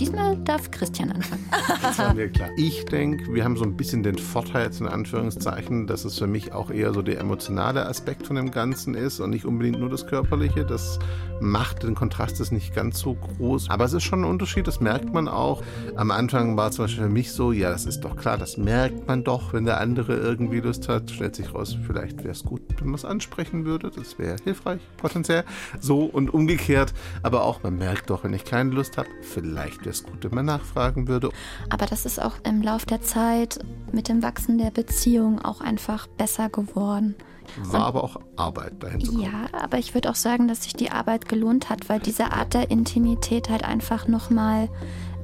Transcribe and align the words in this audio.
diesmal 0.00 0.36
darf 0.44 0.70
Christian 0.70 1.12
anfangen. 1.12 1.44
Das 1.82 1.98
war 1.98 2.14
mir 2.14 2.28
klar. 2.28 2.50
Ich 2.56 2.84
denke, 2.86 3.32
wir 3.32 3.44
haben 3.44 3.56
so 3.56 3.64
ein 3.64 3.76
bisschen 3.76 4.02
den 4.02 4.18
Vorteil, 4.18 4.64
jetzt 4.64 4.80
in 4.80 4.88
Anführungszeichen, 4.88 5.86
dass 5.86 6.04
es 6.04 6.18
für 6.18 6.26
mich 6.26 6.52
auch 6.52 6.70
eher 6.70 6.92
so 6.92 7.02
der 7.02 7.20
emotionale 7.20 7.86
Aspekt 7.86 8.26
von 8.26 8.36
dem 8.36 8.50
Ganzen 8.50 8.94
ist 8.94 9.20
und 9.20 9.30
nicht 9.30 9.44
unbedingt 9.44 9.78
nur 9.78 9.90
das 9.90 10.06
Körperliche. 10.06 10.64
Das 10.64 10.98
macht 11.40 11.82
den 11.82 11.94
Kontrast 11.94 12.40
ist 12.40 12.52
nicht 12.52 12.74
ganz 12.74 12.98
so 12.98 13.14
groß. 13.14 13.70
Aber 13.70 13.84
es 13.84 13.92
ist 13.92 14.04
schon 14.04 14.22
ein 14.22 14.24
Unterschied, 14.24 14.66
das 14.66 14.80
merkt 14.80 15.12
man 15.12 15.28
auch. 15.28 15.62
Am 15.96 16.10
Anfang 16.10 16.56
war 16.56 16.70
zum 16.70 16.84
Beispiel 16.84 17.04
für 17.04 17.10
mich 17.10 17.32
so, 17.32 17.52
ja, 17.52 17.70
das 17.70 17.86
ist 17.86 18.00
doch 18.00 18.16
klar, 18.16 18.38
das 18.38 18.56
merkt 18.56 19.06
man 19.06 19.24
doch, 19.24 19.52
wenn 19.52 19.64
der 19.64 19.80
andere 19.80 20.16
irgendwie 20.16 20.60
Lust 20.60 20.88
hat. 20.88 21.10
Stellt 21.10 21.36
sich 21.36 21.54
raus, 21.54 21.76
vielleicht 21.86 22.18
wäre 22.18 22.30
es 22.30 22.44
gut, 22.44 22.62
wenn 22.78 22.88
man 22.88 22.94
es 22.94 23.04
ansprechen 23.04 23.64
würde. 23.64 23.90
Das 23.94 24.18
wäre 24.18 24.36
hilfreich, 24.42 24.80
potenziell. 24.96 25.44
So 25.80 26.04
und 26.04 26.32
umgekehrt. 26.32 26.94
Aber 27.22 27.44
auch, 27.44 27.62
man 27.62 27.76
merkt 27.76 28.10
doch, 28.10 28.24
wenn 28.24 28.32
ich 28.32 28.44
keine 28.44 28.70
Lust 28.70 28.96
habe, 28.96 29.08
vielleicht 29.22 29.83
es 29.86 30.02
gut, 30.02 30.32
man 30.32 30.46
nachfragen 30.46 31.08
würde. 31.08 31.30
Aber 31.70 31.86
das 31.86 32.06
ist 32.06 32.20
auch 32.20 32.34
im 32.44 32.62
Lauf 32.62 32.84
der 32.84 33.02
Zeit 33.02 33.58
mit 33.92 34.08
dem 34.08 34.22
Wachsen 34.22 34.58
der 34.58 34.70
Beziehung 34.70 35.44
auch 35.44 35.60
einfach 35.60 36.06
besser 36.06 36.48
geworden. 36.48 37.14
War 37.58 37.80
und, 37.80 37.86
aber 37.86 38.04
auch 38.04 38.16
Arbeit 38.36 38.82
dahin 38.82 39.00
zu 39.00 39.12
kommen. 39.12 39.22
Ja, 39.22 39.46
aber 39.52 39.78
ich 39.78 39.94
würde 39.94 40.10
auch 40.10 40.14
sagen, 40.14 40.48
dass 40.48 40.64
sich 40.64 40.74
die 40.74 40.90
Arbeit 40.90 41.28
gelohnt 41.28 41.68
hat, 41.68 41.88
weil 41.88 42.00
diese 42.00 42.32
Art 42.32 42.54
der 42.54 42.70
Intimität 42.70 43.50
halt 43.50 43.64
einfach 43.64 44.08
nochmal 44.08 44.68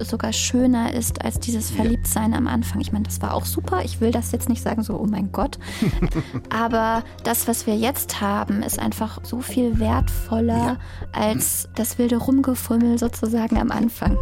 sogar 0.04 0.32
schöner 0.32 0.94
ist 0.94 1.22
als 1.24 1.38
dieses 1.40 1.70
Verliebtsein 1.70 2.34
am 2.34 2.46
Anfang. 2.46 2.80
Ich 2.80 2.92
meine, 2.92 3.04
das 3.04 3.20
war 3.20 3.34
auch 3.34 3.44
super. 3.44 3.84
Ich 3.84 4.00
will 4.00 4.10
das 4.10 4.32
jetzt 4.32 4.48
nicht 4.48 4.62
sagen, 4.62 4.82
so, 4.82 4.98
oh 4.98 5.06
mein 5.06 5.32
Gott. 5.32 5.58
Aber 6.50 7.04
das, 7.24 7.48
was 7.48 7.66
wir 7.66 7.76
jetzt 7.76 8.20
haben, 8.20 8.62
ist 8.62 8.78
einfach 8.78 9.20
so 9.24 9.40
viel 9.40 9.78
wertvoller 9.78 10.56
ja. 10.56 10.78
als 11.12 11.68
das 11.74 11.98
wilde 11.98 12.16
Rumgefummel 12.16 12.98
sozusagen 12.98 13.58
am 13.58 13.70
Anfang. 13.70 14.16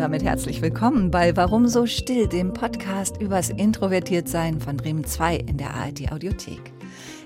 Damit 0.00 0.24
herzlich 0.24 0.62
willkommen 0.62 1.10
bei 1.10 1.36
Warum 1.36 1.68
so 1.68 1.84
still, 1.84 2.26
dem 2.26 2.54
Podcast 2.54 3.20
übers 3.20 3.50
Introvertiertsein 3.50 4.58
von 4.58 4.78
Bremen 4.78 5.04
2 5.04 5.36
in 5.36 5.58
der 5.58 5.74
ARD 5.74 6.10
Audiothek. 6.10 6.72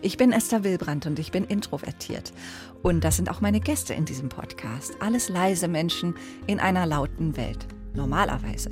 Ich 0.02 0.16
bin 0.16 0.32
Esther 0.32 0.64
Wilbrandt 0.64 1.06
und 1.06 1.20
ich 1.20 1.30
bin 1.30 1.44
introvertiert. 1.44 2.32
Und 2.82 3.04
das 3.04 3.14
sind 3.14 3.30
auch 3.30 3.40
meine 3.40 3.60
Gäste 3.60 3.94
in 3.94 4.06
diesem 4.06 4.28
Podcast. 4.28 4.96
Alles 4.98 5.28
leise 5.28 5.68
Menschen 5.68 6.16
in 6.48 6.58
einer 6.58 6.84
lauten 6.84 7.36
Welt. 7.36 7.64
Normalerweise. 7.94 8.70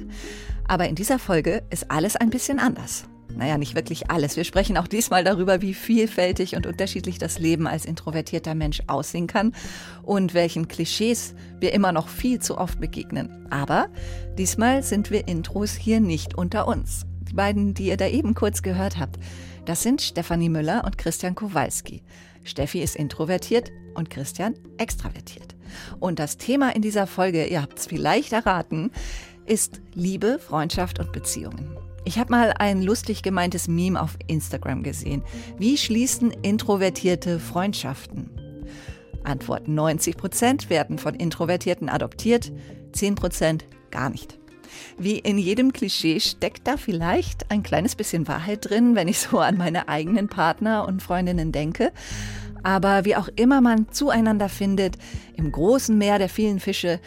Aber 0.66 0.88
in 0.88 0.96
dieser 0.96 1.20
Folge 1.20 1.62
ist 1.70 1.88
alles 1.92 2.16
ein 2.16 2.30
bisschen 2.30 2.58
anders. 2.58 3.05
Naja, 3.36 3.58
nicht 3.58 3.75
wirklich 3.75 4.11
alles. 4.11 4.36
Wir 4.36 4.44
sprechen 4.44 4.77
auch 4.77 4.86
diesmal 4.86 5.25
darüber, 5.25 5.62
wie 5.62 5.75
vielfältig 5.75 6.55
und 6.56 6.66
unterschiedlich 6.66 7.19
das 7.19 7.39
Leben 7.39 7.66
als 7.66 7.84
introvertierter 7.84 8.55
Mensch 8.55 8.83
aussehen 8.86 9.27
kann 9.27 9.55
und 10.02 10.34
welchen 10.34 10.69
Klischees 10.69 11.34
wir 11.61 11.72
immer 11.72 11.92
noch 11.92 12.08
viel 12.08 12.41
zu 12.41 12.58
oft 12.58 12.80
begegnen. 12.80 13.47
Aber 13.50 13.89
diesmal 14.39 14.83
sind 14.83 15.11
wir 15.11 15.28
Intros 15.28 15.74
hier 15.74 16.00
nicht 16.00 16.36
unter 16.36 16.69
uns. 16.69 17.06
Die 17.28 17.34
beiden, 17.34 17.74
die 17.74 17.86
ihr 17.86 17.97
da 17.97 18.06
eben 18.06 18.34
kurz 18.34 18.62
gehört 18.62 18.98
habt, 18.98 19.19
das 19.64 19.83
sind 19.83 20.02
Stefanie 20.02 20.48
Müller 20.48 20.83
und 20.84 20.98
Christian 20.98 21.34
Kowalski. 21.34 22.02
Steffi 22.44 22.83
ist 22.83 22.96
introvertiert 22.96 23.70
und 23.94 24.11
Christian 24.11 24.55
extravertiert. 24.78 25.55
Und 26.00 26.19
das 26.19 26.36
Thema 26.36 26.74
in 26.74 26.83
dieser 26.83 27.06
Folge, 27.06 27.46
ihr 27.46 27.62
habt 27.62 27.78
es 27.78 27.86
vielleicht 27.86 28.33
erraten, 28.33 28.91
ist 29.46 29.80
Liebe, 29.94 30.39
Freundschaft 30.39 30.98
und 30.98 31.12
Beziehungen. 31.12 31.77
Ich 32.05 32.19
habe 32.19 32.33
mal 32.33 32.53
ein 32.58 32.83
lustig 32.83 33.22
gemeintes 33.22 33.69
Meme 33.69 34.00
auf 34.00 34.17
Instagram 34.27 34.83
gesehen. 34.83 35.22
Wie 35.56 35.77
schließen 35.77 36.33
introvertierte 36.42 37.39
Freundschaften? 37.39 38.28
Antwort 39.22 39.69
90 39.69 40.17
Prozent 40.17 40.69
werden 40.69 40.98
von 40.98 41.14
Introvertierten 41.14 41.89
adoptiert, 41.89 42.53
10 42.92 43.14
Prozent 43.14 43.67
gar 43.92 44.11
nicht. 44.11 44.39
Wie 44.98 45.19
in 45.19 45.39
jedem 45.39 45.73
Klischee 45.73 46.19
steckt 46.19 46.67
da 46.67 46.77
vielleicht 46.77 47.50
ein 47.53 47.62
kleines 47.62 47.95
bisschen 47.95 48.27
Wahrheit 48.27 48.69
drin, 48.69 48.97
wenn 48.97 49.06
ich 49.06 49.20
so 49.20 49.39
an 49.39 49.57
meine 49.57 49.89
eigenen 49.89 50.29
Partner 50.29 50.89
und 50.89 51.02
Freundinnen 51.02 51.52
denke. 51.52 51.92
Aber 52.64 53.05
wie 53.05 53.14
auch 53.14 53.29
immer 53.36 53.61
man 53.61 53.92
zueinander 53.92 54.48
findet, 54.48 54.96
im 55.36 55.52
großen 55.52 55.96
Meer 55.96 56.18
der 56.18 56.29
vielen 56.29 56.58
Fische, 56.58 57.01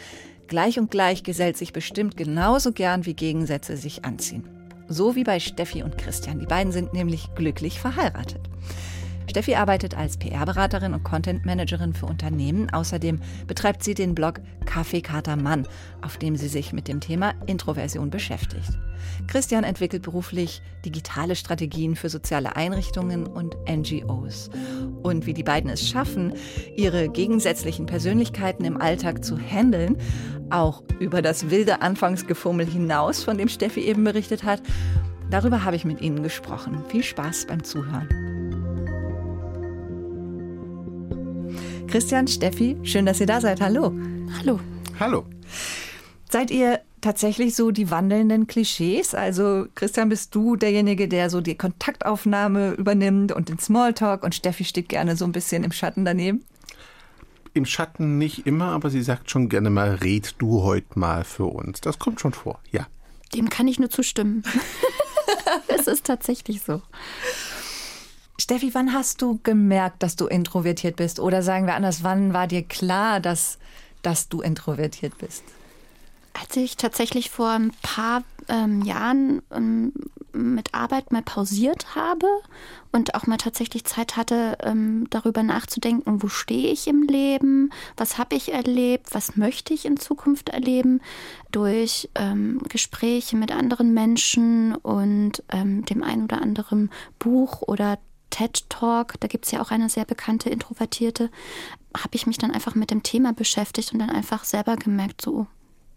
gleich 0.48 0.78
und 0.78 0.90
gleich 0.90 1.22
gesellt 1.22 1.56
sich 1.56 1.72
bestimmt 1.72 2.16
genauso 2.16 2.72
gern, 2.72 3.04
wie 3.04 3.14
Gegensätze 3.14 3.76
sich 3.76 4.04
anziehen. 4.04 4.55
So 4.88 5.16
wie 5.16 5.24
bei 5.24 5.40
Steffi 5.40 5.82
und 5.82 5.98
Christian. 5.98 6.38
Die 6.38 6.46
beiden 6.46 6.72
sind 6.72 6.92
nämlich 6.92 7.34
glücklich 7.34 7.80
verheiratet. 7.80 8.40
Steffi 9.28 9.56
arbeitet 9.56 9.96
als 9.96 10.16
PR-Beraterin 10.16 10.94
und 10.94 11.02
Content-Managerin 11.02 11.92
für 11.92 12.06
Unternehmen. 12.06 12.70
Außerdem 12.70 13.20
betreibt 13.46 13.82
sie 13.82 13.94
den 13.94 14.14
Blog 14.14 14.40
Kaffeekater 14.64 15.36
Mann, 15.36 15.66
auf 16.02 16.16
dem 16.16 16.36
sie 16.36 16.48
sich 16.48 16.72
mit 16.72 16.88
dem 16.88 17.00
Thema 17.00 17.34
Introversion 17.46 18.10
beschäftigt. 18.10 18.78
Christian 19.26 19.64
entwickelt 19.64 20.02
beruflich 20.02 20.62
digitale 20.84 21.36
Strategien 21.36 21.96
für 21.96 22.08
soziale 22.08 22.56
Einrichtungen 22.56 23.26
und 23.26 23.56
NGOs. 23.68 24.50
Und 25.02 25.26
wie 25.26 25.34
die 25.34 25.42
beiden 25.42 25.70
es 25.70 25.88
schaffen, 25.88 26.32
ihre 26.76 27.08
gegensätzlichen 27.08 27.86
Persönlichkeiten 27.86 28.64
im 28.64 28.80
Alltag 28.80 29.24
zu 29.24 29.38
handeln, 29.38 29.96
auch 30.50 30.82
über 31.00 31.22
das 31.22 31.50
wilde 31.50 31.82
Anfangsgefummel 31.82 32.66
hinaus, 32.66 33.24
von 33.24 33.38
dem 33.38 33.48
Steffi 33.48 33.80
eben 33.80 34.04
berichtet 34.04 34.44
hat, 34.44 34.62
darüber 35.30 35.64
habe 35.64 35.76
ich 35.76 35.84
mit 35.84 36.00
Ihnen 36.00 36.22
gesprochen. 36.22 36.82
Viel 36.88 37.02
Spaß 37.02 37.46
beim 37.46 37.64
Zuhören. 37.64 38.08
Christian, 41.88 42.26
Steffi, 42.26 42.76
schön, 42.82 43.06
dass 43.06 43.20
ihr 43.20 43.26
da 43.26 43.40
seid. 43.40 43.60
Hallo. 43.60 43.92
Hallo. 44.38 44.60
Hallo. 44.98 45.24
Seid 46.30 46.50
ihr 46.50 46.80
tatsächlich 47.00 47.54
so 47.54 47.70
die 47.70 47.90
wandelnden 47.90 48.46
Klischees? 48.46 49.14
Also 49.14 49.66
Christian, 49.74 50.08
bist 50.08 50.34
du 50.34 50.56
derjenige, 50.56 51.08
der 51.08 51.30
so 51.30 51.40
die 51.40 51.56
Kontaktaufnahme 51.56 52.72
übernimmt 52.72 53.32
und 53.32 53.48
den 53.48 53.58
Smalltalk 53.58 54.22
und 54.22 54.34
Steffi 54.34 54.64
steht 54.64 54.88
gerne 54.88 55.16
so 55.16 55.24
ein 55.24 55.32
bisschen 55.32 55.64
im 55.64 55.72
Schatten 55.72 56.04
daneben? 56.04 56.44
Im 57.54 57.64
Schatten 57.64 58.18
nicht 58.18 58.46
immer, 58.46 58.72
aber 58.72 58.90
sie 58.90 59.02
sagt 59.02 59.30
schon 59.30 59.48
gerne 59.48 59.70
mal, 59.70 59.94
red 59.94 60.34
du 60.38 60.62
heute 60.62 60.98
mal 60.98 61.24
für 61.24 61.46
uns. 61.46 61.80
Das 61.80 61.98
kommt 61.98 62.20
schon 62.20 62.32
vor, 62.32 62.60
ja. 62.70 62.86
Dem 63.34 63.48
kann 63.48 63.66
ich 63.68 63.78
nur 63.78 63.90
zustimmen. 63.90 64.42
es 65.68 65.86
ist 65.86 66.04
tatsächlich 66.04 66.62
so. 66.62 66.82
Steffi, 68.38 68.74
wann 68.74 68.92
hast 68.92 69.22
du 69.22 69.40
gemerkt, 69.42 70.02
dass 70.02 70.16
du 70.16 70.26
introvertiert 70.26 70.96
bist? 70.96 71.18
Oder 71.18 71.42
sagen 71.42 71.66
wir 71.66 71.74
anders, 71.74 72.02
wann 72.02 72.34
war 72.34 72.46
dir 72.46 72.62
klar, 72.62 73.20
dass, 73.20 73.58
dass 74.02 74.28
du 74.28 74.42
introvertiert 74.42 75.16
bist? 75.18 75.42
Als 76.38 76.56
ich 76.56 76.76
tatsächlich 76.76 77.30
vor 77.30 77.50
ein 77.50 77.72
paar 77.82 78.22
ähm, 78.48 78.82
Jahren 78.82 79.42
ähm, 79.50 79.92
mit 80.32 80.74
Arbeit 80.74 81.12
mal 81.12 81.22
pausiert 81.22 81.94
habe 81.94 82.26
und 82.92 83.14
auch 83.14 83.26
mal 83.26 83.38
tatsächlich 83.38 83.84
Zeit 83.84 84.16
hatte, 84.16 84.58
ähm, 84.62 85.06
darüber 85.10 85.42
nachzudenken, 85.42 86.22
wo 86.22 86.28
stehe 86.28 86.70
ich 86.70 86.86
im 86.88 87.02
Leben, 87.02 87.70
was 87.96 88.18
habe 88.18 88.36
ich 88.36 88.52
erlebt, 88.52 89.08
was 89.12 89.36
möchte 89.36 89.72
ich 89.72 89.86
in 89.86 89.96
Zukunft 89.96 90.50
erleben, 90.50 91.00
durch 91.52 92.10
ähm, 92.14 92.60
Gespräche 92.68 93.36
mit 93.36 93.50
anderen 93.50 93.94
Menschen 93.94 94.74
und 94.74 95.42
ähm, 95.50 95.84
dem 95.86 96.02
ein 96.02 96.24
oder 96.24 96.42
anderen 96.42 96.90
Buch 97.18 97.62
oder 97.62 97.98
TED 98.30 98.68
Talk, 98.68 99.14
da 99.20 99.28
gibt 99.28 99.46
es 99.46 99.52
ja 99.52 99.62
auch 99.62 99.70
eine 99.70 99.88
sehr 99.88 100.04
bekannte 100.04 100.50
Introvertierte, 100.50 101.30
habe 101.96 102.14
ich 102.14 102.26
mich 102.26 102.36
dann 102.36 102.50
einfach 102.50 102.74
mit 102.74 102.90
dem 102.90 103.02
Thema 103.02 103.32
beschäftigt 103.32 103.92
und 103.92 104.00
dann 104.00 104.10
einfach 104.10 104.44
selber 104.44 104.76
gemerkt, 104.76 105.22
so, 105.22 105.46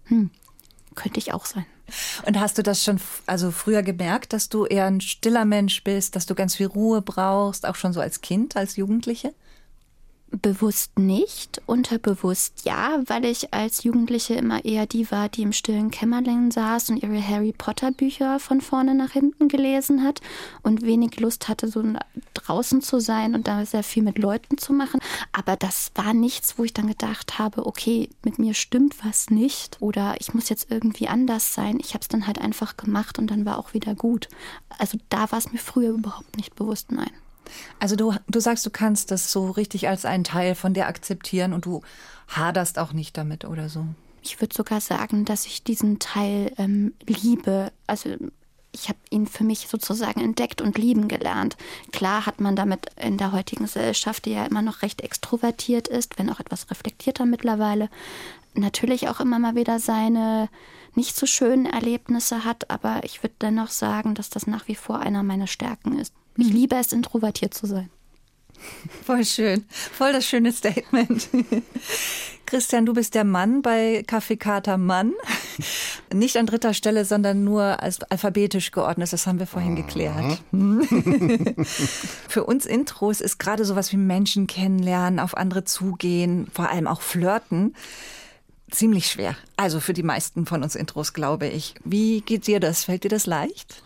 hm, 0.10 0.30
könnte 0.96 1.20
ich 1.20 1.34
auch 1.34 1.46
sein. 1.46 1.66
Und 2.26 2.40
hast 2.40 2.58
du 2.58 2.64
das 2.64 2.84
schon 2.84 3.00
also 3.26 3.52
früher 3.52 3.82
gemerkt, 3.82 4.34
dass 4.34 4.50
du 4.50 4.66
eher 4.66 4.86
ein 4.86 5.02
stiller 5.02 5.46
Mensch 5.46 5.84
bist, 5.84 6.16
dass 6.16 6.26
du 6.26 6.36
ganz 6.36 6.56
viel 6.56 6.68
Ruhe 6.68 7.02
brauchst, 7.02 7.66
auch 7.66 7.76
schon 7.76 7.94
so 7.94 8.02
als 8.02 8.22
Kind, 8.22 8.56
als 8.56 8.76
Jugendliche? 8.76 9.34
Bewusst 10.32 11.00
nicht, 11.00 11.60
unterbewusst 11.66 12.64
ja, 12.64 13.02
weil 13.08 13.26
ich 13.26 13.52
als 13.52 13.84
Jugendliche 13.84 14.36
immer 14.36 14.64
eher 14.64 14.86
die 14.86 15.10
war, 15.10 15.28
die 15.28 15.42
im 15.42 15.54
stillen 15.54 15.90
Kämmerlein 15.90 16.52
saß 16.52 16.92
und 16.92 17.02
ihre 17.02 17.28
Harry 17.28 17.52
Potter 17.52 17.92
Bücher 17.92 18.40
von 18.40 18.62
vorne 18.62 18.94
nach 18.94 19.12
hinten 19.12 19.48
gelesen 19.48 20.04
hat 20.04 20.22
und 20.62 20.84
wenig 20.84 21.20
Lust 21.20 21.50
hatte, 21.50 21.68
so 21.68 21.84
draußen 22.36 22.84
zu 22.84 23.00
sein 23.00 23.34
und 23.34 23.48
da 23.48 23.66
sehr 23.66 23.82
viel 23.82 24.04
mit 24.04 24.20
Leuten 24.20 24.60
zu 24.60 24.72
machen. 24.72 25.00
Aber 25.32 25.56
das 25.56 25.92
war 25.96 26.14
nichts, 26.14 26.60
wo 26.60 26.64
ich 26.64 26.74
dann 26.74 26.88
gedacht 26.88 27.40
habe, 27.40 27.66
okay, 27.66 28.10
mit 28.24 28.38
mir 28.38 28.54
stimmt 28.54 29.04
was 29.04 29.32
nicht 29.32 29.78
oder 29.80 30.16
ich 30.20 30.36
muss 30.36 30.50
jetzt 30.50 30.70
irgendwie 30.70 31.08
anders 31.08 31.56
sein. 31.56 31.80
Ich 31.80 31.96
habe 31.96 32.04
es 32.04 32.08
dann 32.08 32.28
halt 32.28 32.40
einfach 32.40 32.78
gemacht 32.78 33.18
und 33.18 33.32
dann 33.32 33.46
war 33.46 33.58
auch 33.58 33.74
wieder 33.74 33.96
gut. 33.96 34.30
Also 34.78 35.00
da 35.10 35.32
war 35.32 35.40
es 35.40 35.52
mir 35.52 35.58
früher 35.58 35.90
überhaupt 35.90 36.38
nicht 36.38 36.56
bewusst, 36.56 36.92
nein. 36.92 37.12
Also 37.80 37.96
du, 37.96 38.14
du 38.28 38.40
sagst, 38.40 38.66
du 38.66 38.70
kannst 38.70 39.12
das 39.12 39.32
so 39.32 39.52
richtig 39.52 39.88
als 39.88 40.06
einen 40.06 40.24
Teil 40.24 40.56
von 40.56 40.74
dir 40.74 40.88
akzeptieren 40.88 41.54
und 41.54 41.66
du 41.66 41.82
haderst 42.28 42.80
auch 42.80 42.94
nicht 42.94 43.18
damit 43.18 43.46
oder 43.46 43.70
so. 43.70 43.86
Ich 44.22 44.42
würde 44.42 44.56
sogar 44.56 44.82
sagen, 44.82 45.26
dass 45.26 45.46
ich 45.46 45.64
diesen 45.64 46.00
Teil 46.00 46.52
ähm, 46.58 46.94
liebe. 47.08 47.72
Also 47.88 48.16
ich 48.72 48.88
habe 48.90 49.00
ihn 49.10 49.28
für 49.28 49.44
mich 49.44 49.68
sozusagen 49.68 50.22
entdeckt 50.22 50.62
und 50.62 50.78
lieben 50.78 51.08
gelernt. 51.08 51.58
Klar 51.92 52.26
hat 52.26 52.40
man 52.40 52.56
damit 52.56 52.88
in 52.98 53.18
der 53.18 53.32
heutigen 53.32 53.64
Gesellschaft, 53.64 54.26
die 54.26 54.32
ja 54.32 54.46
immer 54.46 54.62
noch 54.62 54.82
recht 54.82 55.02
extrovertiert 55.02 55.88
ist, 55.88 56.20
wenn 56.20 56.30
auch 56.30 56.40
etwas 56.40 56.70
reflektierter 56.70 57.26
mittlerweile, 57.26 57.90
natürlich 58.54 59.10
auch 59.10 59.20
immer 59.20 59.40
mal 59.40 59.56
wieder 59.56 59.80
seine 59.80 60.50
nicht 60.96 61.16
so 61.16 61.26
schönen 61.26 61.66
Erlebnisse 61.66 62.44
hat, 62.46 62.70
aber 62.70 63.02
ich 63.04 63.24
würde 63.24 63.36
dennoch 63.42 63.70
sagen, 63.70 64.16
dass 64.16 64.30
das 64.30 64.48
nach 64.48 64.68
wie 64.68 64.76
vor 64.76 65.00
einer 65.00 65.24
meiner 65.24 65.48
Stärken 65.48 65.98
ist. 65.98 66.14
Ich 66.38 66.48
mhm. 66.48 66.54
liebe 66.54 66.76
es, 66.76 66.92
introvertiert 66.92 67.54
zu 67.54 67.68
sein. 67.68 67.90
Voll 69.06 69.24
schön. 69.24 69.66
Voll 69.70 70.12
das 70.12 70.26
schöne 70.26 70.52
Statement. 70.52 71.30
Christian, 72.46 72.86
du 72.86 72.94
bist 72.94 73.16
der 73.16 73.24
Mann 73.24 73.62
bei 73.62 74.04
Kaffeekater 74.06 74.78
Mann. 74.78 75.14
Nicht 76.14 76.36
an 76.36 76.48
dritter 76.48 76.74
Stelle, 76.74 77.06
sondern 77.06 77.44
nur 77.44 77.82
als 77.82 78.02
alphabetisch 78.02 78.72
geordnet. 78.72 79.14
Das 79.14 79.28
haben 79.28 79.40
wir 79.40 79.46
vorhin 79.46 79.76
geklärt. 79.76 80.42
Für 82.28 82.44
uns 82.46 82.66
Intros 82.66 83.22
ist 83.22 83.38
gerade 83.38 83.66
sowas 83.66 83.92
wie 83.92 83.98
Menschen 83.98 84.48
kennenlernen, 84.48 85.20
auf 85.20 85.38
andere 85.38 85.64
zugehen, 85.64 86.48
vor 86.52 86.70
allem 86.70 86.88
auch 86.88 87.02
flirten 87.02 87.76
ziemlich 88.70 89.08
schwer. 89.08 89.36
Also 89.58 89.80
für 89.80 89.94
die 89.94 90.04
meisten 90.04 90.46
von 90.46 90.64
uns 90.64 90.76
Intros, 90.76 91.14
glaube 91.14 91.48
ich. 91.48 91.76
Wie 91.84 92.22
geht 92.22 92.48
dir 92.48 92.60
das? 92.60 92.84
Fällt 92.84 93.04
dir 93.04 93.10
das 93.10 93.26
leicht? 93.26 93.84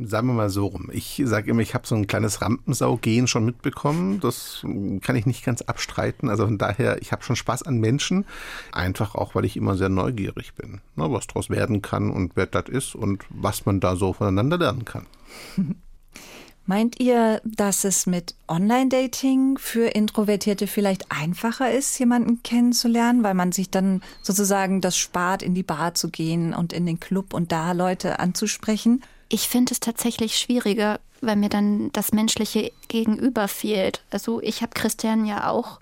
Sagen 0.00 0.28
wir 0.28 0.34
mal 0.34 0.48
so 0.48 0.66
rum. 0.66 0.90
Ich 0.92 1.20
sage 1.24 1.50
immer, 1.50 1.60
ich 1.60 1.74
habe 1.74 1.86
so 1.86 1.96
ein 1.96 2.06
kleines 2.06 2.40
Rampensau-Gehen 2.40 3.26
schon 3.26 3.44
mitbekommen. 3.44 4.20
Das 4.20 4.64
kann 5.02 5.16
ich 5.16 5.26
nicht 5.26 5.44
ganz 5.44 5.62
abstreiten. 5.62 6.28
Also 6.28 6.44
von 6.44 6.56
daher, 6.56 7.02
ich 7.02 7.10
habe 7.10 7.24
schon 7.24 7.34
Spaß 7.34 7.64
an 7.64 7.78
Menschen. 7.78 8.24
Einfach 8.70 9.16
auch, 9.16 9.34
weil 9.34 9.44
ich 9.44 9.56
immer 9.56 9.76
sehr 9.76 9.88
neugierig 9.88 10.54
bin. 10.54 10.80
Ne, 10.94 11.10
was 11.10 11.26
daraus 11.26 11.50
werden 11.50 11.82
kann 11.82 12.10
und 12.10 12.36
wer 12.36 12.46
das 12.46 12.68
ist 12.68 12.94
und 12.94 13.24
was 13.28 13.66
man 13.66 13.80
da 13.80 13.96
so 13.96 14.12
voneinander 14.12 14.58
lernen 14.58 14.84
kann. 14.84 15.06
Meint 16.68 17.00
ihr, 17.00 17.40
dass 17.46 17.84
es 17.84 18.04
mit 18.04 18.34
Online-Dating 18.46 19.56
für 19.56 19.86
Introvertierte 19.86 20.66
vielleicht 20.66 21.10
einfacher 21.10 21.70
ist, 21.72 21.98
jemanden 21.98 22.42
kennenzulernen, 22.42 23.22
weil 23.22 23.32
man 23.32 23.52
sich 23.52 23.70
dann 23.70 24.02
sozusagen 24.20 24.82
das 24.82 24.98
spart, 24.98 25.42
in 25.42 25.54
die 25.54 25.62
Bar 25.62 25.94
zu 25.94 26.10
gehen 26.10 26.52
und 26.52 26.74
in 26.74 26.84
den 26.84 27.00
Club 27.00 27.32
und 27.32 27.52
da 27.52 27.72
Leute 27.72 28.18
anzusprechen? 28.18 29.02
Ich 29.30 29.48
finde 29.48 29.72
es 29.72 29.80
tatsächlich 29.80 30.36
schwieriger, 30.36 31.00
weil 31.22 31.36
mir 31.36 31.48
dann 31.48 31.90
das 31.92 32.12
menschliche 32.12 32.70
Gegenüber 32.88 33.48
fehlt. 33.48 34.02
Also 34.10 34.42
ich 34.42 34.60
habe 34.60 34.72
Christian 34.74 35.24
ja 35.24 35.48
auch 35.48 35.80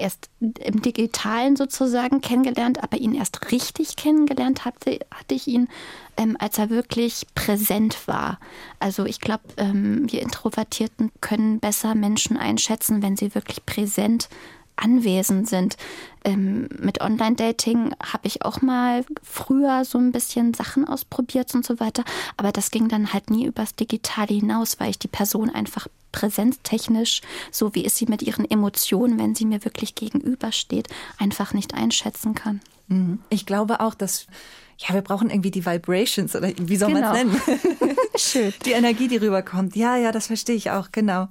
erst 0.00 0.30
im 0.40 0.82
Digitalen 0.82 1.56
sozusagen 1.56 2.20
kennengelernt, 2.20 2.82
aber 2.82 2.96
ihn 2.96 3.14
erst 3.14 3.52
richtig 3.52 3.96
kennengelernt 3.96 4.64
hatte, 4.64 5.00
hatte 5.10 5.34
ich 5.34 5.46
ihn, 5.46 5.68
ähm, 6.16 6.36
als 6.38 6.58
er 6.58 6.70
wirklich 6.70 7.26
präsent 7.34 8.08
war. 8.08 8.38
Also 8.78 9.04
ich 9.04 9.20
glaube, 9.20 9.44
ähm, 9.56 10.10
wir 10.10 10.22
Introvertierten 10.22 11.12
können 11.20 11.60
besser 11.60 11.94
Menschen 11.94 12.36
einschätzen, 12.36 13.02
wenn 13.02 13.16
sie 13.16 13.34
wirklich 13.34 13.64
präsent 13.66 14.28
anwesend 14.76 15.48
sind. 15.48 15.76
Ähm, 16.24 16.68
mit 16.78 17.00
Online-Dating 17.00 17.94
habe 18.02 18.26
ich 18.26 18.44
auch 18.44 18.62
mal 18.62 19.04
früher 19.22 19.84
so 19.84 19.98
ein 19.98 20.12
bisschen 20.12 20.54
Sachen 20.54 20.86
ausprobiert 20.86 21.54
und 21.54 21.64
so 21.64 21.80
weiter, 21.80 22.04
aber 22.36 22.52
das 22.52 22.70
ging 22.70 22.88
dann 22.88 23.12
halt 23.12 23.30
nie 23.30 23.46
übers 23.46 23.74
Digitale 23.74 24.34
hinaus, 24.34 24.78
weil 24.80 24.90
ich 24.90 24.98
die 24.98 25.08
Person 25.08 25.50
einfach 25.50 25.86
präsenztechnisch, 26.12 27.20
so 27.50 27.74
wie 27.74 27.84
ist 27.84 27.96
sie 27.96 28.06
mit 28.06 28.22
ihren 28.22 28.50
Emotionen, 28.50 29.18
wenn 29.18 29.34
sie 29.34 29.44
mir 29.44 29.64
wirklich 29.64 29.94
gegenübersteht, 29.94 30.88
einfach 31.18 31.54
nicht 31.54 31.74
einschätzen 31.74 32.34
kann. 32.34 32.60
Mhm. 32.88 33.20
Ich 33.30 33.46
glaube 33.46 33.80
auch, 33.80 33.94
dass 33.94 34.26
ja, 34.78 34.94
wir 34.94 35.02
brauchen 35.02 35.30
irgendwie 35.30 35.50
die 35.50 35.64
Vibrations 35.64 36.34
oder 36.34 36.52
wie 36.56 36.76
soll 36.76 36.92
genau. 36.92 37.12
man 37.12 37.28
es 37.28 37.42
nennen? 37.42 37.96
Schön. 38.16 38.52
Die 38.64 38.72
Energie, 38.72 39.08
die 39.08 39.18
rüberkommt. 39.18 39.76
Ja, 39.76 39.96
ja, 39.96 40.10
das 40.10 40.28
verstehe 40.28 40.56
ich 40.56 40.70
auch, 40.70 40.90
genau. 40.90 41.28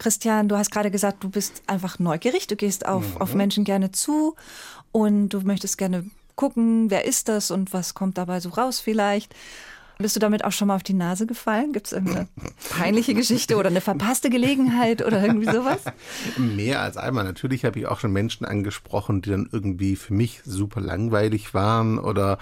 Christian, 0.00 0.48
du 0.48 0.56
hast 0.56 0.70
gerade 0.70 0.90
gesagt, 0.90 1.22
du 1.22 1.28
bist 1.28 1.62
einfach 1.66 1.98
neugierig, 1.98 2.46
du 2.46 2.56
gehst 2.56 2.86
auf, 2.86 3.14
mhm. 3.14 3.20
auf 3.20 3.34
Menschen 3.34 3.64
gerne 3.64 3.92
zu 3.92 4.34
und 4.92 5.28
du 5.28 5.40
möchtest 5.42 5.76
gerne 5.76 6.06
gucken, 6.36 6.90
wer 6.90 7.04
ist 7.04 7.28
das 7.28 7.50
und 7.50 7.74
was 7.74 7.92
kommt 7.92 8.16
dabei 8.16 8.40
so 8.40 8.48
raus 8.48 8.80
vielleicht. 8.80 9.34
Bist 9.98 10.16
du 10.16 10.20
damit 10.20 10.46
auch 10.46 10.52
schon 10.52 10.68
mal 10.68 10.76
auf 10.76 10.82
die 10.82 10.94
Nase 10.94 11.26
gefallen? 11.26 11.74
Gibt 11.74 11.88
es 11.88 11.92
irgendeine 11.92 12.28
peinliche 12.70 13.12
Geschichte 13.12 13.56
oder 13.56 13.68
eine 13.68 13.82
verpasste 13.82 14.30
Gelegenheit 14.30 15.04
oder 15.04 15.22
irgendwie 15.22 15.52
sowas? 15.52 15.80
Mehr 16.38 16.80
als 16.80 16.96
einmal. 16.96 17.24
Natürlich 17.24 17.66
habe 17.66 17.78
ich 17.78 17.86
auch 17.86 18.00
schon 18.00 18.10
Menschen 18.10 18.46
angesprochen, 18.46 19.20
die 19.20 19.28
dann 19.28 19.50
irgendwie 19.52 19.96
für 19.96 20.14
mich 20.14 20.40
super 20.46 20.80
langweilig 20.80 21.52
waren 21.52 21.98
oder 21.98 22.38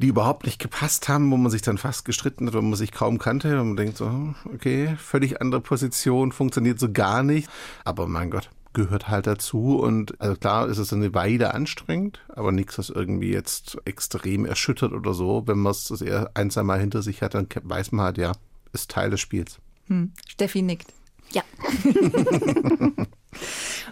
die 0.00 0.08
überhaupt 0.08 0.46
nicht 0.46 0.60
gepasst 0.60 1.08
haben, 1.08 1.30
wo 1.30 1.36
man 1.36 1.50
sich 1.50 1.62
dann 1.62 1.78
fast 1.78 2.04
gestritten 2.04 2.46
hat, 2.46 2.54
wo 2.54 2.62
man 2.62 2.74
sich 2.74 2.92
kaum 2.92 3.18
kannte 3.18 3.60
und 3.60 3.68
man 3.68 3.76
denkt 3.76 3.96
so, 3.96 4.34
okay, 4.54 4.96
völlig 4.98 5.40
andere 5.40 5.60
Position, 5.60 6.32
funktioniert 6.32 6.78
so 6.78 6.92
gar 6.92 7.22
nicht. 7.22 7.48
Aber 7.84 8.06
mein 8.06 8.30
Gott, 8.30 8.50
gehört 8.74 9.08
halt 9.08 9.26
dazu 9.26 9.80
und 9.80 10.20
also 10.20 10.36
klar 10.36 10.68
ist 10.68 10.78
es 10.78 10.92
eine 10.92 11.12
Weile 11.14 11.54
anstrengend, 11.54 12.20
aber 12.28 12.52
nichts, 12.52 12.78
was 12.78 12.90
irgendwie 12.90 13.32
jetzt 13.32 13.78
extrem 13.84 14.44
erschüttert 14.44 14.92
oder 14.92 15.14
so. 15.14 15.46
Wenn 15.46 15.58
man 15.58 15.72
es 15.72 15.90
eher 16.00 16.30
ein, 16.34 16.50
zwei 16.50 16.62
Mal 16.62 16.78
hinter 16.78 17.02
sich 17.02 17.22
hat, 17.22 17.34
dann 17.34 17.48
weiß 17.60 17.92
man 17.92 18.06
halt, 18.06 18.18
ja, 18.18 18.32
ist 18.72 18.90
Teil 18.90 19.10
des 19.10 19.20
Spiels. 19.20 19.58
Hm. 19.86 20.12
Steffi 20.28 20.62
nickt. 20.62 20.92
Ja. 21.32 21.42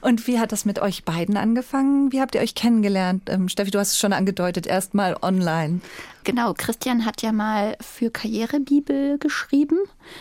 Und 0.06 0.28
wie 0.28 0.38
hat 0.38 0.52
das 0.52 0.64
mit 0.64 0.78
euch 0.78 1.04
beiden 1.04 1.36
angefangen? 1.36 2.12
Wie 2.12 2.20
habt 2.20 2.36
ihr 2.36 2.40
euch 2.40 2.54
kennengelernt? 2.54 3.24
Ähm, 3.28 3.48
Steffi, 3.48 3.72
du 3.72 3.80
hast 3.80 3.90
es 3.90 3.98
schon 3.98 4.12
angedeutet, 4.12 4.64
erstmal 4.64 5.16
online. 5.20 5.80
Genau, 6.22 6.54
Christian 6.56 7.04
hat 7.04 7.22
ja 7.22 7.32
mal 7.32 7.76
für 7.80 8.12
Karrierebibel 8.12 9.18
geschrieben. 9.18 9.78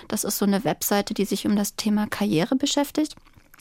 Das 0.07 0.23
ist 0.23 0.39
so 0.39 0.45
eine 0.45 0.63
Webseite, 0.63 1.13
die 1.13 1.25
sich 1.25 1.45
um 1.45 1.55
das 1.55 1.75
Thema 1.75 2.07
Karriere 2.07 2.55
beschäftigt. 2.55 3.15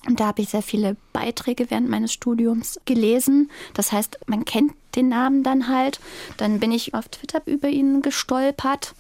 Und 0.07 0.19
da 0.19 0.29
habe 0.29 0.41
ich 0.41 0.49
sehr 0.49 0.63
viele 0.63 0.97
Beiträge 1.13 1.71
während 1.71 1.91
meines 1.91 2.15
Studiums 2.15 2.81
gelesen. 2.87 3.51
Das 3.75 3.93
heißt, 3.93 4.21
man 4.27 4.47
kennt 4.47 4.73
den 4.97 5.11
Namen 5.11 5.43
dann 5.43 5.69
halt. 5.69 6.01
Dann 6.39 6.59
bin 6.59 6.73
ich 6.73 6.95
auf 6.95 7.07
Twitter 7.09 7.43
über 7.45 7.69
ihn 7.69 8.01
gestolpert 8.01 8.95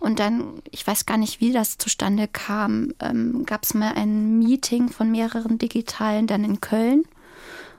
und 0.00 0.20
dann, 0.20 0.62
ich 0.70 0.86
weiß 0.86 1.06
gar 1.06 1.16
nicht, 1.16 1.40
wie 1.40 1.52
das 1.52 1.76
zustande 1.76 2.28
kam, 2.28 2.94
ähm, 3.00 3.44
gab 3.44 3.64
es 3.64 3.74
mal 3.74 3.94
ein 3.94 4.38
Meeting 4.38 4.90
von 4.90 5.10
mehreren 5.10 5.58
Digitalen 5.58 6.26
dann 6.26 6.44
in 6.44 6.60
Köln. 6.60 7.04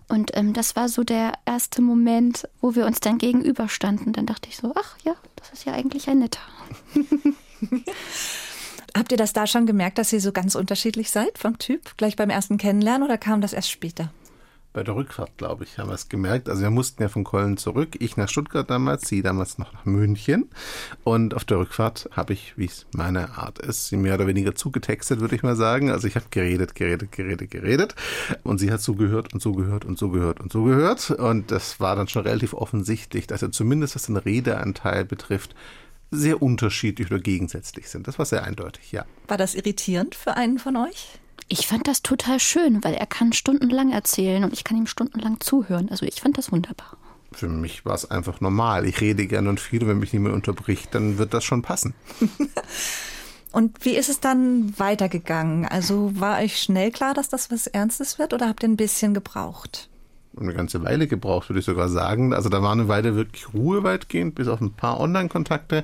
Und 0.10 0.32
ähm, 0.36 0.54
das 0.54 0.76
war 0.76 0.90
so 0.90 1.04
der 1.04 1.34
erste 1.46 1.82
Moment, 1.82 2.48
wo 2.62 2.76
wir 2.76 2.86
uns 2.86 3.00
dann 3.00 3.20
gegenüberstanden. 3.20 4.12
Dann 4.12 4.26
dachte 4.26 4.50
ich 4.50 4.58
so, 4.58 4.74
ach 4.76 4.98
ja, 5.04 5.16
das 5.36 5.52
ist 5.52 5.66
ja 5.66 5.74
eigentlich 5.74 6.10
ein 6.10 6.20
netter. 6.20 6.42
Habt 8.98 9.12
ihr 9.12 9.18
das 9.18 9.34
da 9.34 9.46
schon 9.48 9.66
gemerkt, 9.66 9.98
dass 10.00 10.12
ihr 10.12 10.20
so 10.20 10.32
ganz 10.32 10.56
unterschiedlich 10.56 11.12
seid 11.12 11.38
vom 11.38 11.60
Typ, 11.60 11.96
gleich 11.96 12.16
beim 12.16 12.32
ersten 12.32 12.58
Kennenlernen 12.58 13.04
oder 13.04 13.18
kam 13.18 13.40
das 13.40 13.54
erst 13.54 13.70
später? 13.70 14.12
Bei 14.72 14.84
der 14.84 14.96
Rückfahrt, 14.96 15.38
glaube 15.38 15.64
ich, 15.64 15.80
haben 15.80 15.90
wir 15.90 15.96
es 15.96 16.10
gemerkt. 16.10 16.48
Also 16.48 16.62
wir 16.62 16.70
mussten 16.70 17.02
ja 17.02 17.10
von 17.10 17.24
Köln 17.24 17.58
zurück, 17.58 17.96
ich 18.00 18.18
nach 18.18 18.30
Stuttgart 18.30 18.70
damals, 18.70 19.08
sie 19.08 19.24
damals 19.24 19.58
noch 19.58 19.74
nach 19.74 19.86
München. 19.86 20.50
Und 21.04 21.34
auf 21.34 21.44
der 21.44 21.58
Rückfahrt 21.58 22.10
habe 22.12 22.34
ich, 22.34 22.58
wie 22.58 22.66
es 22.66 22.86
meine 22.94 23.38
Art 23.38 23.60
ist, 23.60 23.88
sie 23.88 23.98
mehr 23.98 24.14
oder 24.14 24.28
weniger 24.28 24.54
zugetextet, 24.54 25.22
würde 25.22 25.36
ich 25.36 25.44
mal 25.44 25.56
sagen. 25.56 25.90
Also 25.90 26.08
ich 26.08 26.16
habe 26.16 26.28
geredet, 26.30 26.76
geredet, 26.76 27.12
geredet, 27.12 27.50
geredet. 27.50 27.96
Und 28.44 28.60
sie 28.60 28.72
hat 28.72 28.82
zugehört 28.82 29.34
und 29.34 29.42
zugehört 29.42 29.86
und 29.86 29.98
zugehört 29.98 30.40
und 30.40 30.52
zugehört. 30.52 31.10
Und 31.12 31.50
das 31.50 31.80
war 31.80 31.96
dann 31.96 32.08
schon 32.08 32.24
relativ 32.24 32.54
offensichtlich, 32.54 33.26
dass 33.26 33.42
er 33.42 33.52
zumindest 33.52 33.96
was 33.96 34.06
den 34.06 34.18
Redeanteil 34.18 35.04
betrifft, 35.04 35.56
sehr 36.12 36.42
unterschiedlich 36.42 37.10
oder 37.12 37.20
gegensätzlich 37.20 37.90
sind. 37.90 38.08
Das 38.08 38.20
war 38.20 38.26
sehr 38.26 38.44
eindeutig, 38.44 38.92
ja. 38.92 39.06
War 39.28 39.38
das 39.38 39.56
irritierend 39.56 40.16
für 40.16 40.36
einen 40.36 40.60
von 40.60 40.76
euch? 40.76 41.20
Ich 41.52 41.68
fand 41.68 41.88
das 41.88 42.04
total 42.04 42.40
schön, 42.40 42.84
weil 42.84 42.94
er 42.94 43.08
kann 43.08 43.34
stundenlang 43.34 43.92
erzählen 43.92 44.44
und 44.44 44.54
ich 44.54 44.64
kann 44.64 44.78
ihm 44.78 44.88
stundenlang 44.88 45.40
zuhören. 45.40 45.90
Also 45.90 46.06
ich 46.06 46.22
fand 46.22 46.38
das 46.38 46.52
wunderbar. 46.52 46.96
Für 47.32 47.50
mich 47.50 47.86
war 47.86 47.96
es 47.96 48.10
einfach 48.10 48.40
normal. 48.40 48.86
Ich 48.86 49.02
rede 49.02 49.26
gerne 49.26 49.50
und 49.50 49.60
viel, 49.60 49.88
wenn 49.88 50.00
mich 50.00 50.14
niemand 50.14 50.36
unterbricht, 50.36 50.94
dann 50.94 51.18
wird 51.18 51.34
das 51.34 51.44
schon 51.44 51.64
passen. 51.64 51.96
und 53.52 53.84
wie 53.84 53.96
ist 53.96 54.10
es 54.10 54.20
dann 54.20 54.78
weitergegangen? 54.78 55.66
Also 55.66 56.12
war 56.20 56.40
euch 56.40 56.62
schnell 56.62 56.92
klar, 56.92 57.16
dass 57.16 57.30
das 57.30 57.52
was 57.52 57.66
Ernstes 57.66 58.20
wird 58.20 58.34
oder 58.34 58.48
habt 58.48 58.64
ihr 58.64 58.70
ein 58.70 58.78
bisschen 58.78 59.16
gebraucht? 59.16 59.90
eine 60.40 60.54
ganze 60.54 60.84
Weile 60.84 61.08
gebraucht, 61.08 61.50
würde 61.50 61.60
ich 61.60 61.66
sogar 61.66 61.90
sagen. 61.90 62.34
Also 62.34 62.50
da 62.50 62.62
war 62.62 62.72
eine 62.72 62.88
Weile 62.88 63.16
wirklich 63.16 63.54
Ruhe 63.54 63.84
weitgehend, 63.84 64.36
bis 64.36 64.48
auf 64.48 64.62
ein 64.62 64.74
paar 64.74 65.00
Online-Kontakte. 65.00 65.84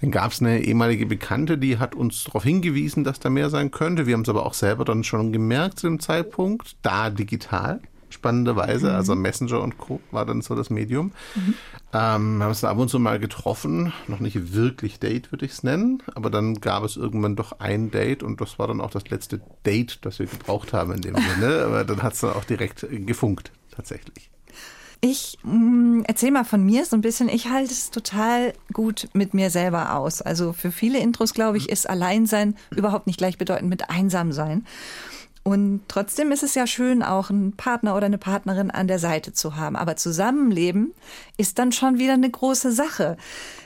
Dann 0.00 0.10
gab 0.10 0.32
es 0.32 0.40
eine 0.40 0.62
ehemalige 0.62 1.06
Bekannte, 1.06 1.56
die 1.56 1.78
hat 1.78 1.94
uns 1.94 2.24
darauf 2.24 2.44
hingewiesen, 2.44 3.04
dass 3.04 3.20
da 3.20 3.30
mehr 3.30 3.50
sein 3.50 3.70
könnte. 3.70 4.06
Wir 4.06 4.14
haben 4.14 4.22
es 4.22 4.28
aber 4.28 4.44
auch 4.44 4.54
selber 4.54 4.84
dann 4.84 5.04
schon 5.04 5.32
gemerkt 5.32 5.78
zu 5.80 5.86
dem 5.86 6.00
Zeitpunkt, 6.00 6.76
da 6.82 7.10
digital 7.10 7.80
spannenderweise. 8.14 8.88
Mhm. 8.88 8.94
Also 8.94 9.14
Messenger 9.14 9.60
und 9.60 9.76
Co. 9.76 10.00
war 10.10 10.24
dann 10.24 10.40
so 10.40 10.54
das 10.54 10.70
Medium. 10.70 11.12
Mhm. 11.34 11.54
Ähm, 11.92 12.42
haben 12.42 12.48
uns 12.48 12.64
ab 12.64 12.78
und 12.78 12.88
zu 12.88 12.98
mal 12.98 13.18
getroffen. 13.18 13.92
Noch 14.08 14.20
nicht 14.20 14.54
wirklich 14.54 14.98
Date, 14.98 15.30
würde 15.30 15.44
ich 15.44 15.52
es 15.52 15.62
nennen. 15.62 16.02
Aber 16.14 16.30
dann 16.30 16.54
gab 16.54 16.84
es 16.84 16.96
irgendwann 16.96 17.36
doch 17.36 17.60
ein 17.60 17.90
Date 17.90 18.22
und 18.22 18.40
das 18.40 18.58
war 18.58 18.68
dann 18.68 18.80
auch 18.80 18.90
das 18.90 19.10
letzte 19.10 19.42
Date, 19.66 19.98
das 20.02 20.18
wir 20.18 20.26
gebraucht 20.26 20.72
haben 20.72 20.92
in 20.92 21.02
dem 21.02 21.16
Sinne. 21.16 21.64
Aber 21.66 21.84
dann 21.84 22.02
hat 22.02 22.14
es 22.14 22.20
dann 22.20 22.32
auch 22.32 22.44
direkt 22.44 22.86
gefunkt, 22.90 23.52
tatsächlich. 23.70 24.30
Ich 25.06 25.36
mm, 25.42 26.00
erzähle 26.06 26.32
mal 26.32 26.44
von 26.44 26.64
mir 26.64 26.86
so 26.86 26.96
ein 26.96 27.02
bisschen. 27.02 27.28
Ich 27.28 27.50
halte 27.50 27.70
es 27.70 27.90
total 27.90 28.54
gut 28.72 29.10
mit 29.12 29.34
mir 29.34 29.50
selber 29.50 29.96
aus. 29.96 30.22
Also 30.22 30.54
für 30.54 30.72
viele 30.72 30.98
Intros, 30.98 31.34
glaube 31.34 31.58
ich, 31.58 31.68
ist 31.68 31.86
Alleinsein 31.90 32.56
überhaupt 32.70 33.06
nicht 33.06 33.18
gleichbedeutend 33.18 33.68
mit 33.68 33.90
Einsamsein. 33.90 34.66
Und 35.42 35.82
trotzdem 35.88 36.32
ist 36.32 36.42
es 36.42 36.54
ja 36.54 36.66
schön, 36.66 37.02
auch 37.02 37.28
einen 37.28 37.52
Partner 37.52 37.94
oder 37.96 38.06
eine 38.06 38.16
Partnerin 38.16 38.70
an 38.70 38.88
der 38.88 38.98
Seite 38.98 39.34
zu 39.34 39.56
haben. 39.56 39.76
Aber 39.76 39.96
Zusammenleben 39.96 40.94
ist 41.36 41.58
dann 41.58 41.70
schon 41.70 41.98
wieder 41.98 42.14
eine 42.14 42.30
große 42.30 42.72
Sache. 42.72 43.18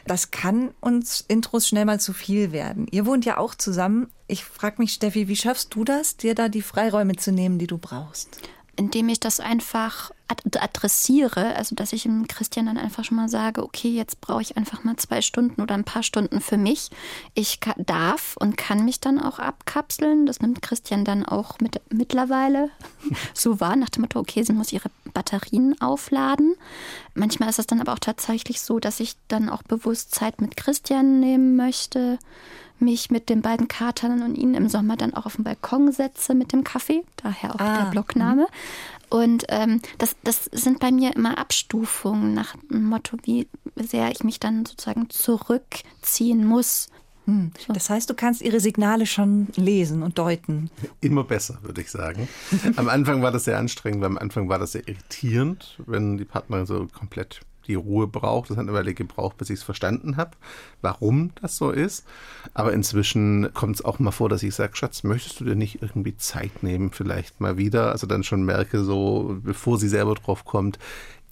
Das 0.09 0.33
kann 0.33 0.71
uns 0.81 1.25
Intros 1.29 1.69
schnell 1.69 1.85
mal 1.85 2.01
zu 2.01 2.15
viel 2.15 2.51
werden. 2.51 2.89
Ihr 2.91 3.07
wohnt 3.07 3.25
ja 3.25 3.39
auch 3.39 3.55
zusammen. 3.55 4.09
Ich 4.27 4.43
frage 4.43 4.83
mich, 4.83 4.93
Steffi, 4.93 5.29
wie 5.29 5.37
schaffst 5.37 5.73
du 5.73 5.85
das, 5.85 6.17
dir 6.17 6.35
da 6.35 6.49
die 6.49 6.63
Freiräume 6.63 7.15
zu 7.15 7.31
nehmen, 7.31 7.61
die 7.61 7.69
du 7.69 7.79
brauchst? 7.79 8.41
indem 8.79 9.09
ich 9.09 9.19
das 9.19 9.41
einfach 9.41 10.13
adressiere, 10.29 11.57
also 11.57 11.75
dass 11.75 11.93
ich 11.93 12.03
dem 12.03 12.29
Christian 12.29 12.67
dann 12.67 12.77
einfach 12.77 13.05
schon 13.05 13.17
mal 13.17 13.29
sage, 13.29 13.63
okay, 13.63 13.89
jetzt 13.89 14.21
brauche 14.21 14.43
ich 14.43 14.57
einfach 14.57 14.85
mal 14.85 14.97
zwei 14.97 15.23
Stunden 15.23 15.63
oder 15.63 15.75
ein 15.75 15.85
paar 15.85 16.03
Stunden 16.03 16.41
für 16.41 16.59
mich. 16.59 16.91
Ich 17.35 17.61
darf 17.77 18.37
und 18.39 18.57
kann 18.57 18.85
mich 18.85 19.01
dann 19.01 19.21
auch 19.21 19.39
abkapseln. 19.39 20.27
Das 20.27 20.41
nimmt 20.41 20.63
Christian 20.63 21.05
dann 21.05 21.25
auch 21.25 21.61
mit, 21.61 21.81
mittlerweile 21.91 22.71
so 23.35 23.61
wahr, 23.61 23.77
nach 23.77 23.89
dem 23.89 24.03
Motto, 24.03 24.21
okay, 24.21 24.43
sie 24.43 24.53
muss 24.53 24.73
ihre 24.73 24.91
Batterien 25.15 25.81
aufladen. 25.81 26.55
Manchmal 27.15 27.49
ist 27.49 27.59
es 27.59 27.67
dann 27.67 27.81
aber 27.81 27.95
auch 27.95 27.99
tatsächlich 27.99 28.61
so, 28.61 28.79
dass 28.79 29.01
ich 29.01 29.17
dann 29.29 29.49
auch 29.49 29.63
bewusst 29.63 30.15
Zeit 30.15 30.41
mit 30.41 30.57
Christian 30.57 31.21
nehmen 31.21 31.57
möchte 31.57 32.19
mich 32.81 33.11
mit 33.11 33.29
den 33.29 33.43
beiden 33.43 33.69
Katern 33.69 34.23
und 34.23 34.37
ihnen 34.37 34.55
im 34.55 34.69
Sommer 34.69 34.97
dann 34.97 35.15
auch 35.15 35.27
auf 35.27 35.37
den 35.37 35.45
Balkon 35.45 35.93
setze 35.93 36.35
mit 36.35 36.53
dem 36.53 36.65
Kaffee, 36.65 37.05
daher 37.17 37.55
auch 37.55 37.61
ah, 37.61 37.83
der 37.83 37.91
Blockname. 37.91 38.47
Und 39.11 39.45
ähm, 39.49 39.81
das, 39.99 40.17
das 40.23 40.45
sind 40.47 40.81
bei 40.81 40.91
mir 40.91 41.15
immer 41.17 41.39
Abstufungen 41.39 42.35
nach 42.35 42.57
dem 42.71 42.85
Motto, 42.85 43.17
wie 43.23 43.49
sehr 43.77 44.11
ich 44.11 44.23
mich 44.25 44.41
dann 44.41 44.67
sozusagen 44.67 45.09
zurückziehen 45.11 46.45
muss. 46.45 46.89
Hm. 47.29 47.53
So. 47.67 47.73
Das 47.75 47.91
heißt, 47.91 48.09
du 48.09 48.15
kannst 48.15 48.41
ihre 48.41 48.59
Signale 48.59 49.05
schon 49.05 49.49
lesen 49.55 50.03
und 50.03 50.19
deuten. 50.19 50.71
Immer 51.03 51.25
besser, 51.25 51.59
würde 51.63 51.83
ich 51.83 51.91
sagen. 51.91 52.27
Am 52.77 52.89
Anfang 52.89 53.21
war 53.23 53.31
das 53.31 53.45
sehr 53.45 53.59
anstrengend, 53.59 54.01
weil 54.01 54.09
am 54.09 54.19
Anfang 54.19 54.49
war 54.49 54.59
das 54.59 54.73
sehr 54.73 54.89
irritierend, 54.89 55.79
wenn 55.87 56.17
die 56.17 56.25
Partnerin 56.25 56.65
so 56.65 56.87
komplett 56.87 57.41
die 57.69 57.75
Ruhe 57.75 58.07
braucht. 58.07 58.51
Das 58.51 58.57
hat 58.57 58.65
eine 58.65 58.73
Weile 58.73 58.95
gebraucht, 58.95 59.37
bis 59.37 59.51
ich 59.51 59.61
es 59.61 59.63
verstanden 59.63 60.17
habe, 60.17 60.33
warum 60.81 61.31
das 61.41 61.57
so 61.57 61.71
ist. 61.71 62.05
Aber 62.55 62.73
inzwischen 62.73 63.53
kommt 63.55 63.77
es 63.77 63.85
auch 63.85 63.99
mal 63.99 64.11
vor, 64.11 64.29
dass 64.29 64.43
ich 64.43 64.55
sage, 64.55 64.77
Schatz, 64.77 65.05
möchtest 65.05 65.41
du 65.41 65.45
dir 65.45 65.55
nicht 65.55 65.83
irgendwie 65.83 66.17
Zeit 66.17 66.63
nehmen, 66.63 66.91
vielleicht 66.91 67.41
mal 67.41 67.57
wieder? 67.59 67.93
Also 67.93 68.07
dann 68.07 68.25
schon 68.25 68.43
merke, 68.43 68.83
so 68.83 69.37
bevor 69.43 69.79
sie 69.79 69.89
selber 69.89 70.15
drauf 70.15 70.45
kommt, 70.45 70.79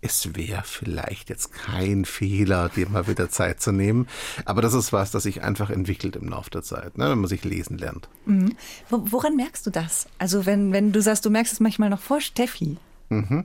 es 0.03 0.37
wäre 0.37 0.63
vielleicht 0.65 1.31
jetzt 1.31 1.53
kein 1.53 2.05
Fehler, 2.05 2.69
dir 2.69 2.89
mal 2.89 3.09
wieder 3.09 3.29
Zeit 3.31 3.61
zu 3.61 3.73
nehmen. 3.73 4.07
Aber 4.45 4.63
das 4.63 4.75
ist 4.75 4.93
was, 4.93 5.11
das 5.11 5.25
sich 5.25 5.43
einfach 5.43 5.71
entwickelt 5.71 6.17
im 6.17 6.29
Laufe 6.29 6.51
der 6.51 6.63
Zeit, 6.63 6.99
ne, 6.99 7.11
wenn 7.11 7.19
man 7.19 7.29
sich 7.29 7.45
lesen 7.45 7.79
lernt. 7.79 8.09
Mhm. 8.25 8.57
Woran 8.91 9.37
merkst 9.37 9.67
du 9.67 9.71
das? 9.71 10.07
Also 10.19 10.47
wenn, 10.47 10.73
wenn 10.73 10.93
du 10.93 11.01
sagst, 11.01 11.25
du 11.25 11.31
merkst 11.31 11.55
es 11.55 11.61
manchmal 11.61 11.91
noch 11.91 12.01
vor 12.01 12.21
Steffi. 12.21 12.77
Mhm. 13.09 13.45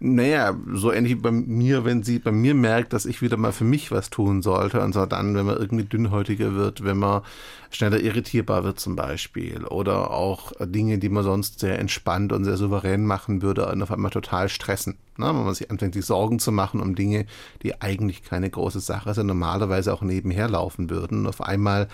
Naja, 0.00 0.56
so 0.72 0.92
ähnlich 0.92 1.12
wie 1.12 1.20
bei 1.20 1.30
mir, 1.30 1.84
wenn 1.84 2.02
sie 2.02 2.18
bei 2.18 2.32
mir 2.32 2.54
merkt, 2.54 2.92
dass 2.92 3.06
ich 3.06 3.22
wieder 3.22 3.36
mal 3.36 3.52
für 3.52 3.64
mich 3.64 3.92
was 3.92 4.10
tun 4.10 4.42
sollte. 4.42 4.80
Und 4.80 4.92
zwar 4.92 5.06
dann, 5.06 5.36
wenn 5.36 5.46
man 5.46 5.56
irgendwie 5.56 5.84
dünnhäutiger 5.84 6.54
wird, 6.54 6.84
wenn 6.84 6.98
man 6.98 7.22
schneller 7.70 8.00
irritierbar 8.00 8.64
wird 8.64 8.80
zum 8.80 8.96
Beispiel. 8.96 9.64
Oder 9.64 10.10
auch 10.10 10.52
Dinge, 10.60 10.98
die 10.98 11.08
man 11.08 11.22
sonst 11.22 11.60
sehr 11.60 11.78
entspannt 11.78 12.32
und 12.32 12.44
sehr 12.44 12.56
souverän 12.56 13.06
machen 13.06 13.40
würde, 13.40 13.66
und 13.66 13.82
auf 13.82 13.92
einmal 13.92 14.10
total 14.10 14.48
stressen. 14.48 14.98
Ne? 15.16 15.28
Wenn 15.28 15.44
man 15.44 15.54
sich 15.54 15.70
anfängt, 15.70 15.94
sich 15.94 16.04
Sorgen 16.04 16.40
zu 16.40 16.50
machen 16.50 16.80
um 16.80 16.96
Dinge, 16.96 17.26
die 17.62 17.80
eigentlich 17.80 18.24
keine 18.24 18.50
große 18.50 18.80
Sache 18.80 19.14
sind, 19.14 19.28
normalerweise 19.28 19.94
auch 19.94 20.02
nebenher 20.02 20.48
laufen 20.48 20.90
würden. 20.90 21.20
Und 21.20 21.28
auf 21.28 21.40
einmal 21.40 21.88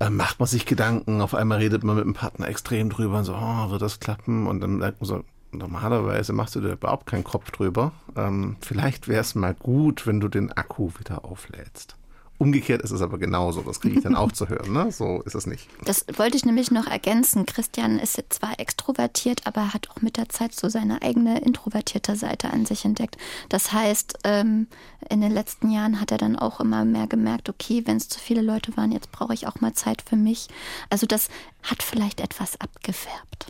äh, 0.00 0.10
macht 0.10 0.40
man 0.40 0.48
sich 0.48 0.66
Gedanken, 0.66 1.20
auf 1.20 1.34
einmal 1.34 1.58
redet 1.58 1.84
man 1.84 1.94
mit 1.96 2.04
dem 2.04 2.14
Partner 2.14 2.48
extrem 2.48 2.90
drüber 2.90 3.18
und 3.18 3.24
so, 3.24 3.34
oh, 3.34 3.70
wird 3.70 3.82
das 3.82 4.00
klappen? 4.00 4.48
Und 4.48 4.60
dann 4.60 4.78
merkt 4.78 5.00
man 5.00 5.08
so, 5.08 5.24
normalerweise 5.58 6.32
machst 6.32 6.54
du 6.54 6.60
dir 6.60 6.72
überhaupt 6.72 7.06
keinen 7.06 7.24
Kopf 7.24 7.50
drüber. 7.50 7.92
Ähm, 8.16 8.56
vielleicht 8.60 9.08
wäre 9.08 9.20
es 9.20 9.34
mal 9.34 9.54
gut, 9.54 10.06
wenn 10.06 10.20
du 10.20 10.28
den 10.28 10.52
Akku 10.52 10.90
wieder 10.98 11.24
auflädst. 11.24 11.96
Umgekehrt 12.36 12.82
ist 12.82 12.90
es 12.90 13.00
aber 13.00 13.18
genauso, 13.18 13.62
das 13.62 13.80
kriege 13.80 13.96
ich 13.96 14.02
dann 14.02 14.16
auch 14.16 14.32
zu 14.32 14.48
hören. 14.48 14.72
Ne? 14.72 14.90
So 14.90 15.22
ist 15.22 15.36
es 15.36 15.46
nicht. 15.46 15.68
Das 15.84 16.04
wollte 16.16 16.36
ich 16.36 16.44
nämlich 16.44 16.72
noch 16.72 16.88
ergänzen. 16.88 17.46
Christian 17.46 18.00
ist 18.00 18.16
jetzt 18.16 18.40
zwar 18.40 18.58
extrovertiert, 18.58 19.46
aber 19.46 19.60
er 19.60 19.74
hat 19.74 19.88
auch 19.90 20.02
mit 20.02 20.16
der 20.16 20.28
Zeit 20.28 20.52
so 20.52 20.68
seine 20.68 21.00
eigene 21.02 21.40
introvertierte 21.40 22.16
Seite 22.16 22.50
an 22.50 22.66
sich 22.66 22.84
entdeckt. 22.84 23.16
Das 23.50 23.72
heißt, 23.72 24.18
ähm, 24.24 24.66
in 25.08 25.20
den 25.20 25.30
letzten 25.30 25.70
Jahren 25.70 26.00
hat 26.00 26.10
er 26.10 26.18
dann 26.18 26.36
auch 26.36 26.58
immer 26.58 26.84
mehr 26.84 27.06
gemerkt, 27.06 27.48
okay, 27.48 27.82
wenn 27.86 27.98
es 27.98 28.08
zu 28.08 28.18
viele 28.18 28.42
Leute 28.42 28.76
waren, 28.76 28.90
jetzt 28.90 29.12
brauche 29.12 29.32
ich 29.32 29.46
auch 29.46 29.60
mal 29.60 29.72
Zeit 29.74 30.02
für 30.02 30.16
mich. 30.16 30.48
Also 30.90 31.06
das 31.06 31.28
hat 31.62 31.84
vielleicht 31.84 32.20
etwas 32.20 32.60
abgefärbt. 32.60 33.46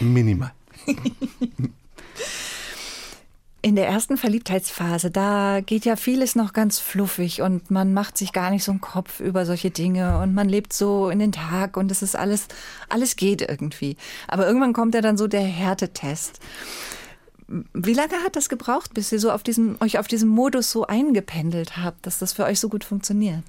Minimal. 0.00 0.52
In 3.64 3.76
der 3.76 3.88
ersten 3.88 4.18
Verliebtheitsphase, 4.18 5.10
da 5.10 5.62
geht 5.64 5.86
ja 5.86 5.96
vieles 5.96 6.36
noch 6.36 6.52
ganz 6.52 6.78
fluffig 6.80 7.40
und 7.40 7.70
man 7.70 7.94
macht 7.94 8.18
sich 8.18 8.34
gar 8.34 8.50
nicht 8.50 8.62
so 8.62 8.72
einen 8.72 8.82
Kopf 8.82 9.20
über 9.20 9.46
solche 9.46 9.70
Dinge 9.70 10.18
und 10.20 10.34
man 10.34 10.50
lebt 10.50 10.74
so 10.74 11.08
in 11.08 11.18
den 11.18 11.32
Tag 11.32 11.78
und 11.78 11.90
es 11.90 12.02
ist 12.02 12.14
alles, 12.14 12.46
alles 12.90 13.16
geht 13.16 13.40
irgendwie. 13.40 13.96
Aber 14.28 14.46
irgendwann 14.46 14.74
kommt 14.74 14.94
ja 14.94 15.00
dann 15.00 15.16
so 15.16 15.28
der 15.28 15.40
Härtetest. 15.40 16.40
Wie 17.48 17.94
lange 17.94 18.22
hat 18.22 18.36
das 18.36 18.50
gebraucht, 18.50 18.92
bis 18.92 19.10
ihr 19.12 19.18
so 19.18 19.30
auf 19.30 19.42
diesem, 19.42 19.78
euch 19.80 19.98
auf 19.98 20.08
diesem 20.08 20.28
Modus 20.28 20.70
so 20.70 20.86
eingependelt 20.86 21.78
habt, 21.78 22.04
dass 22.04 22.18
das 22.18 22.34
für 22.34 22.44
euch 22.44 22.60
so 22.60 22.68
gut 22.68 22.84
funktioniert? 22.84 23.44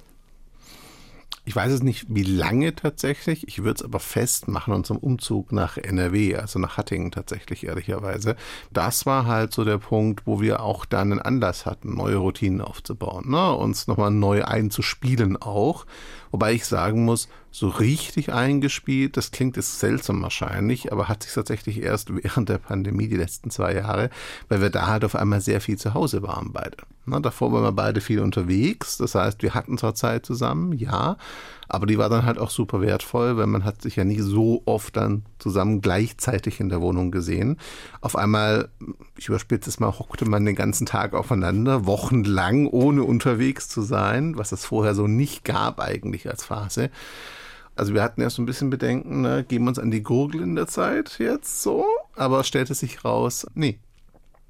Ich 1.48 1.54
weiß 1.54 1.72
es 1.72 1.82
nicht, 1.84 2.06
wie 2.08 2.24
lange 2.24 2.74
tatsächlich. 2.74 3.46
Ich 3.46 3.62
würde 3.62 3.76
es 3.78 3.84
aber 3.84 4.00
festmachen 4.00 4.74
unserem 4.74 4.98
Umzug 4.98 5.52
nach 5.52 5.76
NRW, 5.76 6.34
also 6.34 6.58
nach 6.58 6.76
Hattingen 6.76 7.12
tatsächlich 7.12 7.64
ehrlicherweise. 7.64 8.34
Das 8.72 9.06
war 9.06 9.26
halt 9.26 9.52
so 9.52 9.64
der 9.64 9.78
Punkt, 9.78 10.26
wo 10.26 10.40
wir 10.40 10.60
auch 10.60 10.84
dann 10.84 11.12
einen 11.12 11.22
Anlass 11.22 11.64
hatten, 11.64 11.94
neue 11.94 12.16
Routinen 12.16 12.60
aufzubauen, 12.60 13.30
ne? 13.30 13.54
uns 13.54 13.86
nochmal 13.86 14.10
neu 14.10 14.44
einzuspielen 14.44 15.36
auch. 15.36 15.86
Wobei 16.30 16.52
ich 16.52 16.66
sagen 16.66 17.04
muss, 17.04 17.28
so 17.50 17.68
richtig 17.68 18.32
eingespielt, 18.32 19.16
das 19.16 19.30
klingt 19.30 19.56
jetzt 19.56 19.78
seltsam 19.78 20.22
wahrscheinlich, 20.22 20.92
aber 20.92 21.08
hat 21.08 21.22
sich 21.22 21.32
tatsächlich 21.32 21.82
erst 21.82 22.14
während 22.14 22.48
der 22.48 22.58
Pandemie 22.58 23.08
die 23.08 23.16
letzten 23.16 23.50
zwei 23.50 23.74
Jahre, 23.74 24.10
weil 24.48 24.60
wir 24.60 24.70
da 24.70 24.86
halt 24.86 25.04
auf 25.04 25.14
einmal 25.14 25.40
sehr 25.40 25.60
viel 25.60 25.78
zu 25.78 25.94
Hause 25.94 26.22
waren 26.22 26.52
beide. 26.52 26.76
Na, 27.06 27.20
davor 27.20 27.52
waren 27.52 27.62
wir 27.62 27.72
beide 27.72 28.00
viel 28.00 28.20
unterwegs, 28.20 28.98
das 28.98 29.14
heißt, 29.14 29.42
wir 29.42 29.54
hatten 29.54 29.78
zwar 29.78 29.94
Zeit 29.94 30.26
zusammen, 30.26 30.72
ja, 30.72 31.16
aber 31.68 31.86
die 31.86 31.98
war 31.98 32.08
dann 32.08 32.24
halt 32.24 32.38
auch 32.38 32.50
super 32.50 32.80
wertvoll, 32.80 33.36
weil 33.36 33.46
man 33.46 33.64
hat 33.64 33.82
sich 33.82 33.96
ja 33.96 34.04
nie 34.04 34.20
so 34.20 34.62
oft 34.66 34.96
dann 34.96 35.24
zusammen 35.38 35.80
gleichzeitig 35.80 36.60
in 36.60 36.68
der 36.68 36.80
Wohnung 36.80 37.10
gesehen. 37.10 37.58
Auf 38.00 38.16
einmal, 38.16 38.68
ich 39.16 39.28
überspitze 39.28 39.70
es 39.70 39.80
mal, 39.80 39.98
hockte 39.98 40.24
man 40.24 40.44
den 40.44 40.56
ganzen 40.56 40.86
Tag 40.86 41.14
aufeinander, 41.14 41.86
wochenlang, 41.86 42.66
ohne 42.66 43.02
unterwegs 43.02 43.68
zu 43.68 43.82
sein, 43.82 44.36
was 44.38 44.52
es 44.52 44.64
vorher 44.64 44.94
so 44.94 45.06
nicht 45.06 45.44
gab 45.44 45.80
eigentlich 45.80 46.28
als 46.28 46.44
Phase. 46.44 46.90
Also 47.74 47.92
wir 47.92 48.02
hatten 48.02 48.22
erst 48.22 48.36
so 48.36 48.42
ein 48.42 48.46
bisschen 48.46 48.70
Bedenken, 48.70 49.20
ne, 49.20 49.44
geben 49.46 49.66
wir 49.66 49.68
uns 49.68 49.78
an 49.78 49.90
die 49.90 50.02
Gurgel 50.02 50.40
in 50.40 50.56
der 50.56 50.66
Zeit 50.66 51.18
jetzt 51.18 51.62
so, 51.62 51.84
aber 52.14 52.42
stellte 52.42 52.74
sich 52.74 53.04
raus, 53.04 53.46
nee, 53.54 53.78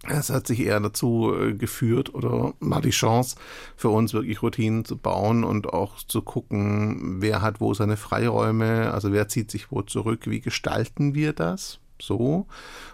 es 0.09 0.31
hat 0.31 0.47
sich 0.47 0.61
eher 0.61 0.81
dazu 0.81 1.35
äh, 1.35 1.55
geführt 1.55 2.15
oder 2.15 2.55
mal 2.61 2.81
die 2.81 2.91
Chance 2.91 3.37
für 3.77 3.89
uns 3.89 4.15
wirklich 4.15 4.43
Routinen 4.43 4.85
zu 4.85 4.97
bauen 4.97 5.45
und 5.45 5.73
auch 5.73 5.97
zu 5.99 6.23
gucken, 6.23 7.21
wer 7.21 7.43
hat 7.43 7.61
wo 7.61 7.75
seine 7.75 7.97
Freiräume, 7.97 8.93
also 8.93 9.13
wer 9.13 9.29
zieht 9.29 9.51
sich 9.51 9.71
wo 9.71 9.83
zurück, 9.83 10.23
wie 10.27 10.41
gestalten 10.41 11.15
wir 11.15 11.33
das 11.33 11.81
so. 12.01 12.47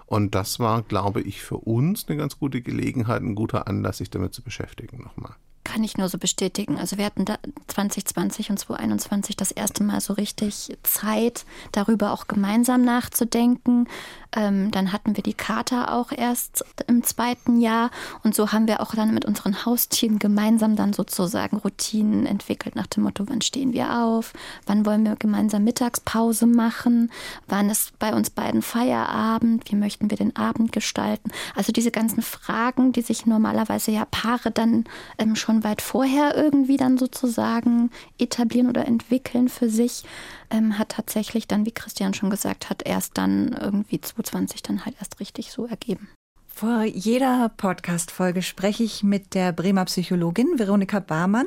Und 0.06 0.34
das 0.34 0.60
war, 0.60 0.82
glaube 0.82 1.20
ich, 1.20 1.42
für 1.42 1.56
uns 1.56 2.08
eine 2.08 2.16
ganz 2.16 2.38
gute 2.38 2.62
Gelegenheit, 2.62 3.22
ein 3.22 3.34
guter 3.34 3.66
Anlass, 3.66 3.98
sich 3.98 4.10
damit 4.10 4.34
zu 4.34 4.42
beschäftigen 4.42 5.02
nochmal. 5.02 5.34
Kann 5.64 5.84
ich 5.84 5.96
nur 5.96 6.08
so 6.08 6.18
bestätigen. 6.18 6.76
Also 6.76 6.98
wir 6.98 7.04
hatten 7.04 7.24
da 7.24 7.38
2020 7.68 8.50
und 8.50 8.58
2021 8.58 9.36
das 9.36 9.52
erste 9.52 9.84
Mal 9.84 10.00
so 10.00 10.14
richtig 10.14 10.76
Zeit, 10.82 11.44
darüber 11.70 12.12
auch 12.12 12.26
gemeinsam 12.26 12.82
nachzudenken. 12.82 13.86
Ähm, 14.34 14.70
dann 14.70 14.92
hatten 14.92 15.14
wir 15.16 15.22
die 15.22 15.34
Kater 15.34 15.94
auch 15.94 16.10
erst 16.10 16.64
im 16.88 17.04
zweiten 17.04 17.60
Jahr. 17.60 17.90
Und 18.24 18.34
so 18.34 18.50
haben 18.50 18.66
wir 18.66 18.80
auch 18.80 18.94
dann 18.94 19.12
mit 19.12 19.24
unseren 19.24 19.64
Haustieren 19.64 20.18
gemeinsam 20.18 20.74
dann 20.74 20.92
sozusagen 20.92 21.58
Routinen 21.58 22.26
entwickelt 22.26 22.74
nach 22.74 22.86
dem 22.86 23.04
Motto, 23.04 23.24
wann 23.28 23.42
stehen 23.42 23.72
wir 23.72 24.02
auf, 24.02 24.32
wann 24.66 24.86
wollen 24.86 25.04
wir 25.04 25.16
gemeinsam 25.16 25.64
Mittagspause 25.64 26.46
machen, 26.46 27.10
wann 27.46 27.68
ist 27.68 27.98
bei 27.98 28.14
uns 28.14 28.30
beiden 28.30 28.62
Feierabend, 28.62 29.70
wie 29.70 29.76
möchten 29.76 30.10
wir 30.10 30.16
den 30.16 30.34
Abend 30.34 30.72
gestalten. 30.72 31.30
Also 31.54 31.72
diese 31.72 31.90
ganzen 31.90 32.22
Fragen, 32.22 32.92
die 32.92 33.02
sich 33.02 33.26
normalerweise 33.26 33.90
ja 33.90 34.06
Paare 34.06 34.50
dann 34.50 34.84
ähm, 35.18 35.36
schon 35.36 35.51
weit 35.64 35.82
vorher 35.82 36.36
irgendwie 36.36 36.76
dann 36.76 36.98
sozusagen 36.98 37.90
etablieren 38.18 38.68
oder 38.68 38.86
entwickeln 38.86 39.48
für 39.48 39.68
sich, 39.68 40.04
ähm, 40.50 40.78
hat 40.78 40.90
tatsächlich 40.90 41.46
dann, 41.46 41.66
wie 41.66 41.72
Christian 41.72 42.14
schon 42.14 42.30
gesagt 42.30 42.70
hat, 42.70 42.82
erst 42.84 43.18
dann 43.18 43.56
irgendwie 43.60 44.00
2020 44.00 44.62
dann 44.62 44.84
halt 44.84 44.96
erst 44.98 45.20
richtig 45.20 45.52
so 45.52 45.66
ergeben. 45.66 46.08
Vor 46.54 46.84
jeder 46.84 47.50
Podcast-Folge 47.56 48.42
spreche 48.42 48.84
ich 48.84 49.02
mit 49.02 49.34
der 49.34 49.52
Bremer 49.52 49.86
Psychologin 49.86 50.58
Veronika 50.58 51.00
Barmann 51.00 51.46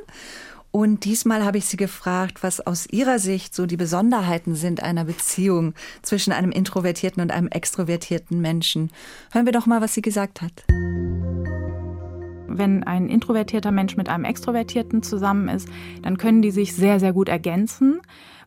Und 0.71 1.05
diesmal 1.05 1.45
habe 1.45 1.57
ich 1.57 1.67
Sie 1.67 1.77
gefragt, 1.77 2.43
was 2.43 2.59
aus 2.59 2.85
Ihrer 2.88 3.17
Sicht 3.17 3.55
so 3.55 3.65
die 3.65 3.77
Besonderheiten 3.77 4.55
sind 4.55 4.83
einer 4.83 5.05
Beziehung 5.05 5.74
zwischen 6.01 6.33
einem 6.33 6.51
introvertierten 6.51 7.21
und 7.21 7.31
einem 7.31 7.47
extrovertierten 7.47 8.41
Menschen. 8.41 8.91
Hören 9.31 9.45
wir 9.45 9.53
doch 9.53 9.67
mal, 9.67 9.79
was 9.79 9.93
sie 9.93 10.01
gesagt 10.01 10.41
hat. 10.41 10.65
Wenn 12.57 12.83
ein 12.83 13.09
introvertierter 13.09 13.71
Mensch 13.71 13.97
mit 13.97 14.09
einem 14.09 14.25
extrovertierten 14.25 15.03
zusammen 15.03 15.50
ist, 15.50 15.67
dann 16.01 16.17
können 16.17 16.41
die 16.41 16.51
sich 16.51 16.75
sehr, 16.75 17.00
sehr 17.00 17.13
gut 17.13 17.29
ergänzen 17.29 18.01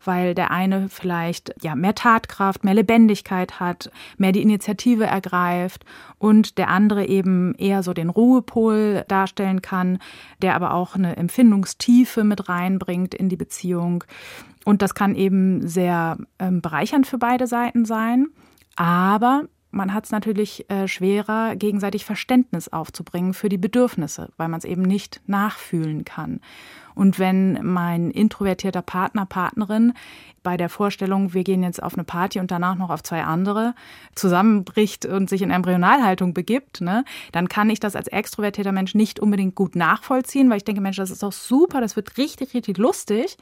weil 0.04 0.34
der 0.34 0.50
eine 0.50 0.88
vielleicht 0.88 1.54
ja 1.62 1.74
mehr 1.74 1.94
Tatkraft, 1.94 2.64
mehr 2.64 2.74
Lebendigkeit 2.74 3.60
hat, 3.60 3.90
mehr 4.16 4.32
die 4.32 4.42
Initiative 4.42 5.04
ergreift 5.04 5.84
und 6.18 6.58
der 6.58 6.68
andere 6.68 7.06
eben 7.06 7.54
eher 7.54 7.82
so 7.82 7.92
den 7.92 8.08
Ruhepol 8.08 9.04
darstellen 9.08 9.62
kann, 9.62 9.98
der 10.42 10.54
aber 10.54 10.74
auch 10.74 10.94
eine 10.94 11.16
Empfindungstiefe 11.16 12.24
mit 12.24 12.48
reinbringt 12.48 13.14
in 13.14 13.28
die 13.28 13.36
Beziehung. 13.36 14.04
Und 14.64 14.82
das 14.82 14.94
kann 14.94 15.14
eben 15.14 15.66
sehr 15.66 16.18
ähm, 16.38 16.60
bereichernd 16.60 17.06
für 17.06 17.18
beide 17.18 17.46
Seiten 17.46 17.84
sein. 17.84 18.28
Aber 18.76 19.44
man 19.70 19.92
hat 19.92 20.06
es 20.06 20.10
natürlich 20.10 20.68
äh, 20.70 20.88
schwerer, 20.88 21.56
gegenseitig 21.56 22.04
Verständnis 22.04 22.68
aufzubringen 22.68 23.34
für 23.34 23.48
die 23.48 23.58
Bedürfnisse, 23.58 24.30
weil 24.36 24.48
man 24.48 24.58
es 24.58 24.64
eben 24.64 24.82
nicht 24.82 25.20
nachfühlen 25.26 26.04
kann. 26.04 26.40
Und 26.94 27.20
wenn 27.20 27.64
mein 27.64 28.10
introvertierter 28.10 28.82
Partner, 28.82 29.24
Partnerin 29.24 29.92
bei 30.42 30.56
der 30.56 30.68
Vorstellung, 30.68 31.32
wir 31.32 31.44
gehen 31.44 31.62
jetzt 31.62 31.80
auf 31.80 31.94
eine 31.94 32.02
Party 32.02 32.40
und 32.40 32.50
danach 32.50 32.74
noch 32.74 32.90
auf 32.90 33.04
zwei 33.04 33.22
andere, 33.22 33.74
zusammenbricht 34.16 35.06
und 35.06 35.28
sich 35.28 35.42
in 35.42 35.52
Embryonalhaltung 35.52 36.34
begibt, 36.34 36.80
ne, 36.80 37.04
dann 37.30 37.48
kann 37.48 37.70
ich 37.70 37.78
das 37.78 37.94
als 37.94 38.08
extrovertierter 38.08 38.72
Mensch 38.72 38.96
nicht 38.96 39.20
unbedingt 39.20 39.54
gut 39.54 39.76
nachvollziehen, 39.76 40.50
weil 40.50 40.56
ich 40.56 40.64
denke, 40.64 40.80
Mensch, 40.80 40.96
das 40.96 41.12
ist 41.12 41.22
doch 41.22 41.30
super, 41.30 41.80
das 41.80 41.94
wird 41.94 42.18
richtig, 42.18 42.52
richtig 42.54 42.78
lustig. 42.78 43.36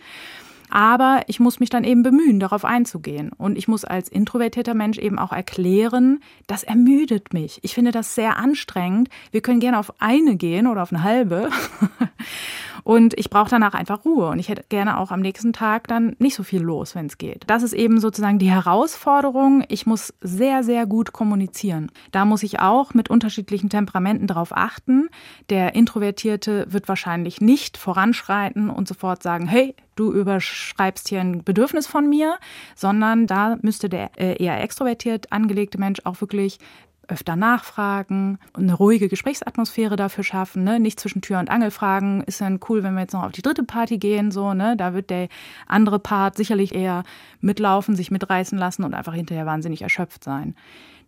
Aber 0.70 1.22
ich 1.26 1.40
muss 1.40 1.60
mich 1.60 1.70
dann 1.70 1.84
eben 1.84 2.02
bemühen, 2.02 2.40
darauf 2.40 2.64
einzugehen. 2.64 3.30
Und 3.36 3.56
ich 3.56 3.68
muss 3.68 3.84
als 3.84 4.08
introvertierter 4.08 4.74
Mensch 4.74 4.98
eben 4.98 5.18
auch 5.18 5.32
erklären, 5.32 6.20
das 6.46 6.64
ermüdet 6.64 7.32
mich. 7.32 7.58
Ich 7.62 7.74
finde 7.74 7.92
das 7.92 8.14
sehr 8.14 8.36
anstrengend. 8.36 9.08
Wir 9.30 9.40
können 9.40 9.60
gerne 9.60 9.78
auf 9.78 10.00
eine 10.00 10.36
gehen 10.36 10.66
oder 10.66 10.82
auf 10.82 10.92
eine 10.92 11.02
halbe. 11.02 11.50
Und 12.86 13.18
ich 13.18 13.30
brauche 13.30 13.50
danach 13.50 13.74
einfach 13.74 14.04
Ruhe. 14.04 14.28
Und 14.28 14.38
ich 14.38 14.48
hätte 14.48 14.62
gerne 14.68 15.00
auch 15.00 15.10
am 15.10 15.18
nächsten 15.18 15.52
Tag 15.52 15.88
dann 15.88 16.14
nicht 16.20 16.36
so 16.36 16.44
viel 16.44 16.62
los, 16.62 16.94
wenn 16.94 17.06
es 17.06 17.18
geht. 17.18 17.42
Das 17.48 17.64
ist 17.64 17.72
eben 17.72 17.98
sozusagen 17.98 18.38
die 18.38 18.48
Herausforderung. 18.48 19.64
Ich 19.66 19.86
muss 19.86 20.14
sehr, 20.20 20.62
sehr 20.62 20.86
gut 20.86 21.12
kommunizieren. 21.12 21.90
Da 22.12 22.24
muss 22.24 22.44
ich 22.44 22.60
auch 22.60 22.94
mit 22.94 23.10
unterschiedlichen 23.10 23.70
Temperamenten 23.70 24.28
darauf 24.28 24.56
achten. 24.56 25.08
Der 25.50 25.74
Introvertierte 25.74 26.66
wird 26.68 26.86
wahrscheinlich 26.86 27.40
nicht 27.40 27.76
voranschreiten 27.76 28.70
und 28.70 28.86
sofort 28.86 29.20
sagen, 29.20 29.48
hey, 29.48 29.74
du 29.96 30.12
überschreibst 30.12 31.08
hier 31.08 31.22
ein 31.22 31.42
Bedürfnis 31.42 31.88
von 31.88 32.08
mir, 32.08 32.38
sondern 32.76 33.26
da 33.26 33.58
müsste 33.62 33.88
der 33.88 34.12
äh, 34.16 34.40
eher 34.40 34.62
extrovertiert 34.62 35.32
angelegte 35.32 35.78
Mensch 35.78 36.02
auch 36.04 36.20
wirklich 36.20 36.60
öfter 37.08 37.36
nachfragen 37.36 38.38
und 38.52 38.64
eine 38.64 38.74
ruhige 38.74 39.08
Gesprächsatmosphäre 39.08 39.96
dafür 39.96 40.24
schaffen, 40.24 40.64
ne? 40.64 40.80
nicht 40.80 41.00
zwischen 41.00 41.22
Tür 41.22 41.38
und 41.38 41.50
Angel 41.50 41.70
fragen, 41.70 42.22
ist 42.22 42.40
dann 42.40 42.60
cool, 42.68 42.82
wenn 42.82 42.94
wir 42.94 43.02
jetzt 43.02 43.12
noch 43.12 43.24
auf 43.24 43.32
die 43.32 43.42
dritte 43.42 43.64
Party 43.64 43.98
gehen, 43.98 44.30
so, 44.30 44.54
ne? 44.54 44.76
Da 44.76 44.94
wird 44.94 45.10
der 45.10 45.28
andere 45.66 45.98
Part 45.98 46.36
sicherlich 46.36 46.74
eher 46.74 47.04
mitlaufen, 47.40 47.96
sich 47.96 48.10
mitreißen 48.10 48.58
lassen 48.58 48.84
und 48.84 48.94
einfach 48.94 49.14
hinterher 49.14 49.46
wahnsinnig 49.46 49.82
erschöpft 49.82 50.24
sein. 50.24 50.54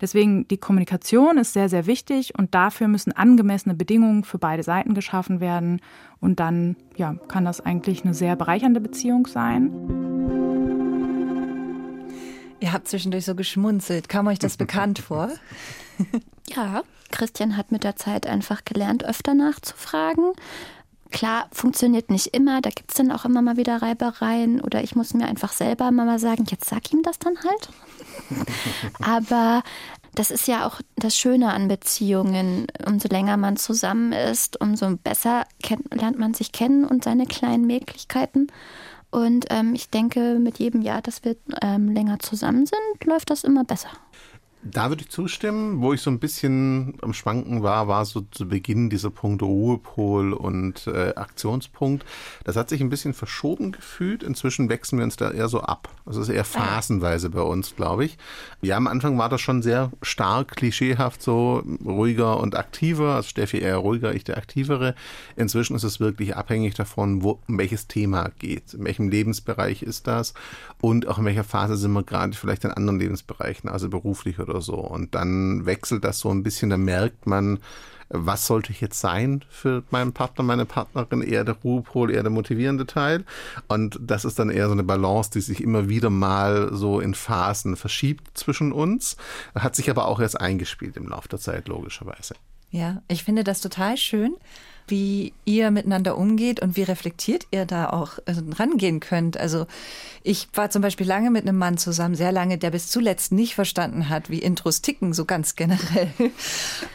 Deswegen 0.00 0.46
die 0.46 0.58
Kommunikation 0.58 1.38
ist 1.38 1.52
sehr, 1.52 1.68
sehr 1.68 1.86
wichtig 1.86 2.38
und 2.38 2.54
dafür 2.54 2.88
müssen 2.88 3.12
angemessene 3.12 3.74
Bedingungen 3.74 4.24
für 4.24 4.38
beide 4.38 4.62
Seiten 4.62 4.94
geschaffen 4.94 5.40
werden. 5.40 5.80
Und 6.20 6.40
dann 6.40 6.76
ja, 6.96 7.14
kann 7.28 7.44
das 7.44 7.60
eigentlich 7.60 8.04
eine 8.04 8.14
sehr 8.14 8.36
bereichernde 8.36 8.80
Beziehung 8.80 9.26
sein. 9.26 10.07
Ihr 12.60 12.72
habt 12.72 12.88
zwischendurch 12.88 13.24
so 13.24 13.34
geschmunzelt. 13.34 14.08
Kam 14.08 14.26
euch 14.26 14.38
das 14.38 14.56
bekannt 14.56 14.98
vor? 15.06 15.30
Ja, 16.54 16.82
Christian 17.10 17.56
hat 17.56 17.72
mit 17.72 17.84
der 17.84 17.96
Zeit 17.96 18.26
einfach 18.26 18.64
gelernt, 18.64 19.04
öfter 19.04 19.34
nachzufragen. 19.34 20.32
Klar, 21.10 21.48
funktioniert 21.52 22.10
nicht 22.10 22.28
immer, 22.28 22.60
da 22.60 22.68
gibt 22.68 22.90
es 22.90 22.96
dann 22.98 23.10
auch 23.10 23.24
immer 23.24 23.40
mal 23.40 23.56
wieder 23.56 23.80
Reibereien 23.80 24.60
oder 24.60 24.82
ich 24.82 24.94
muss 24.94 25.14
mir 25.14 25.26
einfach 25.26 25.52
selber 25.52 25.90
mal 25.90 26.18
sagen, 26.18 26.44
jetzt 26.50 26.68
sag 26.68 26.92
ihm 26.92 27.02
das 27.02 27.18
dann 27.18 27.34
halt. 27.38 28.46
Aber 29.00 29.62
das 30.14 30.30
ist 30.30 30.48
ja 30.48 30.66
auch 30.66 30.80
das 30.96 31.16
Schöne 31.16 31.52
an 31.54 31.68
Beziehungen. 31.68 32.66
Umso 32.84 33.08
länger 33.08 33.38
man 33.38 33.56
zusammen 33.56 34.12
ist, 34.12 34.60
umso 34.60 34.96
besser 34.96 35.46
kennt, 35.62 35.94
lernt 35.94 36.18
man 36.18 36.34
sich 36.34 36.52
kennen 36.52 36.84
und 36.84 37.04
seine 37.04 37.24
kleinen 37.24 37.66
Möglichkeiten. 37.66 38.48
Und 39.10 39.46
ähm, 39.50 39.74
ich 39.74 39.88
denke, 39.88 40.38
mit 40.38 40.58
jedem 40.58 40.82
Jahr, 40.82 41.00
dass 41.00 41.24
wir 41.24 41.36
ähm, 41.62 41.88
länger 41.88 42.18
zusammen 42.18 42.66
sind, 42.66 43.04
läuft 43.04 43.30
das 43.30 43.44
immer 43.44 43.64
besser. 43.64 43.90
Da 44.62 44.88
würde 44.88 45.02
ich 45.02 45.10
zustimmen. 45.10 45.80
Wo 45.80 45.92
ich 45.92 46.00
so 46.00 46.10
ein 46.10 46.18
bisschen 46.18 46.94
am 47.00 47.12
Schwanken 47.12 47.62
war, 47.62 47.86
war 47.86 48.04
so 48.04 48.22
zu 48.22 48.48
Beginn 48.48 48.90
dieser 48.90 49.10
Punkt 49.10 49.40
Ruhepol 49.42 50.32
und 50.32 50.88
äh, 50.88 51.14
Aktionspunkt. 51.14 52.04
Das 52.42 52.56
hat 52.56 52.68
sich 52.68 52.80
ein 52.80 52.90
bisschen 52.90 53.14
verschoben 53.14 53.70
gefühlt. 53.70 54.24
Inzwischen 54.24 54.68
wechseln 54.68 54.98
wir 54.98 55.04
uns 55.04 55.16
da 55.16 55.30
eher 55.30 55.48
so 55.48 55.60
ab. 55.60 55.88
Also 56.04 56.20
es 56.20 56.28
ist 56.28 56.34
eher 56.34 56.44
phasenweise 56.44 57.30
bei 57.30 57.42
uns, 57.42 57.76
glaube 57.76 58.04
ich. 58.04 58.18
Ja, 58.60 58.76
am 58.76 58.88
Anfang 58.88 59.16
war 59.16 59.28
das 59.28 59.40
schon 59.40 59.62
sehr 59.62 59.92
stark 60.02 60.56
klischeehaft, 60.56 61.22
so 61.22 61.62
ruhiger 61.84 62.40
und 62.40 62.56
aktiver. 62.56 63.14
Also 63.14 63.28
Steffi 63.28 63.58
eher 63.58 63.76
ruhiger, 63.76 64.12
ich 64.12 64.24
der 64.24 64.38
aktivere. 64.38 64.96
Inzwischen 65.36 65.76
ist 65.76 65.84
es 65.84 66.00
wirklich 66.00 66.36
abhängig 66.36 66.74
davon, 66.74 67.22
wo, 67.22 67.38
um 67.46 67.58
welches 67.58 67.86
Thema 67.86 68.32
geht. 68.40 68.74
In 68.74 68.84
welchem 68.84 69.08
Lebensbereich 69.08 69.82
ist 69.82 70.08
das? 70.08 70.34
Und 70.80 71.06
auch 71.06 71.18
in 71.18 71.26
welcher 71.26 71.44
Phase 71.44 71.76
sind 71.76 71.92
wir 71.92 72.02
gerade 72.02 72.32
vielleicht 72.36 72.64
in 72.64 72.72
anderen 72.72 72.98
Lebensbereichen, 72.98 73.70
also 73.70 73.88
beruflich 73.88 74.38
oder 74.38 74.47
so. 74.60 74.74
Und 74.74 75.14
dann 75.14 75.66
wechselt 75.66 76.04
das 76.04 76.18
so 76.18 76.30
ein 76.30 76.42
bisschen, 76.42 76.70
dann 76.70 76.84
merkt 76.84 77.26
man, 77.26 77.58
was 78.10 78.46
sollte 78.46 78.72
ich 78.72 78.80
jetzt 78.80 79.00
sein 79.00 79.44
für 79.50 79.82
meinen 79.90 80.12
Partner, 80.12 80.42
meine 80.42 80.64
Partnerin, 80.64 81.22
eher 81.22 81.44
der 81.44 81.56
Ruhepol, 81.56 82.10
eher 82.10 82.22
der 82.22 82.32
motivierende 82.32 82.86
Teil. 82.86 83.24
Und 83.68 83.98
das 84.00 84.24
ist 84.24 84.38
dann 84.38 84.50
eher 84.50 84.66
so 84.66 84.72
eine 84.72 84.84
Balance, 84.84 85.30
die 85.30 85.40
sich 85.40 85.62
immer 85.62 85.88
wieder 85.88 86.10
mal 86.10 86.70
so 86.72 87.00
in 87.00 87.14
Phasen 87.14 87.76
verschiebt 87.76 88.36
zwischen 88.36 88.72
uns, 88.72 89.16
hat 89.54 89.76
sich 89.76 89.90
aber 89.90 90.08
auch 90.08 90.20
erst 90.20 90.40
eingespielt 90.40 90.96
im 90.96 91.08
Laufe 91.08 91.28
der 91.28 91.38
Zeit, 91.38 91.68
logischerweise. 91.68 92.34
Ja, 92.70 93.02
ich 93.08 93.24
finde 93.24 93.44
das 93.44 93.60
total 93.60 93.96
schön, 93.96 94.34
wie 94.88 95.32
ihr 95.44 95.70
miteinander 95.70 96.16
umgeht 96.16 96.60
und 96.60 96.76
wie 96.76 96.82
reflektiert 96.82 97.46
ihr 97.50 97.66
da 97.66 97.90
auch 97.90 98.18
äh, 98.26 98.34
rangehen 98.58 99.00
könnt. 99.00 99.36
Also 99.36 99.66
ich 100.22 100.48
war 100.54 100.70
zum 100.70 100.82
Beispiel 100.82 101.06
lange 101.06 101.30
mit 101.30 101.42
einem 101.42 101.58
Mann 101.58 101.78
zusammen, 101.78 102.14
sehr 102.14 102.32
lange, 102.32 102.58
der 102.58 102.70
bis 102.70 102.88
zuletzt 102.88 103.32
nicht 103.32 103.54
verstanden 103.54 104.08
hat, 104.08 104.30
wie 104.30 104.40
Intros 104.40 104.82
ticken, 104.82 105.12
so 105.12 105.24
ganz 105.24 105.56
generell. 105.56 106.12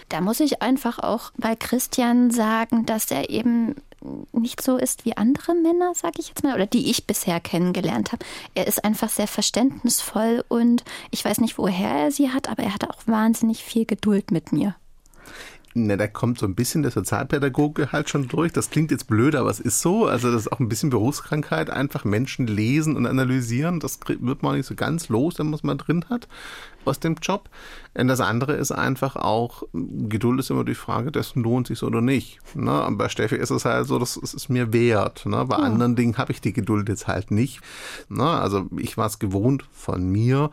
Da 0.09 0.21
muss 0.21 0.39
ich 0.39 0.61
einfach 0.61 0.99
auch 0.99 1.31
bei 1.37 1.55
Christian 1.55 2.29
sagen, 2.29 2.85
dass 2.85 3.09
er 3.09 3.29
eben 3.29 3.75
nicht 4.31 4.61
so 4.61 4.77
ist 4.77 5.05
wie 5.05 5.17
andere 5.17 5.55
Männer, 5.55 5.93
sage 5.95 6.19
ich 6.19 6.27
jetzt 6.27 6.43
mal, 6.43 6.55
oder 6.55 6.65
die 6.65 6.89
ich 6.89 7.07
bisher 7.07 7.39
kennengelernt 7.39 8.11
habe. 8.11 8.25
Er 8.53 8.67
ist 8.67 8.83
einfach 8.83 9.09
sehr 9.09 9.27
verständnisvoll 9.27 10.43
und 10.49 10.83
ich 11.11 11.23
weiß 11.23 11.39
nicht, 11.39 11.57
woher 11.57 11.89
er 11.89 12.11
sie 12.11 12.29
hat, 12.29 12.49
aber 12.49 12.63
er 12.63 12.73
hat 12.73 12.89
auch 12.89 13.01
wahnsinnig 13.05 13.63
viel 13.63 13.85
Geduld 13.85 14.31
mit 14.31 14.51
mir. 14.51 14.75
Na, 15.75 15.95
da 15.95 16.07
kommt 16.07 16.39
so 16.39 16.45
ein 16.45 16.55
bisschen 16.55 16.83
der 16.83 16.91
Sozialpädagoge 16.91 17.91
halt 17.91 18.09
schon 18.09 18.27
durch. 18.27 18.53
Das 18.53 18.69
klingt 18.69 18.91
jetzt 18.91 19.07
blöd, 19.07 19.35
aber 19.35 19.49
es 19.49 19.59
ist 19.59 19.81
so. 19.81 20.05
Also 20.05 20.31
das 20.31 20.43
ist 20.43 20.51
auch 20.51 20.59
ein 20.59 20.69
bisschen 20.69 20.91
Berufskrankheit. 20.91 21.69
Einfach 21.69 22.03
Menschen 22.03 22.45
lesen 22.45 22.95
und 22.95 23.07
analysieren. 23.07 23.79
Das 23.79 23.99
wird 24.07 24.43
man 24.43 24.57
nicht 24.57 24.67
so 24.67 24.75
ganz 24.75 25.09
los, 25.09 25.39
wenn 25.39 25.47
man 25.47 25.55
es 25.55 25.63
mal 25.63 25.75
drin 25.75 26.05
hat 26.09 26.27
aus 26.85 26.99
dem 26.99 27.15
Job. 27.21 27.49
Und 27.95 28.07
das 28.07 28.19
andere 28.19 28.53
ist 28.53 28.71
einfach 28.71 29.15
auch, 29.15 29.63
Geduld 29.73 30.39
ist 30.39 30.49
immer 30.49 30.63
die 30.63 30.75
Frage 30.75 31.11
dessen, 31.11 31.43
lohnt 31.43 31.67
sich 31.67 31.81
oder 31.83 32.01
nicht. 32.01 32.39
Ne? 32.55 32.85
Und 32.85 32.97
bei 32.97 33.09
Steffi 33.09 33.35
ist 33.35 33.51
es 33.51 33.65
halt 33.65 33.87
so, 33.87 33.99
das 33.99 34.17
ist 34.17 34.49
mir 34.49 34.73
wert. 34.73 35.25
Ne? 35.25 35.45
Bei 35.45 35.57
ja. 35.57 35.63
anderen 35.63 35.95
Dingen 35.95 36.17
habe 36.17 36.31
ich 36.31 36.41
die 36.41 36.53
Geduld 36.53 36.89
jetzt 36.89 37.07
halt 37.07 37.31
nicht. 37.31 37.61
Ne? 38.09 38.27
Also 38.27 38.67
ich 38.77 38.97
war 38.97 39.07
es 39.07 39.19
gewohnt 39.19 39.65
von 39.71 40.09
mir 40.09 40.49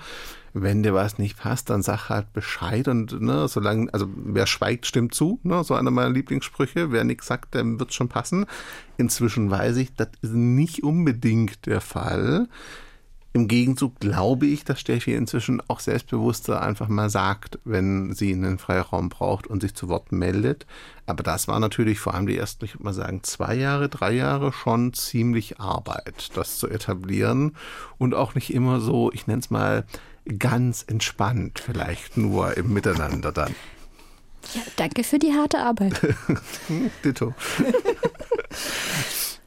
wenn 0.53 0.83
dir 0.83 0.95
was 0.95 1.19
nicht 1.19 1.39
passt, 1.39 1.71
dann 1.71 1.83
sag 1.83 2.09
halt 2.09 2.33
Bescheid 2.33 2.89
und 2.89 3.21
ne, 3.21 3.47
solange, 3.49 3.93
also 3.95 4.09
wer 4.15 4.47
schweigt, 4.47 4.87
stimmt 4.87 5.15
zu, 5.15 5.39
ne, 5.43 5.63
so 5.65 5.75
einer 5.75 5.91
meiner 5.91 6.11
Lieblingssprüche, 6.11 6.91
wer 6.93 7.05
nichts 7.05 7.27
sagt, 7.27 7.55
dem 7.55 7.79
wird 7.79 7.95
schon 7.95 8.09
passen. 8.09 8.47
Inzwischen 8.97 9.51
weiß 9.51 9.77
ich, 9.77 9.95
das 9.95 10.09
ist 10.23 10.35
nicht 10.35 10.83
unbedingt 10.83 11.67
der 11.67 11.81
Fall. 11.81 12.49
Im 13.33 13.47
Gegenzug 13.47 14.01
glaube 14.01 14.47
ich, 14.47 14.65
dass 14.65 14.81
Steffi 14.81 15.15
inzwischen 15.15 15.63
auch 15.69 15.79
selbstbewusster 15.79 16.61
einfach 16.61 16.89
mal 16.89 17.11
sagt, 17.11 17.61
wenn 17.65 18.13
sie 18.13 18.33
einen 18.33 18.59
Freiraum 18.59 19.09
braucht 19.09 19.47
und 19.47 19.61
sich 19.63 19.73
zu 19.77 19.89
Wort 19.89 20.11
meldet. 20.11 20.67
Aber 21.07 21.23
das 21.23 21.47
war 21.47 21.61
natürlich 21.61 22.01
vor 22.01 22.15
allem 22.15 22.27
die 22.27 22.37
ersten, 22.37 22.65
ich 22.65 22.75
würde 22.75 22.85
mal 22.85 22.93
sagen, 22.93 23.23
zwei 23.23 23.55
Jahre, 23.55 23.89
drei 23.89 24.11
Jahre 24.15 24.53
schon 24.53 24.95
ziemlich 24.95 25.61
Arbeit, 25.61 26.31
das 26.35 26.59
zu 26.59 26.69
etablieren 26.69 27.55
und 27.99 28.15
auch 28.15 28.35
nicht 28.35 28.53
immer 28.53 28.81
so, 28.81 29.13
ich 29.13 29.29
nenne 29.29 29.41
es 29.41 29.51
mal, 29.51 29.85
ganz 30.38 30.85
entspannt, 30.87 31.61
vielleicht 31.64 32.16
nur 32.16 32.57
im 32.57 32.73
Miteinander 32.73 33.33
dann. 33.33 33.55
Ja, 34.55 34.62
danke 34.77 35.05
für 35.05 35.19
die 35.19 35.33
harte 35.33 35.59
Arbeit. 35.59 36.01
Ditto. 37.05 37.35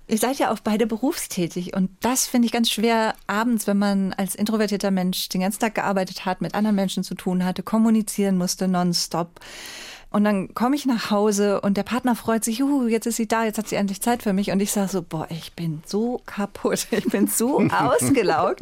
Ihr 0.07 0.17
seid 0.17 0.37
ja 0.37 0.51
auch 0.51 0.59
beide 0.59 0.85
berufstätig 0.85 1.75
und 1.75 1.89
das 2.01 2.27
finde 2.27 2.45
ich 2.45 2.51
ganz 2.51 2.69
schwer 2.69 3.15
abends, 3.25 3.65
wenn 3.65 3.77
man 3.79 4.13
als 4.13 4.35
introvertierter 4.35 4.91
Mensch 4.91 5.29
den 5.29 5.41
ganzen 5.41 5.59
Tag 5.59 5.75
gearbeitet 5.75 6.25
hat, 6.25 6.41
mit 6.41 6.53
anderen 6.53 6.75
Menschen 6.75 7.03
zu 7.03 7.15
tun 7.15 7.43
hatte, 7.43 7.63
kommunizieren 7.63 8.37
musste 8.37 8.67
nonstop. 8.67 9.39
Und 10.13 10.25
dann 10.25 10.53
komme 10.53 10.75
ich 10.75 10.85
nach 10.85 11.09
Hause 11.09 11.59
und 11.61 11.75
der 11.75 11.81
Partner 11.81 12.15
freut 12.15 12.43
sich, 12.43 12.59
juhu, 12.59 12.87
jetzt 12.87 13.07
ist 13.07 13.15
sie 13.15 13.27
da, 13.27 13.45
jetzt 13.45 13.57
hat 13.57 13.67
sie 13.67 13.77
endlich 13.77 13.99
Zeit 13.99 14.21
für 14.21 14.31
mich. 14.31 14.51
Und 14.51 14.59
ich 14.59 14.71
sage 14.71 14.89
so, 14.89 15.01
boah, 15.01 15.25
ich 15.31 15.53
bin 15.53 15.81
so 15.87 16.21
kaputt, 16.27 16.85
ich 16.91 17.05
bin 17.05 17.27
so 17.27 17.59
ausgelaugt. 17.71 18.61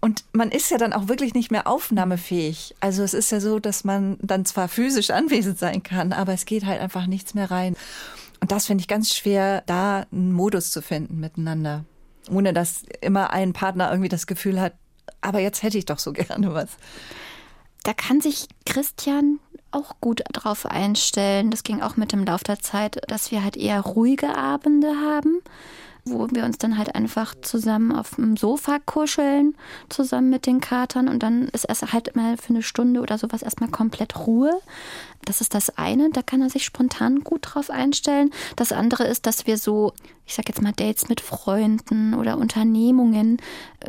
Und 0.00 0.24
man 0.32 0.50
ist 0.50 0.70
ja 0.70 0.78
dann 0.78 0.94
auch 0.94 1.08
wirklich 1.08 1.34
nicht 1.34 1.50
mehr 1.50 1.66
aufnahmefähig. 1.66 2.74
Also 2.80 3.02
es 3.02 3.12
ist 3.12 3.30
ja 3.30 3.40
so, 3.40 3.58
dass 3.58 3.84
man 3.84 4.16
dann 4.22 4.44
zwar 4.46 4.68
physisch 4.68 5.10
anwesend 5.10 5.58
sein 5.58 5.82
kann, 5.82 6.12
aber 6.12 6.32
es 6.32 6.46
geht 6.46 6.64
halt 6.64 6.80
einfach 6.80 7.06
nichts 7.06 7.34
mehr 7.34 7.50
rein. 7.50 7.76
Und 8.40 8.52
das 8.52 8.66
finde 8.66 8.80
ich 8.80 8.88
ganz 8.88 9.14
schwer, 9.14 9.62
da 9.66 10.06
einen 10.10 10.32
Modus 10.32 10.70
zu 10.70 10.80
finden 10.80 11.20
miteinander. 11.20 11.84
Ohne 12.30 12.52
dass 12.52 12.84
immer 13.00 13.30
ein 13.30 13.52
Partner 13.52 13.90
irgendwie 13.90 14.08
das 14.08 14.26
Gefühl 14.26 14.60
hat, 14.60 14.74
aber 15.20 15.40
jetzt 15.40 15.62
hätte 15.62 15.78
ich 15.78 15.84
doch 15.84 15.98
so 15.98 16.12
gerne 16.14 16.54
was. 16.54 16.70
Da 17.82 17.92
kann 17.92 18.20
sich 18.20 18.46
Christian 18.66 19.38
auch 19.70 19.96
gut 20.00 20.22
drauf 20.32 20.66
einstellen. 20.66 21.50
Das 21.50 21.62
ging 21.62 21.80
auch 21.80 21.96
mit 21.96 22.12
dem 22.12 22.24
Lauf 22.24 22.42
der 22.42 22.58
Zeit, 22.58 23.00
dass 23.08 23.30
wir 23.30 23.42
halt 23.44 23.56
eher 23.56 23.80
ruhige 23.80 24.36
Abende 24.36 24.88
haben, 24.88 25.40
wo 26.04 26.28
wir 26.30 26.44
uns 26.44 26.58
dann 26.58 26.78
halt 26.78 26.94
einfach 26.94 27.34
zusammen 27.42 27.92
auf 27.92 28.16
dem 28.16 28.36
Sofa 28.36 28.78
kuscheln, 28.84 29.54
zusammen 29.88 30.30
mit 30.30 30.46
den 30.46 30.60
Katern 30.60 31.08
und 31.08 31.22
dann 31.22 31.48
ist 31.48 31.64
erst 31.64 31.92
halt 31.92 32.16
mal 32.16 32.36
für 32.36 32.50
eine 32.50 32.62
Stunde 32.62 33.00
oder 33.00 33.18
sowas 33.18 33.42
erstmal 33.42 33.70
komplett 33.70 34.26
Ruhe. 34.26 34.52
Das 35.24 35.42
ist 35.42 35.54
das 35.54 35.76
eine, 35.76 36.10
da 36.10 36.22
kann 36.22 36.40
er 36.40 36.48
sich 36.48 36.64
spontan 36.64 37.20
gut 37.20 37.40
drauf 37.42 37.68
einstellen. 37.68 38.30
Das 38.56 38.72
andere 38.72 39.04
ist, 39.04 39.26
dass 39.26 39.46
wir 39.46 39.58
so, 39.58 39.92
ich 40.26 40.34
sag 40.34 40.48
jetzt 40.48 40.62
mal 40.62 40.72
Dates 40.72 41.08
mit 41.08 41.20
Freunden 41.20 42.14
oder 42.14 42.38
Unternehmungen 42.38 43.36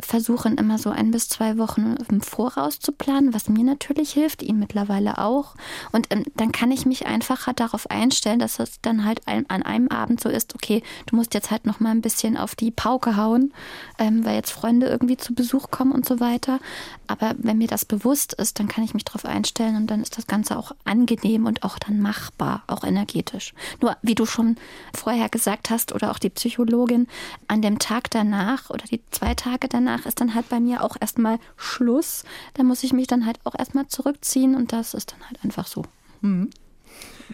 versuchen 0.02 0.58
immer 0.58 0.76
so 0.76 0.90
ein 0.90 1.10
bis 1.10 1.30
zwei 1.30 1.56
Wochen 1.56 1.96
im 2.10 2.20
Voraus 2.20 2.80
zu 2.80 2.92
planen, 2.92 3.32
was 3.32 3.48
mir 3.48 3.64
natürlich 3.64 4.12
hilft, 4.12 4.42
ihm 4.42 4.58
mittlerweile 4.58 5.18
auch. 5.18 5.54
Und 5.90 6.08
ähm, 6.10 6.24
dann 6.36 6.52
kann 6.52 6.70
ich 6.70 6.84
mich 6.84 7.06
einfacher 7.06 7.54
darauf 7.54 7.90
einstellen, 7.90 8.38
dass 8.38 8.58
es 8.58 8.80
dann 8.82 9.04
halt 9.06 9.22
an 9.26 9.46
einem 9.46 9.88
Abend 9.88 10.20
so 10.20 10.28
ist, 10.28 10.54
okay, 10.54 10.82
du 11.06 11.16
musst 11.16 11.32
jetzt 11.32 11.50
halt 11.50 11.64
noch 11.64 11.80
mal 11.80 11.90
ein 11.90 12.01
bisschen 12.02 12.36
auf 12.36 12.54
die 12.54 12.70
Pauke 12.70 13.16
hauen, 13.16 13.52
ähm, 13.98 14.24
weil 14.24 14.34
jetzt 14.34 14.50
Freunde 14.50 14.86
irgendwie 14.88 15.16
zu 15.16 15.34
Besuch 15.34 15.70
kommen 15.70 15.92
und 15.92 16.06
so 16.06 16.20
weiter. 16.20 16.58
Aber 17.06 17.34
wenn 17.38 17.58
mir 17.58 17.68
das 17.68 17.84
bewusst 17.84 18.34
ist, 18.34 18.58
dann 18.58 18.68
kann 18.68 18.84
ich 18.84 18.94
mich 18.94 19.04
darauf 19.04 19.24
einstellen 19.24 19.76
und 19.76 19.86
dann 19.86 20.02
ist 20.02 20.18
das 20.18 20.26
Ganze 20.26 20.58
auch 20.58 20.72
angenehm 20.84 21.46
und 21.46 21.62
auch 21.62 21.78
dann 21.78 22.00
machbar, 22.00 22.62
auch 22.66 22.84
energetisch. 22.84 23.54
Nur, 23.80 23.96
wie 24.02 24.14
du 24.14 24.26
schon 24.26 24.56
vorher 24.94 25.28
gesagt 25.28 25.70
hast 25.70 25.92
oder 25.92 26.10
auch 26.10 26.18
die 26.18 26.30
Psychologin, 26.30 27.06
an 27.48 27.62
dem 27.62 27.78
Tag 27.78 28.10
danach 28.10 28.70
oder 28.70 28.84
die 28.84 29.00
zwei 29.10 29.34
Tage 29.34 29.68
danach 29.68 30.06
ist 30.06 30.20
dann 30.20 30.34
halt 30.34 30.48
bei 30.48 30.60
mir 30.60 30.82
auch 30.82 30.96
erstmal 31.00 31.38
Schluss. 31.56 32.24
Da 32.54 32.62
muss 32.62 32.82
ich 32.82 32.92
mich 32.92 33.06
dann 33.06 33.26
halt 33.26 33.38
auch 33.44 33.54
erstmal 33.58 33.86
zurückziehen 33.88 34.54
und 34.54 34.72
das 34.72 34.94
ist 34.94 35.12
dann 35.12 35.26
halt 35.28 35.42
einfach 35.44 35.66
so. 35.66 35.84
Mhm. 36.20 36.50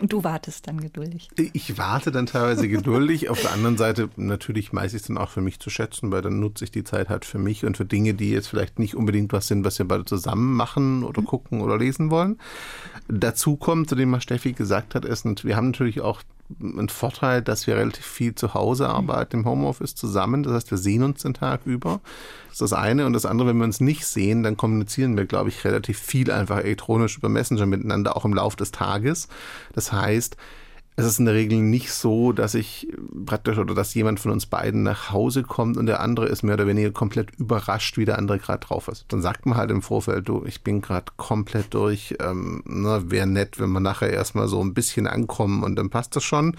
Und 0.00 0.12
du 0.12 0.24
wartest 0.24 0.66
dann 0.66 0.80
geduldig. 0.80 1.28
Ich 1.52 1.78
warte 1.78 2.12
dann 2.12 2.26
teilweise 2.26 2.68
geduldig. 2.68 3.28
Auf 3.30 3.40
der 3.40 3.52
anderen 3.52 3.76
Seite 3.76 4.08
natürlich 4.16 4.72
weiß 4.72 4.94
ich 4.94 5.02
es 5.02 5.08
dann 5.08 5.18
auch 5.18 5.30
für 5.30 5.40
mich 5.40 5.60
zu 5.60 5.70
schätzen, 5.70 6.10
weil 6.12 6.22
dann 6.22 6.40
nutze 6.40 6.64
ich 6.64 6.70
die 6.70 6.84
Zeit 6.84 7.08
halt 7.08 7.24
für 7.24 7.38
mich 7.38 7.64
und 7.64 7.76
für 7.76 7.84
Dinge, 7.84 8.14
die 8.14 8.30
jetzt 8.30 8.48
vielleicht 8.48 8.78
nicht 8.78 8.94
unbedingt 8.94 9.32
was 9.32 9.48
sind, 9.48 9.64
was 9.64 9.78
wir 9.78 9.88
beide 9.88 10.04
zusammen 10.04 10.54
machen 10.54 11.04
oder 11.04 11.22
gucken 11.22 11.60
oder 11.60 11.78
lesen 11.78 12.10
wollen. 12.10 12.38
Dazu 13.08 13.56
kommt, 13.56 13.88
zu 13.88 13.94
dem, 13.94 14.12
was 14.12 14.22
Steffi 14.22 14.52
gesagt 14.52 14.94
hat, 14.94 15.04
ist, 15.04 15.44
wir 15.44 15.56
haben 15.56 15.70
natürlich 15.70 16.00
auch 16.00 16.22
einen 16.60 16.88
Vorteil, 16.88 17.42
dass 17.42 17.66
wir 17.66 17.76
relativ 17.76 18.04
viel 18.04 18.34
zu 18.34 18.54
Hause 18.54 18.88
arbeiten 18.88 19.40
im 19.40 19.44
Homeoffice 19.44 19.94
zusammen. 19.94 20.42
Das 20.42 20.54
heißt, 20.54 20.70
wir 20.70 20.78
sehen 20.78 21.02
uns 21.02 21.22
den 21.22 21.34
Tag 21.34 21.60
über. 21.66 22.00
Das 22.46 22.54
ist 22.54 22.62
das 22.62 22.72
eine. 22.72 23.06
Und 23.06 23.12
das 23.12 23.26
andere, 23.26 23.48
wenn 23.48 23.58
wir 23.58 23.64
uns 23.64 23.80
nicht 23.80 24.06
sehen, 24.06 24.42
dann 24.42 24.56
kommunizieren 24.56 25.16
wir, 25.16 25.26
glaube 25.26 25.50
ich, 25.50 25.64
relativ 25.64 25.98
viel 25.98 26.30
einfach 26.30 26.58
elektronisch 26.58 27.18
über 27.18 27.28
Messenger 27.28 27.66
miteinander, 27.66 28.16
auch 28.16 28.24
im 28.24 28.34
Laufe 28.34 28.56
des 28.56 28.72
Tages. 28.72 29.28
Das 29.74 29.92
heißt, 29.92 30.36
es 30.98 31.06
ist 31.06 31.20
in 31.20 31.26
der 31.26 31.34
Regel 31.34 31.60
nicht 31.60 31.92
so, 31.92 32.32
dass 32.32 32.56
ich 32.56 32.88
praktisch 33.24 33.56
oder 33.56 33.72
dass 33.72 33.94
jemand 33.94 34.18
von 34.18 34.32
uns 34.32 34.46
beiden 34.46 34.82
nach 34.82 35.12
Hause 35.12 35.44
kommt 35.44 35.76
und 35.76 35.86
der 35.86 36.00
andere 36.00 36.26
ist 36.26 36.42
mehr 36.42 36.54
oder 36.54 36.66
weniger 36.66 36.90
komplett 36.90 37.30
überrascht, 37.38 37.98
wie 37.98 38.04
der 38.04 38.18
andere 38.18 38.40
gerade 38.40 38.66
drauf 38.66 38.88
ist. 38.88 39.04
Dann 39.06 39.22
sagt 39.22 39.46
man 39.46 39.56
halt 39.56 39.70
im 39.70 39.80
Vorfeld, 39.80 40.28
du, 40.28 40.42
ich 40.44 40.64
bin 40.64 40.80
gerade 40.80 41.12
komplett 41.16 41.72
durch. 41.72 42.16
Ähm, 42.18 42.64
ne, 42.66 43.04
Wäre 43.06 43.28
nett, 43.28 43.60
wenn 43.60 43.70
wir 43.70 43.78
nachher 43.78 44.10
erstmal 44.10 44.48
so 44.48 44.60
ein 44.60 44.74
bisschen 44.74 45.06
ankommen 45.06 45.62
und 45.62 45.76
dann 45.76 45.88
passt 45.88 46.16
das 46.16 46.24
schon. 46.24 46.56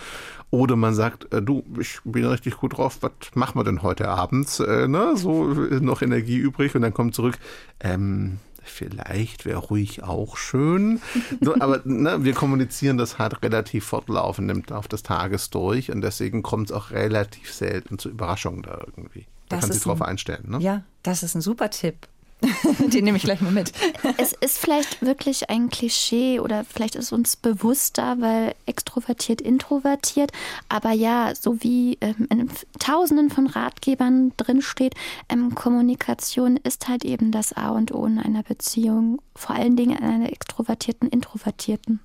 Oder 0.52 0.78
man 0.78 0.94
sagt, 0.94 1.34
äh, 1.34 1.42
du, 1.42 1.66
ich 1.78 2.00
bin 2.06 2.24
richtig 2.24 2.56
gut 2.56 2.78
drauf, 2.78 3.00
was 3.02 3.12
machen 3.34 3.60
wir 3.60 3.66
denn 3.66 3.84
heute 3.84 4.08
Abend? 4.08 4.58
Äh, 4.66 4.88
ne? 4.88 5.18
So 5.18 5.48
noch 5.48 6.02
Energie 6.02 6.38
übrig 6.38 6.76
und 6.76 6.82
dann 6.82 6.94
kommt 6.94 7.14
zurück. 7.14 7.38
Ähm, 7.82 8.38
vielleicht 8.72 9.46
wäre 9.46 9.60
ruhig 9.60 10.04
auch 10.04 10.38
schön. 10.38 11.02
So, 11.42 11.56
aber 11.60 11.82
ne, 11.86 12.24
wir 12.24 12.34
kommunizieren 12.34 12.98
das 12.98 13.18
halt 13.18 13.42
relativ 13.44 13.86
fortlaufend 13.86 14.48
nimmt 14.48 14.72
auf 14.72 14.88
des 14.88 15.04
Tages 15.04 15.50
durch 15.50 15.92
und 15.92 16.02
deswegen 16.02 16.44
kommt 16.44 16.70
es 16.70 16.76
auch 16.76 16.92
relativ 16.92 17.54
selten 17.54 18.00
zu 18.00 18.10
Überraschungen 18.10 18.64
da 18.64 18.80
irgendwie. 18.80 19.26
Da 19.48 19.58
das 19.58 19.62
kann 19.62 19.72
sich 19.74 19.84
drauf 19.84 20.02
einstellen. 20.02 20.46
Ne? 20.48 20.60
Ja, 20.60 20.84
das 21.04 21.24
ist 21.24 21.36
ein 21.36 21.42
super 21.42 21.70
Tipp. 21.70 22.08
Den 22.80 23.04
nehme 23.04 23.18
ich 23.18 23.24
gleich 23.24 23.42
mal 23.42 23.52
mit. 23.52 23.74
Es 24.18 24.34
ist 24.34 24.58
vielleicht 24.58 25.02
wirklich 25.02 25.50
ein 25.50 25.70
Klischee 25.70 26.40
oder 26.40 26.64
vielleicht 26.64 26.96
ist 26.96 27.12
uns 27.12 27.36
bewusster, 27.36 28.18
weil 28.20 28.56
extrovertiert, 28.66 29.42
introvertiert. 29.42 30.32
Aber 30.70 30.92
ja, 30.92 31.34
so 31.36 31.62
wie 31.62 31.98
ähm, 32.02 32.28
in 32.30 32.50
Tausenden 32.80 33.30
von 33.30 33.48
Ratgebern 33.48 34.32
drinsteht, 34.38 34.96
ähm, 35.28 35.54
Kommunikation 35.54 36.58
ist 36.58 36.88
halt 36.88 37.04
eben 37.04 37.32
das 37.32 37.54
A 37.54 37.70
und 37.70 37.94
O 37.94 38.06
in 38.06 38.20
einer 38.20 38.44
Beziehung. 38.44 39.22
Vor 39.36 39.56
allen 39.56 39.76
Dingen 39.76 39.98
in 39.98 40.06
einer 40.06 40.32
extrovertierten, 40.32 41.10
introvertierten. 41.10 42.00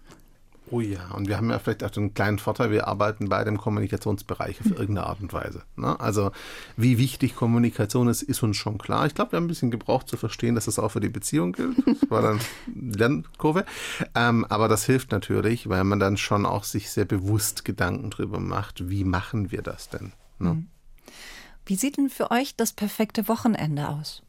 Oh 0.75 0.81
ja, 0.81 1.13
und 1.13 1.29
wir 1.29 1.37
haben 1.37 1.51
ja 1.51 1.61
vielleicht 1.61 1.85
auch 1.85 1.91
den 1.91 2.15
kleinen 2.15 2.41
Vorteil, 2.41 2.73
wir 2.73 2.89
arbeiten 2.89 3.29
beide 3.29 3.49
im 3.49 3.59
Kommunikationsbereich 3.59 4.59
auf 4.61 4.67
irgendeine 4.73 5.07
Art 5.07 5.21
und 5.21 5.33
Weise. 5.33 5.63
Ne? 5.77 6.01
Also 6.01 6.33
wie 6.77 6.99
wichtig 6.99 7.37
Kommunikation 7.37 8.09
ist, 8.09 8.23
ist 8.23 8.43
uns 8.43 8.57
schon 8.57 8.77
klar. 8.77 9.07
Ich 9.07 9.15
glaube, 9.15 9.31
wir 9.31 9.37
haben 9.37 9.45
ein 9.45 9.49
bisschen 9.49 9.71
gebraucht 9.71 10.09
zu 10.09 10.17
verstehen, 10.17 10.57
dass 10.57 10.65
das 10.65 10.81
auch 10.81 10.89
für 10.89 10.99
die 10.99 11.11
Beziehung 11.11 11.53
gilt. 11.53 11.77
Das 11.87 12.11
war 12.11 12.23
dann 12.23 12.41
Lernkurve. 12.75 13.65
Ähm, 14.17 14.45
aber 14.49 14.67
das 14.67 14.85
hilft 14.85 15.13
natürlich, 15.13 15.69
weil 15.69 15.85
man 15.85 16.01
dann 16.01 16.17
schon 16.17 16.45
auch 16.45 16.65
sich 16.65 16.91
sehr 16.91 17.05
bewusst 17.05 17.65
Gedanken 17.65 18.11
drüber 18.11 18.41
macht, 18.41 18.91
wie 18.91 19.05
machen 19.05 19.53
wir 19.53 19.63
das 19.63 19.91
denn? 19.91 20.13
Ne? 20.41 20.55
Mhm. 20.55 20.67
Wie 21.67 21.77
sieht 21.77 21.99
denn 21.99 22.11
für 22.11 22.33
euch 22.33 22.57
das 22.57 22.73
perfekte 22.73 23.29
Wochenende 23.29 23.91
aus? 23.91 24.25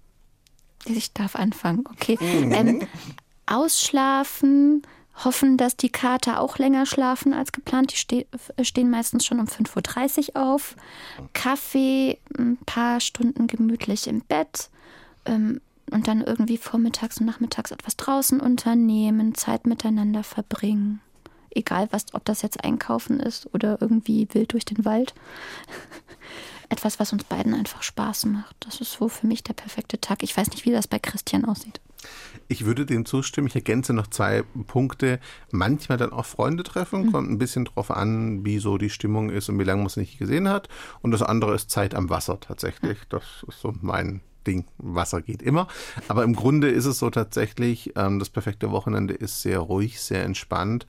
Ich 0.86 1.12
darf 1.12 1.36
anfangen, 1.36 1.86
okay. 1.92 2.20
Mhm. 2.22 2.52
Ähm, 2.52 2.88
ausschlafen, 3.48 4.84
hoffen, 5.24 5.58
dass 5.58 5.78
die 5.78 5.90
Kater 5.90 6.40
auch 6.42 6.58
länger 6.58 6.86
schlafen 6.86 7.34
als 7.34 7.52
geplant. 7.52 7.94
Die 7.94 7.98
ste 7.98 8.26
stehen 8.62 8.90
meistens 8.90 9.26
schon 9.26 9.40
um 9.40 9.46
5.30 9.46 10.36
Uhr 10.36 10.44
auf. 10.44 10.76
Kaffee, 11.34 12.20
ein 12.38 12.58
paar 12.66 13.00
Stunden 13.00 13.48
gemütlich 13.48 14.08
im 14.08 14.22
Bett 14.22 14.70
ähm, 15.26 15.62
und 15.92 16.08
dann 16.08 16.22
irgendwie 16.22 16.58
vormittags 16.58 17.20
und 17.20 17.28
nachmittags 17.28 17.72
etwas 17.72 17.96
draußen 17.96 18.40
unternehmen, 18.42 19.36
Zeit 19.36 19.66
miteinander 19.66 20.24
verbringen. 20.24 21.02
Egal, 21.52 21.88
was, 21.92 22.14
ob 22.14 22.26
das 22.26 22.42
jetzt 22.42 22.66
einkaufen 22.66 23.20
ist 23.22 23.48
oder 23.54 23.78
irgendwie 23.80 24.28
wild 24.34 24.52
durch 24.52 24.66
den 24.66 24.84
Wald. 24.84 25.14
etwas, 26.70 27.00
was 27.00 27.14
uns 27.14 27.24
beiden 27.24 27.54
einfach 27.54 27.84
Spaß 27.84 28.26
macht. 28.26 28.56
Das 28.62 28.82
ist 28.82 28.94
so 28.94 29.08
für 29.08 29.28
mich 29.28 29.44
der 29.44 29.54
perfekte 29.54 30.02
Tag. 30.02 30.24
Ich 30.24 30.36
weiß 30.36 30.50
nicht, 30.50 30.66
wie 30.66 30.72
das 30.72 30.88
bei 30.88 31.00
Christian 31.00 31.46
aussieht. 31.46 31.80
Ich 32.48 32.66
würde 32.66 32.86
dem 32.86 33.06
zustimmen. 33.06 33.48
Ich 33.48 33.56
ergänze 33.56 33.94
noch 33.94 34.08
zwei 34.08 34.44
Punkte. 34.68 35.20
Manchmal 35.52 35.98
dann 35.98 36.12
auch 36.12 36.26
Freunde 36.26 36.64
treffen. 36.64 37.08
Mhm. 37.08 37.12
Kommt 37.12 37.32
ein 37.32 37.38
bisschen 37.38 37.66
drauf 37.66 37.92
an, 37.92 38.46
wie 38.46 38.60
so 38.60 38.78
die 38.78 38.90
Stimmung 38.90 39.30
ist 39.30 39.50
und 39.50 39.60
wie 39.60 39.64
lange 39.64 39.80
man 39.80 39.88
es 39.88 39.98
nicht 39.98 40.18
gesehen 40.18 40.50
hat. 40.50 40.70
Und 41.02 41.12
das 41.12 41.22
andere 41.22 41.56
ist 41.56 41.70
Zeit 41.70 41.96
am 41.96 42.10
Wasser 42.10 42.40
tatsächlich. 42.40 43.00
Das 43.10 43.24
ist 43.48 43.62
so 43.62 43.74
mein 43.82 44.22
Ding. 44.46 44.66
Wasser 44.78 45.22
geht 45.22 45.42
immer. 45.42 45.68
Aber 46.08 46.24
im 46.24 46.36
Grunde 46.36 46.70
ist 46.70 46.86
es 46.86 47.00
so 47.00 47.10
tatsächlich, 47.10 47.94
ähm, 47.96 48.20
das 48.20 48.30
perfekte 48.30 48.72
Wochenende 48.72 49.14
ist 49.14 49.42
sehr 49.42 49.60
ruhig, 49.60 50.00
sehr 50.02 50.24
entspannt. 50.24 50.86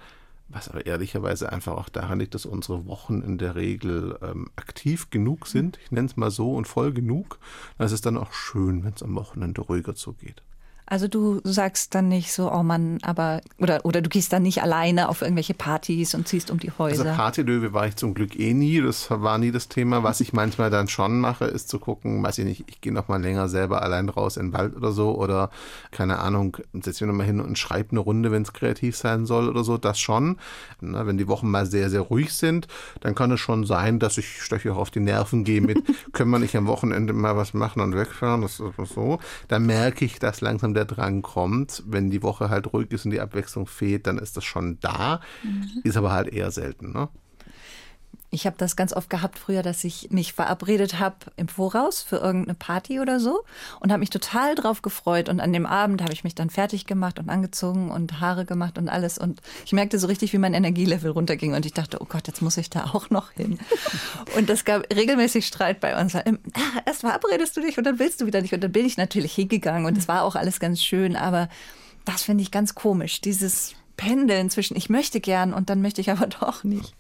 Was 0.49 0.69
aber 0.69 0.87
ehrlicherweise 0.87 1.51
einfach 1.51 1.73
auch 1.73 1.89
daran 1.89 2.21
liegt, 2.21 2.35
dass 2.35 2.47
unsere 2.47 2.87
Wochen 2.87 3.21
in 3.21 3.37
der 3.37 3.57
Regel 3.57 4.17
ähm, 4.23 4.49
aktiv 4.55 5.11
genug 5.11 5.49
sind. 5.49 5.77
Ich 5.83 5.91
nenne 5.91 6.07
es 6.07 6.17
mal 6.17 6.31
so 6.31 6.55
und 6.55 6.69
voll 6.69 6.93
genug. 6.93 7.41
Dann 7.79 7.87
ist 7.87 7.93
es 7.93 8.01
dann 8.01 8.17
auch 8.17 8.33
schön, 8.33 8.85
wenn 8.85 8.93
es 8.93 9.03
am 9.03 9.17
Wochenende 9.17 9.63
ruhiger 9.63 9.97
zugeht. 9.97 10.43
Also 10.89 11.09
du 11.09 11.41
sagst 11.43 11.97
dann 11.97 12.09
nicht 12.09 12.33
so, 12.33 12.53
oh 12.53 12.63
Mann, 12.63 12.99
aber 13.03 13.41
oder 13.59 13.85
oder 13.85 14.01
du 14.03 14.09
gehst 14.09 14.33
dann 14.33 14.45
nicht 14.45 14.63
alleine 14.63 15.09
auf 15.09 15.21
irgendwelche 15.21 15.53
Partys 15.53 16.15
und 16.15 16.29
ziehst 16.29 16.49
um 16.53 16.61
die 16.61 16.71
Häuser. 16.71 17.05
Also 17.05 17.17
Partylöwe 17.17 17.73
war 17.73 17.89
ich 17.89 17.97
zum 17.97 18.15
Glück 18.15 18.39
eh 18.39 18.55
nie, 18.55 18.81
das 18.81 19.11
war 19.11 19.39
nie 19.39 19.51
das 19.51 19.69
Thema. 19.69 20.05
Was 20.05 20.21
ich 20.21 20.33
manchmal 20.33 20.71
dann 20.71 20.87
schon 20.87 21.19
mache, 21.19 21.47
ist 21.47 21.69
zu 21.69 21.81
gucken, 21.81 22.23
weiß 22.23 22.39
ich 22.39 22.45
nicht, 22.45 22.65
ich 22.69 22.81
gehe 22.81 22.93
noch 22.93 23.09
mal 23.09 23.21
länger 23.21 23.49
selber 23.49 23.83
allein 23.83 24.09
raus 24.09 24.37
in 24.37 24.49
den 24.49 24.53
Wald 24.53 24.77
oder 24.77 24.93
so 24.93 25.17
oder 25.17 25.51
keine 25.91 26.21
Ahnung, 26.21 26.57
setze 26.73 27.05
mich 27.05 27.13
noch 27.13 27.19
mal 27.19 27.27
hin 27.27 27.41
und 27.41 27.59
schreibe 27.59 27.91
eine 27.91 28.01
Runde, 28.01 28.31
wenn 28.31 28.43
es 28.43 28.53
kreativ 28.53 28.97
sein 28.97 29.27
soll 29.27 29.49
oder 29.49 29.65
so, 29.65 29.79
das 29.79 29.99
schon. 29.99 30.39
Na, 30.81 31.05
wenn 31.05 31.19
die 31.19 31.27
Wochen 31.27 31.51
mal 31.51 31.67
sehr 31.67 31.91
sehr 31.91 32.03
ruhig 32.03 32.33
sind, 32.33 32.69
dann 33.01 33.17
kann 33.17 33.33
es 33.33 33.41
schon 33.41 33.67
sein, 33.67 33.99
dass 33.99 34.19
ich 34.19 34.41
Stöche 34.41 34.73
auch 34.73 34.77
auf 34.77 34.93
die 34.93 35.01
Nerven 35.01 35.43
gehe 35.43 35.61
mit, 35.61 35.83
können 36.13 36.31
wir 36.31 36.39
nicht 36.39 36.55
am 36.55 36.69
Wochenende 36.69 37.13
mal 37.13 37.37
was 37.37 37.55
machen 37.55 37.83
und 37.83 37.97
wegfahren, 37.97 38.43
das 38.43 38.61
ist 38.61 38.95
so. 38.95 39.19
Dann 39.49 39.67
merke 39.67 40.05
ich, 40.05 40.21
dass 40.21 40.41
langsam 40.41 40.76
der 40.77 40.85
Drang 40.85 41.23
kommt. 41.23 41.83
Wenn 41.87 42.11
die 42.11 42.23
Woche 42.23 42.49
halt 42.51 42.73
ruhig 42.73 42.93
ist 42.93 43.05
und 43.05 43.11
die 43.11 43.21
Abwechslung 43.21 43.67
fehlt, 43.67 44.07
dann 44.07 44.19
ist 44.19 44.37
das 44.37 44.45
schon 44.45 44.79
da. 44.81 45.21
Mhm. 45.43 45.81
Ist 45.83 45.97
aber 45.97 46.13
halt 46.13 46.29
eher 46.29 46.51
selten. 46.53 46.93
Ne? 46.93 47.09
Ich 48.31 48.47
habe 48.47 48.57
das 48.59 48.77
ganz 48.77 48.93
oft 48.93 49.09
gehabt 49.09 49.39
früher, 49.39 49.63
dass 49.63 49.85
ich 49.85 50.11
mich 50.11 50.33
verabredet 50.33 50.99
habe 50.99 51.17
im 51.37 51.49
Voraus 51.49 52.03
für 52.03 52.17
irgendeine 52.17 52.55
Party 52.55 53.01
oder 53.01 53.21
so 53.21 53.45
und 53.81 53.93
habe 53.93 54.01
mich 54.01 54.11
total 54.11 54.55
drauf 54.55 54.83
gefreut. 54.83 55.29
Und 55.29 55.41
an 55.41 55.53
dem 55.53 55.65
Abend 55.65 56.03
habe 56.03 56.13
ich 56.13 56.25
mich 56.25 56.35
dann 56.35 56.51
fertig 56.51 56.87
gemacht 56.87 57.19
und 57.19 57.29
angezogen 57.29 57.91
und 57.91 58.21
Haare 58.21 58.45
gemacht 58.45 58.79
und 58.79 58.89
alles. 58.89 59.17
Und 59.19 59.41
ich 59.65 59.73
merkte 59.73 59.99
so 59.99 60.07
richtig, 60.07 60.33
wie 60.33 60.39
mein 60.39 60.55
Energielevel 60.55 61.11
runterging. 61.11 61.55
Und 61.55 61.65
ich 61.67 61.73
dachte, 61.73 61.99
oh 62.01 62.07
Gott, 62.07 62.27
jetzt 62.27 62.43
muss 62.43 62.57
ich 62.57 62.69
da 62.69 62.91
auch 62.93 63.11
noch 63.11 63.33
hin. 63.33 63.59
Und 64.37 64.51
es 64.51 64.65
gab 64.65 64.83
regelmäßig 64.95 65.47
Streit 65.47 65.81
bei 65.81 66.01
uns. 66.01 66.15
Ah, 66.15 66.25
erst 66.85 67.01
verabredest 67.01 67.57
du 67.57 67.61
dich 67.61 67.79
und 67.79 67.85
dann 67.85 67.99
willst 67.99 68.21
du 68.21 68.27
wieder 68.27 68.43
nicht. 68.43 68.53
Und 68.53 68.63
dann 68.63 68.73
bin 68.73 68.85
ich 68.85 68.97
natürlich 68.97 69.35
hingegangen 69.35 69.87
und 69.87 69.97
es 69.97 70.09
war 70.09 70.23
auch 70.23 70.35
alles 70.35 70.61
ganz 70.61 70.83
schön. 70.83 71.17
Aber 71.17 71.49
das 72.05 72.23
finde 72.23 72.43
ich 72.43 72.51
ganz 72.51 72.75
komisch, 72.75 73.21
dieses 73.21 73.75
Pendeln 73.97 74.51
zwischen 74.51 74.77
ich 74.77 74.91
möchte 74.91 75.21
gern 75.21 75.55
und 75.55 75.71
dann 75.71 75.83
möchte 75.83 76.01
ich 76.01 76.11
aber 76.11 76.27
doch 76.41 76.65
nicht. 76.65 76.95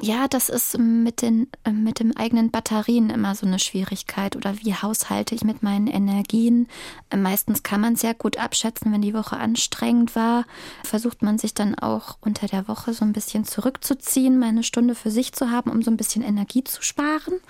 Ja, 0.00 0.28
das 0.28 0.48
ist 0.48 0.78
mit, 0.78 1.22
den, 1.22 1.48
äh, 1.64 1.72
mit 1.72 1.98
dem 1.98 2.16
eigenen 2.16 2.52
Batterien 2.52 3.10
immer 3.10 3.34
so 3.34 3.46
eine 3.46 3.58
Schwierigkeit. 3.58 4.36
Oder 4.36 4.56
wie 4.60 4.72
haushalte 4.72 5.34
ich 5.34 5.42
mit 5.42 5.64
meinen 5.64 5.88
Energien? 5.88 6.68
Meistens 7.14 7.64
kann 7.64 7.80
man 7.80 7.96
sehr 7.96 8.14
gut 8.14 8.36
abschätzen, 8.36 8.92
wenn 8.92 9.02
die 9.02 9.14
Woche 9.14 9.36
anstrengend 9.38 10.14
war. 10.14 10.44
Versucht 10.84 11.22
man 11.22 11.38
sich 11.38 11.52
dann 11.52 11.74
auch 11.74 12.18
unter 12.20 12.46
der 12.46 12.68
Woche 12.68 12.94
so 12.94 13.04
ein 13.04 13.12
bisschen 13.12 13.44
zurückzuziehen, 13.44 14.38
mal 14.38 14.50
eine 14.50 14.62
Stunde 14.62 14.94
für 14.94 15.10
sich 15.10 15.32
zu 15.32 15.50
haben, 15.50 15.68
um 15.68 15.82
so 15.82 15.90
ein 15.90 15.96
bisschen 15.96 16.22
Energie 16.22 16.62
zu 16.62 16.80
sparen. 16.80 17.40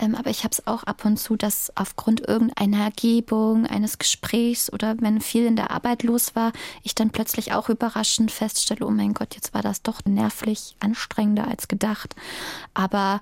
Ähm, 0.00 0.14
aber 0.14 0.30
ich 0.30 0.44
habe 0.44 0.52
es 0.52 0.66
auch 0.66 0.82
ab 0.84 1.04
und 1.04 1.18
zu, 1.18 1.36
dass 1.36 1.70
aufgrund 1.76 2.26
irgendeiner 2.26 2.82
Ergebung, 2.84 3.66
eines 3.66 3.98
Gesprächs 3.98 4.72
oder 4.72 4.96
wenn 5.00 5.20
viel 5.20 5.44
in 5.44 5.56
der 5.56 5.70
Arbeit 5.70 6.02
los 6.02 6.34
war, 6.34 6.52
ich 6.82 6.94
dann 6.94 7.10
plötzlich 7.10 7.52
auch 7.52 7.68
überraschend 7.68 8.30
feststelle, 8.30 8.86
oh 8.86 8.90
mein 8.90 9.14
Gott, 9.14 9.34
jetzt 9.34 9.52
war 9.54 9.62
das 9.62 9.82
doch 9.82 10.04
nervlich 10.04 10.76
anstrengender 10.80 11.46
als 11.46 11.68
gedacht. 11.68 12.16
Aber 12.72 13.20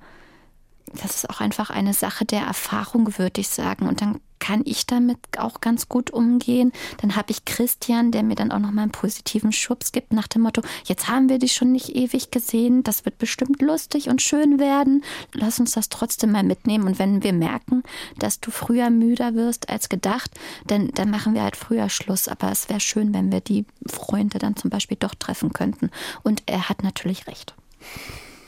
das 0.95 1.17
ist 1.17 1.31
auch 1.31 1.41
einfach 1.41 1.71
eine 1.71 1.95
Sache 1.95 2.25
der 2.25 2.43
Erfahrung, 2.43 3.19
würde 3.19 3.41
ich 3.41 3.49
sagen. 3.49 3.89
Und 3.89 4.01
dann 4.01 4.21
kann 4.39 4.63
ich 4.65 4.87
damit 4.87 5.19
auch 5.39 5.61
ganz 5.61 5.89
gut 5.89 6.11
umgehen. 6.11 6.73
Dann 6.99 7.17
habe 7.17 7.31
ich 7.31 7.45
Christian, 7.45 8.13
der 8.13 8.23
mir 8.23 8.35
dann 8.35 8.53
auch 8.53 8.59
noch 8.59 8.71
mal 8.71 8.83
einen 8.83 8.93
positiven 8.93 9.53
Schubs 9.53 9.93
gibt 9.93 10.13
nach 10.13 10.29
dem 10.29 10.43
Motto, 10.43 10.63
jetzt 10.85 11.09
haben 11.09 11.29
wir 11.29 11.39
dich 11.39 11.53
schon 11.53 11.73
nicht 11.73 11.95
ewig 11.97 12.31
gesehen, 12.31 12.83
das 12.83 13.05
wird 13.05 13.19
bestimmt 13.19 13.61
lustig 13.61 14.09
und 14.09 14.23
schön 14.23 14.59
werden. 14.59 15.05
Lass 15.33 15.59
uns 15.59 15.73
das 15.73 15.89
trotzdem 15.89 16.33
mal 16.33 16.45
mitnehmen. 16.45 16.87
Und 16.87 16.99
wenn 16.99 17.23
wir 17.23 17.33
merken, 17.33 17.83
dass 18.19 18.41
du 18.41 18.51
früher 18.51 18.91
müder 18.91 19.35
wirst 19.35 19.69
als 19.69 19.89
gedacht, 19.89 20.31
dann, 20.67 20.89
dann 20.95 21.11
machen 21.11 21.35
wir 21.35 21.43
halt 21.43 21.57
früher 21.57 21.89
Schluss. 21.89 22.29
Aber 22.29 22.51
es 22.51 22.69
wäre 22.69 22.81
schön, 22.81 23.13
wenn 23.13 23.33
wir 23.33 23.41
die 23.41 23.65
Freunde 23.87 24.39
dann 24.39 24.57
zum 24.57 24.71
Beispiel 24.71 24.97
doch 24.99 25.15
treffen 25.15 25.53
könnten. 25.53 25.91
Und 26.23 26.43
er 26.47 26.69
hat 26.69 26.83
natürlich 26.83 27.27
recht. 27.27 27.55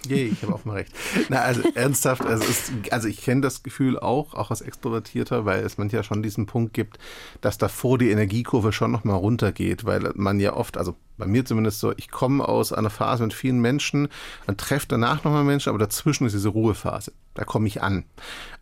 Je, 0.07 0.25
ich 0.25 0.43
habe 0.43 0.55
auch 0.55 0.65
mal 0.65 0.75
recht. 0.75 0.93
Na, 1.29 1.41
also 1.41 1.63
ernsthaft, 1.75 2.25
also, 2.25 2.45
ist, 2.45 2.73
also 2.91 3.09
ich 3.09 3.23
kenne 3.23 3.41
das 3.43 3.63
Gefühl 3.63 3.99
auch, 3.99 4.35
auch 4.35 4.51
als 4.51 4.61
Extrovertierter, 4.61 5.45
weil 5.45 5.65
es 5.65 5.79
manchmal 5.79 6.05
schon 6.05 6.23
diesen 6.23 6.47
Punkt 6.47 6.75
gibt, 6.75 6.99
dass 7.41 7.59
davor 7.59 7.99
die 7.99 8.11
Energiekurve 8.11 8.73
schon 8.73 8.91
nochmal 8.91 9.17
runtergeht, 9.17 9.85
weil 9.85 10.13
man 10.15 10.41
ja 10.41 10.55
oft, 10.55 10.77
also 10.77 10.97
bei 11.19 11.27
mir 11.27 11.45
zumindest 11.45 11.81
so, 11.81 11.93
ich 11.97 12.11
komme 12.11 12.49
aus 12.49 12.73
einer 12.73 12.91
Phase 12.91 13.23
mit 13.23 13.35
vielen 13.35 13.61
Menschen, 13.61 14.09
man 14.47 14.57
trefft 14.57 14.91
danach 14.91 15.23
nochmal 15.23 15.45
Menschen, 15.45 15.69
aber 15.69 15.79
dazwischen 15.79 16.27
ist 16.27 16.33
diese 16.33 16.49
Ruhephase. 16.49 17.13
Da 17.35 17.45
komme 17.45 17.69
ich 17.69 17.83
an. 17.83 18.05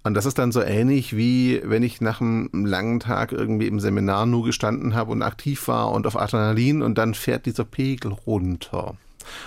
Und 0.03 0.14
das 0.14 0.27
ist 0.27 0.38
dann 0.38 0.53
so 0.53 0.61
ähnlich 0.61 1.16
wie 1.16 1.61
wenn 1.64 1.83
ich 1.83 2.01
nach 2.01 2.20
einem 2.20 2.51
langen 2.53 3.01
Tag 3.01 3.33
irgendwie 3.33 3.66
im 3.66 3.81
Seminar 3.81 4.27
nur 4.27 4.44
gestanden 4.44 4.94
habe 4.94 5.12
und 5.12 5.22
aktiv 5.22 5.68
war 5.68 5.90
und 5.92 6.07
auf 6.07 6.18
Adrenalin 6.18 6.83
und 6.83 6.98
dann 6.98 7.14
fährt 7.14 7.46
dieser 7.46 7.64
Pegel 7.64 8.12
runter. 8.12 8.96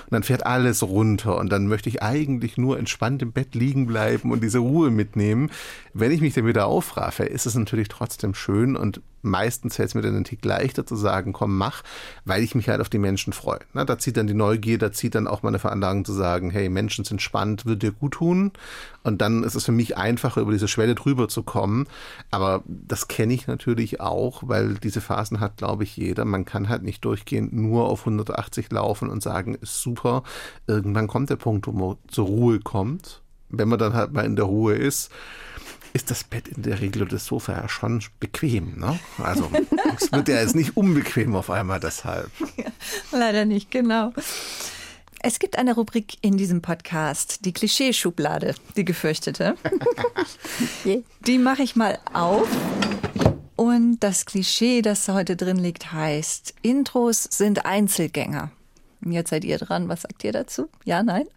Und 0.06 0.12
dann 0.12 0.24
fährt 0.24 0.46
alles 0.46 0.84
runter 0.84 1.38
und 1.38 1.52
dann 1.52 1.68
möchte 1.68 1.90
ich 1.90 2.02
eigentlich 2.04 2.58
nur 2.58 2.78
entspannt 2.78 3.22
im 3.22 3.32
Bett 3.32 3.56
liegen 3.56 3.88
bleiben 3.88 4.32
und 4.32 4.44
diese 4.44 4.60
Ruhe 4.60 4.92
mitnehmen. 4.92 5.50
Wenn 5.94 6.12
ich 6.12 6.22
mich 6.22 6.34
dann 6.34 6.46
wieder 6.46 6.68
aufraffe, 6.68 7.24
ist 7.24 7.46
es 7.46 7.56
natürlich 7.56 7.88
trotzdem 7.88 8.34
schön 8.34 8.76
und 8.76 9.02
meistens 9.22 9.76
fällt 9.76 9.90
es 9.90 9.96
mir 9.96 10.02
dann 10.02 10.16
einen 10.16 10.24
Tick 10.24 10.44
leichter 10.44 10.86
zu 10.86 10.96
sagen, 10.96 11.34
komm, 11.34 11.58
mach, 11.58 11.84
weil 12.26 12.44
ich 12.44 12.56
mich 12.56 12.70
halt 12.70 12.82
auf 12.82 12.90
die 12.90 12.98
Menschen 12.98 13.34
freue. 13.34 13.60
Na, 13.74 13.86
da 13.86 13.98
zieht 13.98 14.18
dann 14.18 14.28
die 14.28 14.34
Neugier, 14.34 14.78
da 14.78 14.92
zieht 14.92 15.16
dann 15.16 15.28
auch 15.28 15.44
meine 15.44 15.60
Veranlagung 15.60 16.06
zu 16.06 16.14
sagen, 16.14 16.50
hey, 16.50 16.70
Menschen 16.70 17.06
sind 17.06 17.22
spannend, 17.22 17.66
wird 17.66 17.84
dir 17.84 17.92
gut 17.92 18.14
tun. 18.14 18.52
Und 19.04 19.22
dann 19.22 19.44
ist 19.44 19.56
es 19.56 19.66
für 19.66 19.72
mich 19.72 19.98
einfacher, 19.98 20.42
über 20.42 20.52
diese 20.52 20.68
Schwelle 20.68 20.96
drüber 20.96 21.28
zu 21.28 21.44
kommen. 21.44 21.88
Aber 22.30 22.64
das 22.66 23.08
kenne 23.08 23.34
ich 23.34 23.48
natürlich 23.48 24.00
auch, 24.00 24.44
weil 24.46 24.76
diese 24.76 25.02
Phasen 25.02 25.40
hat, 25.40 25.58
glaube 25.58 25.84
ich, 25.84 25.98
jeder. 25.98 26.26
Man 26.26 26.46
kann 26.46 26.70
halt 26.70 26.84
nicht 26.84 27.04
durchgehend 27.04 27.54
nur 27.54 27.90
auf 27.90 28.02
180 28.02 28.72
laufen 28.72 29.10
und 29.10 29.24
sagen, 29.24 29.56
ist 29.56 29.82
super. 29.82 30.24
Irgendwann 30.68 31.08
kommt 31.08 31.30
der 31.30 31.36
Punkt, 31.36 31.68
wo 31.68 31.72
man 31.72 31.98
zur 32.08 32.28
Ruhe 32.28 32.60
kommt. 32.60 33.22
Wenn 33.50 33.68
man 33.68 33.80
dann 33.80 33.94
halt 33.94 34.14
mal 34.14 34.26
in 34.26 34.36
der 34.36 34.46
Ruhe 34.46 34.76
ist, 34.76 35.12
ist 35.94 36.10
das 36.10 36.24
Bett 36.24 36.48
in 36.48 36.64
der 36.64 36.80
Regel 36.80 37.02
oder 37.02 37.12
das 37.12 37.26
Sofa 37.26 37.54
ja 37.54 37.68
schon 37.68 38.02
bequem. 38.20 38.80
Ne? 38.80 39.00
Also 39.18 39.50
es 40.00 40.12
wird 40.12 40.30
ja 40.30 40.36
jetzt 40.36 40.56
nicht 40.56 40.78
unbequem 40.78 41.36
auf 41.36 41.50
einmal 41.50 41.80
deshalb. 41.80 42.30
Ja, 42.56 42.72
leider 43.12 43.46
nicht, 43.46 43.72
genau. 43.72 44.14
Es 45.24 45.38
gibt 45.38 45.60
eine 45.60 45.76
Rubrik 45.76 46.18
in 46.22 46.36
diesem 46.36 46.64
Podcast, 46.64 47.46
die 47.46 47.54
Klischeeschublade, 47.54 48.56
die 48.76 48.84
gefürchtete. 48.84 49.56
die 51.28 51.38
mache 51.38 51.62
ich 51.62 51.76
mal 51.76 52.00
auf. 52.12 52.48
Und 53.56 54.00
das 54.00 54.26
Klischee, 54.26 54.82
das 54.82 55.08
heute 55.10 55.36
drin 55.36 55.58
liegt, 55.58 55.92
heißt, 55.92 56.56
Intros 56.64 57.24
sind 57.24 57.68
Einzelgänger. 57.68 58.52
Jetzt 59.06 59.30
seid 59.30 59.44
ihr 59.44 59.60
dran. 59.60 59.90
Was 59.90 60.02
sagt 60.02 60.24
ihr 60.24 60.32
dazu? 60.32 60.70
Ja, 60.86 61.04
nein? 61.04 61.28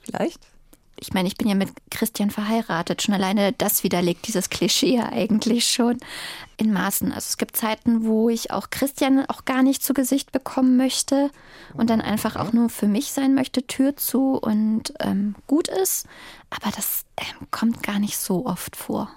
Vielleicht? 0.00 0.40
Ich 0.98 1.12
meine, 1.12 1.28
ich 1.28 1.36
bin 1.36 1.48
ja 1.48 1.54
mit 1.54 1.70
Christian 1.90 2.30
verheiratet. 2.30 3.02
Schon 3.02 3.14
alleine 3.14 3.52
das 3.52 3.84
widerlegt 3.84 4.26
dieses 4.26 4.50
Klischee 4.50 5.00
eigentlich 5.00 5.66
schon 5.66 5.98
in 6.56 6.72
Maßen. 6.72 7.12
Also 7.12 7.26
es 7.28 7.36
gibt 7.36 7.56
Zeiten, 7.56 8.04
wo 8.04 8.28
ich 8.30 8.50
auch 8.50 8.70
Christian 8.70 9.26
auch 9.26 9.44
gar 9.44 9.62
nicht 9.62 9.82
zu 9.82 9.92
Gesicht 9.94 10.32
bekommen 10.32 10.76
möchte 10.76 11.30
und 11.74 11.90
dann 11.90 12.00
einfach 12.00 12.36
auch 12.36 12.52
nur 12.52 12.70
für 12.70 12.88
mich 12.88 13.12
sein 13.12 13.34
möchte, 13.34 13.66
Tür 13.66 13.96
zu 13.96 14.36
und 14.36 14.94
ähm, 15.00 15.34
gut 15.46 15.68
ist. 15.68 16.06
Aber 16.50 16.70
das 16.74 17.04
ähm, 17.18 17.46
kommt 17.50 17.82
gar 17.82 17.98
nicht 17.98 18.16
so 18.16 18.46
oft 18.46 18.76
vor. 18.76 19.10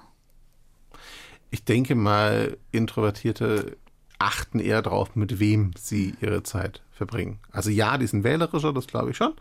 Ich 1.51 1.63
denke 1.63 1.95
mal, 1.95 2.57
Introvertierte 2.71 3.77
achten 4.19 4.59
eher 4.59 4.81
darauf, 4.81 5.15
mit 5.15 5.39
wem 5.39 5.71
sie 5.77 6.13
ihre 6.21 6.43
Zeit 6.43 6.81
verbringen. 6.99 7.39
Also 7.51 7.69
ja, 7.69 7.97
die 7.97 8.05
sind 8.07 8.25
wählerischer, 8.25 8.73
das 8.73 8.85
glaube 8.85 9.11
ich 9.11 9.17
schon. 9.17 9.33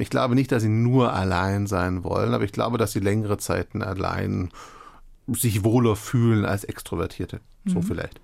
Ich 0.00 0.08
glaube 0.08 0.36
nicht, 0.36 0.52
dass 0.52 0.62
sie 0.62 0.68
nur 0.68 1.12
allein 1.12 1.66
sein 1.66 2.04
wollen, 2.04 2.32
aber 2.32 2.44
ich 2.44 2.52
glaube, 2.52 2.78
dass 2.78 2.92
sie 2.92 3.00
längere 3.00 3.38
Zeiten 3.38 3.82
allein 3.82 4.50
sich 5.26 5.64
wohler 5.64 5.96
fühlen 5.96 6.44
als 6.44 6.62
Extrovertierte. 6.62 7.40
So 7.64 7.80
mhm. 7.80 7.82
vielleicht. 7.82 8.20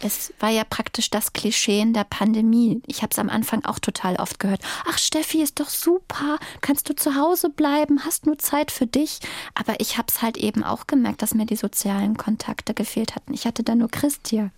Es 0.00 0.32
war 0.40 0.50
ja 0.50 0.64
praktisch 0.64 1.10
das 1.10 1.34
Klischee 1.34 1.80
in 1.80 1.92
der 1.92 2.04
Pandemie. 2.04 2.82
Ich 2.86 3.02
habe 3.02 3.10
es 3.12 3.18
am 3.18 3.28
Anfang 3.28 3.64
auch 3.64 3.78
total 3.78 4.16
oft 4.16 4.40
gehört. 4.40 4.60
Ach, 4.86 4.98
Steffi 4.98 5.42
ist 5.42 5.60
doch 5.60 5.68
super. 5.68 6.38
Kannst 6.62 6.88
du 6.88 6.96
zu 6.96 7.14
Hause 7.14 7.50
bleiben? 7.50 8.04
Hast 8.04 8.26
nur 8.26 8.38
Zeit 8.38 8.70
für 8.70 8.86
dich. 8.86 9.20
Aber 9.54 9.80
ich 9.80 9.96
habe 9.96 10.06
es 10.08 10.22
halt 10.22 10.36
eben 10.38 10.64
auch 10.64 10.86
gemerkt, 10.86 11.22
dass 11.22 11.34
mir 11.34 11.46
die 11.46 11.56
sozialen 11.56 12.16
Kontakte 12.16 12.74
gefehlt 12.74 13.14
hatten. 13.14 13.34
Ich 13.34 13.46
hatte 13.46 13.62
da 13.62 13.74
nur 13.74 13.90
Christian. 13.90 14.50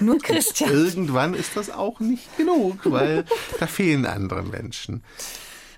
Nur 0.00 0.18
Christian. 0.18 0.70
Irgendwann 0.70 1.34
ist 1.34 1.56
das 1.56 1.70
auch 1.70 2.00
nicht 2.00 2.36
genug, 2.36 2.78
weil 2.84 3.24
da 3.60 3.66
fehlen 3.66 4.06
andere 4.06 4.42
Menschen. 4.42 5.02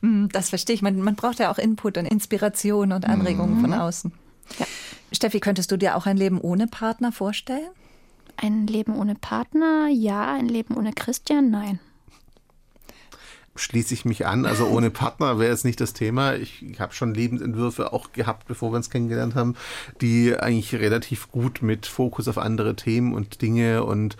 Hm, 0.01 0.29
das 0.31 0.51
verstehe 0.51 0.75
ich. 0.75 0.83
Man, 0.83 1.01
man 1.01 1.17
braucht 1.17 1.39
ja 1.39 1.51
auch 1.51 1.59
Input 1.59 1.99
und 1.99 2.07
Inspiration 2.07 2.93
und 2.93 3.05
Anregungen 3.05 3.57
mhm. 3.57 3.61
von 3.61 3.73
außen. 3.75 4.13
Ja. 4.59 4.67
Steffi, 5.13 5.41
könntest 5.41 5.71
du 5.71 5.77
dir 5.77 5.97
auch 5.97 6.07
ein 6.07 6.17
Leben 6.17 6.41
ohne 6.41 6.67
Partner 6.67 7.13
vorstellen? 7.13 7.71
Ein 8.37 8.67
Leben 8.67 8.97
ohne 8.97 9.15
Partner, 9.15 9.89
ja. 9.91 10.35
Ein 10.35 10.49
Leben 10.49 10.77
ohne 10.77 10.93
Christian, 10.93 11.51
nein. 11.51 11.81
Schließe 13.59 13.95
ich 13.95 14.05
mich 14.05 14.27
an. 14.27 14.47
Also 14.47 14.67
ohne 14.67 14.91
Partner 14.91 15.39
wäre 15.39 15.53
es 15.53 15.65
nicht 15.65 15.81
das 15.81 15.93
Thema. 15.93 16.35
Ich, 16.35 16.63
ich 16.63 16.81
habe 16.81 16.95
schon 16.95 17.15
Lebensentwürfe 17.15 17.93
auch 17.93 18.13
gehabt, 18.13 18.47
bevor 18.47 18.73
wir 18.73 18.77
uns 18.77 18.91
kennengelernt 18.91 19.35
haben, 19.35 19.55
die 20.01 20.37
eigentlich 20.37 20.75
relativ 20.75 21.31
gut 21.31 21.63
mit 21.63 21.87
Fokus 21.87 22.29
auf 22.29 22.39
andere 22.39 22.77
Themen 22.77 23.15
und 23.15 23.43
Dinge 23.43 23.85
und 23.85 24.17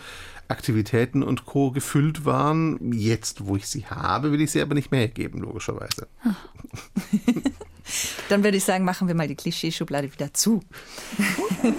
Aktivitäten 0.49 1.23
und 1.23 1.45
Co. 1.45 1.71
gefüllt 1.71 2.25
waren. 2.25 2.93
Jetzt, 2.93 3.47
wo 3.47 3.57
ich 3.57 3.67
sie 3.67 3.87
habe, 3.87 4.33
will 4.33 4.41
ich 4.41 4.53
sie 4.53 4.63
aber 4.63 4.75
nicht 4.75 4.93
mehr 4.93 5.09
geben, 5.09 5.41
logischerweise. 5.41 6.07
Dann 8.29 8.45
würde 8.45 8.57
ich 8.57 8.65
sagen, 8.65 8.85
machen 8.85 9.09
wir 9.09 9.15
mal 9.15 9.29
die 9.29 9.35
Klischeeschublade 9.35 10.13
wieder 10.13 10.35
zu. 10.35 10.63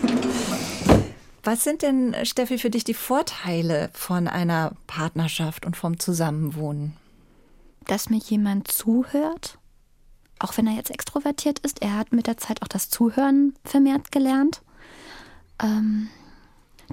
Was 1.43 1.63
sind 1.63 1.81
denn, 1.81 2.13
Steffi, 2.23 2.57
für 2.57 2.69
dich 2.69 2.83
die 2.83 2.93
Vorteile 2.93 3.89
von 3.93 4.27
einer 4.27 4.73
Partnerschaft 4.85 5.65
und 5.65 5.77
vom 5.77 5.97
Zusammenwohnen? 5.97 6.93
Dass 7.87 8.09
mir 8.09 8.17
jemand 8.17 8.69
zuhört, 8.69 9.57
auch 10.39 10.55
wenn 10.57 10.67
er 10.67 10.73
jetzt 10.73 10.91
extrovertiert 10.91 11.59
ist. 11.59 11.81
Er 11.81 11.95
hat 11.95 12.11
mit 12.11 12.27
der 12.27 12.37
Zeit 12.37 12.61
auch 12.61 12.67
das 12.67 12.89
Zuhören 12.89 13.55
vermehrt 13.63 14.11
gelernt. 14.11 14.61
Ähm, 15.61 16.09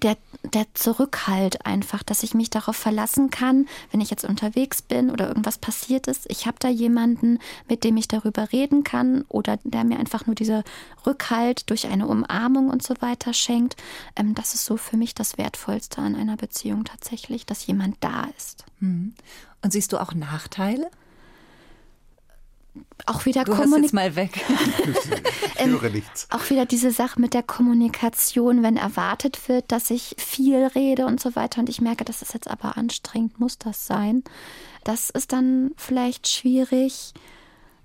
der, 0.03 0.17
der 0.43 0.67
Zurückhalt 0.75 1.65
einfach, 1.65 2.03
dass 2.03 2.23
ich 2.23 2.35
mich 2.35 2.51
darauf 2.51 2.77
verlassen 2.77 3.31
kann, 3.31 3.67
wenn 3.91 4.01
ich 4.01 4.11
jetzt 4.11 4.25
unterwegs 4.25 4.83
bin 4.83 5.11
oder 5.11 5.29
irgendwas 5.29 5.59
passiert 5.59 6.09
ist. 6.09 6.27
Ich 6.29 6.47
habe 6.47 6.57
da 6.59 6.69
jemanden, 6.69 7.39
mit 7.69 7.85
dem 7.85 7.97
ich 7.97 8.09
darüber 8.09 8.53
reden 8.53 8.85
kann 8.85 9.25
oder 9.29 9.59
der 9.65 9.85
mir 9.85 9.99
einfach 9.99 10.27
nur 10.27 10.35
dieser 10.35 10.65
Rückhalt 11.07 11.71
durch 11.71 11.87
eine 11.87 12.07
Umarmung 12.07 12.71
und 12.71 12.83
so 12.83 12.95
weiter 13.01 13.33
schenkt. 13.33 13.77
Ähm, 14.17 14.35
das 14.35 14.55
ist 14.55 14.65
so 14.65 14.77
für 14.77 14.97
mich 14.97 15.15
das 15.15 15.39
Wertvollste 15.39 15.99
an 15.99 16.17
einer 16.17 16.37
Beziehung 16.37 16.85
tatsächlich, 16.85 17.47
dass 17.47 17.67
jemand 17.67 17.97
da 18.01 18.29
ist. 18.37 18.65
Mhm. 18.81 19.15
Und 19.63 19.73
siehst 19.73 19.93
du 19.93 19.99
auch 19.99 20.13
Nachteile? 20.15 20.91
Auch 23.07 23.25
wieder 23.25 23.45
Kommunikation. 23.45 23.95
mal 23.95 24.17
weg. 24.17 24.41
ähm, 25.57 25.79
auch 26.31 26.51
wieder 26.51 26.67
diese 26.67 26.91
Sache 26.91 27.21
mit 27.21 27.35
der 27.35 27.43
Kommunikation, 27.43 28.63
wenn 28.63 28.77
erwartet 28.77 29.49
wird, 29.49 29.71
dass 29.71 29.91
ich 29.91 30.17
viel 30.19 30.65
rede 30.75 31.07
und 31.07 31.21
so 31.21 31.37
weiter 31.37 31.61
und 31.61 31.69
ich 31.69 31.81
merke, 31.81 32.05
das 32.05 32.23
ist 32.23 32.35
jetzt 32.35 32.49
aber 32.49 32.77
anstrengend, 32.77 33.39
muss 33.39 33.59
das 33.59 33.87
sein. 33.87 34.25
Das 34.85 35.11
ist 35.11 35.33
dann 35.33 35.73
vielleicht 35.77 36.29
schwierig. 36.29 37.13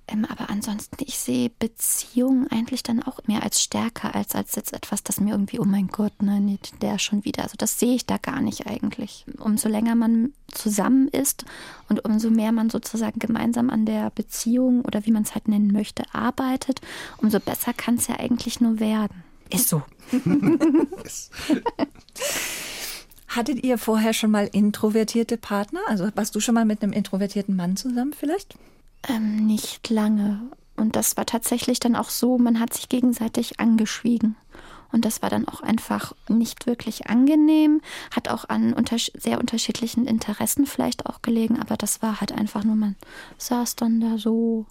Ähm, 0.09 0.25
aber 0.25 0.49
ansonsten, 0.49 0.97
ich 1.05 1.19
sehe 1.19 1.49
Beziehungen 1.49 2.47
eigentlich 2.49 2.83
dann 2.83 3.03
auch 3.03 3.19
mehr 3.27 3.43
als 3.43 3.61
stärker, 3.61 4.15
als 4.15 4.35
als 4.35 4.55
jetzt 4.55 4.73
etwas, 4.73 5.03
das 5.03 5.19
mir 5.19 5.31
irgendwie, 5.31 5.59
oh 5.59 5.65
mein 5.65 5.87
Gott, 5.87 6.13
nein, 6.21 6.57
der 6.81 6.99
schon 6.99 7.25
wieder. 7.25 7.43
Also 7.43 7.55
das 7.57 7.79
sehe 7.79 7.95
ich 7.95 8.05
da 8.05 8.17
gar 8.17 8.41
nicht 8.41 8.67
eigentlich. 8.67 9.25
Umso 9.37 9.69
länger 9.69 9.95
man 9.95 10.33
zusammen 10.47 11.07
ist 11.09 11.45
und 11.89 12.03
umso 12.05 12.29
mehr 12.31 12.51
man 12.51 12.69
sozusagen 12.69 13.19
gemeinsam 13.19 13.69
an 13.69 13.85
der 13.85 14.09
Beziehung 14.09 14.81
oder 14.81 15.05
wie 15.05 15.11
man 15.11 15.23
es 15.23 15.35
halt 15.35 15.47
nennen 15.47 15.71
möchte, 15.71 16.03
arbeitet, 16.13 16.81
umso 17.17 17.39
besser 17.39 17.73
kann 17.73 17.95
es 17.95 18.07
ja 18.07 18.19
eigentlich 18.19 18.61
nur 18.61 18.79
werden. 18.79 19.23
Ist 19.49 19.69
so. 19.69 19.83
Hattet 23.29 23.63
ihr 23.63 23.77
vorher 23.77 24.13
schon 24.13 24.31
mal 24.31 24.49
introvertierte 24.51 25.37
Partner? 25.37 25.81
Also 25.87 26.09
warst 26.15 26.35
du 26.35 26.39
schon 26.39 26.55
mal 26.55 26.65
mit 26.65 26.81
einem 26.81 26.93
introvertierten 26.93 27.55
Mann 27.55 27.77
zusammen 27.77 28.13
vielleicht? 28.13 28.55
Ähm, 29.07 29.45
nicht 29.45 29.89
lange. 29.89 30.51
Und 30.75 30.95
das 30.95 31.17
war 31.17 31.25
tatsächlich 31.25 31.79
dann 31.79 31.95
auch 31.95 32.09
so, 32.09 32.37
man 32.37 32.59
hat 32.59 32.73
sich 32.73 32.89
gegenseitig 32.89 33.59
angeschwiegen. 33.59 34.35
Und 34.91 35.05
das 35.05 35.21
war 35.21 35.29
dann 35.29 35.47
auch 35.47 35.61
einfach 35.61 36.13
nicht 36.27 36.65
wirklich 36.65 37.07
angenehm, 37.07 37.81
hat 38.15 38.27
auch 38.27 38.49
an 38.49 38.73
unter 38.73 38.97
sehr 38.97 39.39
unterschiedlichen 39.39 40.07
Interessen 40.07 40.65
vielleicht 40.65 41.05
auch 41.05 41.21
gelegen, 41.21 41.59
aber 41.59 41.77
das 41.77 42.01
war 42.01 42.19
halt 42.19 42.31
einfach 42.31 42.63
nur, 42.63 42.75
man 42.75 42.95
saß 43.37 43.75
dann 43.75 44.01
da 44.01 44.17
so 44.17 44.65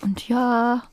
und 0.00 0.28
ja, 0.28 0.84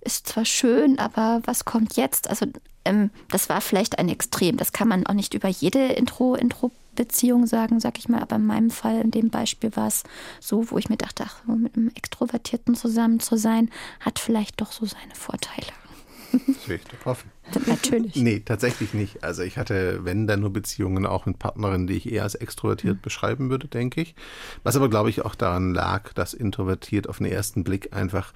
ist 0.00 0.28
zwar 0.28 0.44
schön, 0.44 0.98
aber 0.98 1.40
was 1.44 1.64
kommt 1.64 1.96
jetzt? 1.96 2.30
Also 2.30 2.46
ähm, 2.84 3.10
das 3.30 3.48
war 3.48 3.60
vielleicht 3.60 3.98
ein 3.98 4.08
Extrem. 4.08 4.58
Das 4.58 4.72
kann 4.72 4.86
man 4.86 5.06
auch 5.06 5.14
nicht 5.14 5.34
über 5.34 5.48
jede 5.48 5.86
Intro, 5.86 6.34
Intro 6.34 6.70
Beziehung 6.94 7.46
sagen, 7.46 7.80
sag 7.80 7.98
ich 7.98 8.08
mal. 8.08 8.22
Aber 8.22 8.36
in 8.36 8.46
meinem 8.46 8.70
Fall, 8.70 9.00
in 9.00 9.10
dem 9.10 9.30
Beispiel 9.30 9.74
war 9.76 9.88
es 9.88 10.02
so, 10.40 10.70
wo 10.70 10.78
ich 10.78 10.88
mir 10.88 10.96
dachte, 10.96 11.24
ach, 11.26 11.44
mit 11.46 11.76
einem 11.76 11.90
Extrovertierten 11.94 12.74
zusammen 12.74 13.20
zu 13.20 13.36
sein, 13.36 13.70
hat 14.00 14.18
vielleicht 14.18 14.60
doch 14.60 14.72
so 14.72 14.86
seine 14.86 15.14
Vorteile. 15.14 15.72
Das 16.46 16.68
will 16.68 16.76
ich 16.76 16.84
doch 16.84 17.04
hoffen. 17.04 17.30
Natürlich. 17.66 18.16
Nee, 18.16 18.40
tatsächlich 18.40 18.94
nicht. 18.94 19.22
Also 19.22 19.42
ich 19.42 19.58
hatte, 19.58 20.04
wenn 20.04 20.26
dann 20.26 20.40
nur 20.40 20.52
Beziehungen 20.52 21.06
auch 21.06 21.26
mit 21.26 21.38
Partnerinnen, 21.38 21.86
die 21.86 21.94
ich 21.94 22.10
eher 22.10 22.22
als 22.22 22.34
extrovertiert 22.34 22.96
mhm. 22.96 23.02
beschreiben 23.02 23.50
würde, 23.50 23.68
denke 23.68 24.00
ich. 24.00 24.14
Was 24.62 24.76
aber, 24.76 24.88
glaube 24.88 25.10
ich, 25.10 25.24
auch 25.24 25.34
daran 25.34 25.74
lag, 25.74 26.12
dass 26.14 26.34
introvertiert 26.34 27.08
auf 27.08 27.18
den 27.18 27.26
ersten 27.26 27.64
Blick 27.64 27.94
einfach 27.94 28.32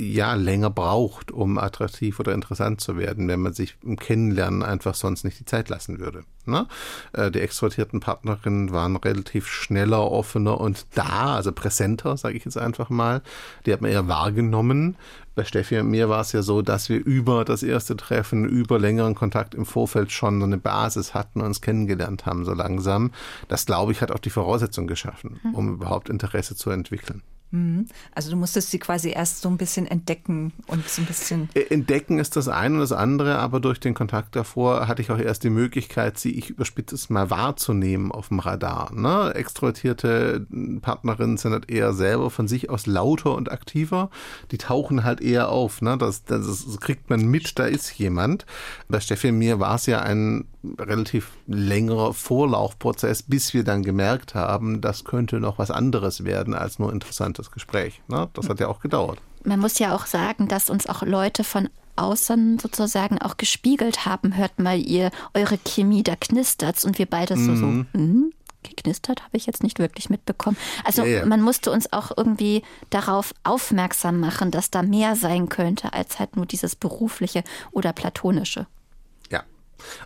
ja 0.00 0.34
länger 0.34 0.70
braucht, 0.70 1.30
um 1.30 1.58
attraktiv 1.58 2.20
oder 2.20 2.32
interessant 2.32 2.80
zu 2.80 2.96
werden, 2.96 3.28
wenn 3.28 3.40
man 3.40 3.52
sich 3.52 3.76
im 3.82 3.96
Kennenlernen 3.96 4.62
einfach 4.62 4.94
sonst 4.94 5.24
nicht 5.24 5.38
die 5.40 5.44
Zeit 5.44 5.68
lassen 5.68 5.98
würde. 5.98 6.22
Ne? 6.46 6.66
Äh, 7.12 7.30
die 7.30 7.40
extrovertierten 7.40 8.00
Partnerinnen 8.00 8.72
waren 8.72 8.96
relativ 8.96 9.46
schneller, 9.46 10.10
offener 10.10 10.60
und 10.60 10.86
da, 10.94 11.34
also 11.36 11.52
präsenter, 11.52 12.16
sage 12.16 12.36
ich 12.36 12.44
jetzt 12.44 12.58
einfach 12.58 12.90
mal. 12.90 13.22
Die 13.66 13.72
hat 13.72 13.80
man 13.80 13.90
eher 13.90 14.08
wahrgenommen. 14.08 14.96
Bei 15.34 15.44
Steffi 15.44 15.78
und 15.78 15.88
mir 15.88 16.08
war 16.08 16.22
es 16.22 16.32
ja 16.32 16.42
so, 16.42 16.60
dass 16.60 16.88
wir 16.88 16.98
über 16.98 17.44
das 17.44 17.62
erste 17.62 17.96
Treffen, 17.96 18.46
über 18.46 18.78
längeren 18.78 19.14
Kontakt 19.14 19.54
im 19.54 19.64
Vorfeld 19.64 20.10
schon 20.10 20.40
so 20.40 20.46
eine 20.46 20.58
Basis 20.58 21.14
hatten 21.14 21.40
und 21.40 21.46
uns 21.46 21.60
kennengelernt 21.60 22.26
haben, 22.26 22.44
so 22.44 22.52
langsam. 22.52 23.12
Das, 23.48 23.66
glaube 23.66 23.92
ich, 23.92 24.02
hat 24.02 24.10
auch 24.10 24.18
die 24.18 24.30
Voraussetzung 24.30 24.86
geschaffen, 24.86 25.40
mhm. 25.42 25.54
um 25.54 25.74
überhaupt 25.74 26.08
Interesse 26.08 26.56
zu 26.56 26.70
entwickeln. 26.70 27.22
Mhm. 27.52 27.86
Also 28.14 28.30
du 28.30 28.36
musstest 28.36 28.70
sie 28.70 28.78
quasi 28.78 29.10
erst 29.10 29.42
so 29.42 29.48
ein 29.48 29.56
bisschen 29.56 29.86
entdecken 29.86 30.52
und 30.66 30.88
so 30.88 31.02
ein 31.02 31.06
bisschen. 31.06 31.48
Äh, 31.54 31.62
entdecken 31.70 32.18
ist 32.18 32.36
das 32.36 32.48
eine 32.48 32.74
und 32.74 32.80
das 32.80 32.92
andere, 32.92 33.38
aber 33.38 33.60
durch 33.60 33.80
den 33.80 33.94
Kontakt 33.94 34.36
davor 34.36 34.86
hatte 34.86 35.02
ich 35.02 35.10
auch 35.10 35.18
erst 35.18 35.42
die 35.42 35.50
Möglichkeit, 35.50 36.18
sie, 36.18 36.30
ich 36.30 36.50
überspitze 36.50 36.94
es 36.94 37.10
mal, 37.10 37.30
wahrzunehmen 37.30 38.12
auf 38.12 38.28
dem 38.28 38.38
Radar. 38.38 38.92
Ne? 38.94 39.34
Extrovertierte 39.34 40.46
Partnerinnen 40.80 41.36
sind 41.36 41.52
halt 41.52 41.68
eher 41.68 41.92
selber 41.92 42.30
von 42.30 42.46
sich 42.46 42.70
aus 42.70 42.86
lauter 42.86 43.34
und 43.34 43.50
aktiver. 43.50 44.10
Die 44.52 44.58
tauchen 44.58 45.02
halt 45.02 45.20
eher 45.20 45.48
auf. 45.48 45.82
Ne? 45.82 45.98
Das, 45.98 46.24
das, 46.24 46.46
das 46.46 46.80
kriegt 46.80 47.10
man 47.10 47.26
mit, 47.26 47.58
da 47.58 47.66
ist 47.66 47.98
jemand. 47.98 48.46
Bei 48.88 49.00
Steffi 49.00 49.32
mir 49.32 49.58
war 49.58 49.74
es 49.74 49.86
ja 49.86 50.00
ein 50.00 50.44
relativ 50.78 51.30
längerer 51.46 52.12
Vorlaufprozess, 52.12 53.22
bis 53.22 53.54
wir 53.54 53.64
dann 53.64 53.82
gemerkt 53.82 54.34
haben, 54.34 54.80
das 54.80 55.04
könnte 55.04 55.40
noch 55.40 55.58
was 55.58 55.70
anderes 55.70 56.24
werden 56.24 56.54
als 56.54 56.78
nur 56.78 56.92
interessantes 56.92 57.50
Gespräch. 57.50 58.02
Ne? 58.08 58.28
Das 58.34 58.48
hat 58.48 58.60
ja 58.60 58.68
auch 58.68 58.80
gedauert. 58.80 59.18
Man 59.44 59.60
muss 59.60 59.78
ja 59.78 59.94
auch 59.94 60.06
sagen, 60.06 60.48
dass 60.48 60.68
uns 60.68 60.86
auch 60.86 61.02
Leute 61.02 61.44
von 61.44 61.68
außen 61.96 62.58
sozusagen 62.58 63.20
auch 63.20 63.36
gespiegelt 63.36 64.06
haben. 64.06 64.36
Hört 64.36 64.58
mal 64.58 64.78
ihr, 64.78 65.10
eure 65.34 65.58
Chemie, 65.58 66.02
da 66.02 66.16
knistert's 66.16 66.84
und 66.84 66.98
wir 66.98 67.06
beide 67.06 67.36
so, 67.36 67.52
mhm. 67.52 67.86
so, 67.92 67.98
hm? 67.98 68.32
geknistert 68.62 69.22
habe 69.22 69.36
ich 69.36 69.46
jetzt 69.46 69.62
nicht 69.62 69.78
wirklich 69.78 70.10
mitbekommen. 70.10 70.56
Also 70.84 71.02
ja, 71.02 71.20
ja. 71.20 71.26
man 71.26 71.40
musste 71.40 71.70
uns 71.70 71.92
auch 71.92 72.10
irgendwie 72.16 72.62
darauf 72.90 73.32
aufmerksam 73.44 74.20
machen, 74.20 74.50
dass 74.50 74.70
da 74.70 74.82
mehr 74.82 75.16
sein 75.16 75.48
könnte 75.48 75.92
als 75.92 76.18
halt 76.18 76.36
nur 76.36 76.46
dieses 76.46 76.76
berufliche 76.76 77.42
oder 77.72 77.92
platonische. 77.92 78.66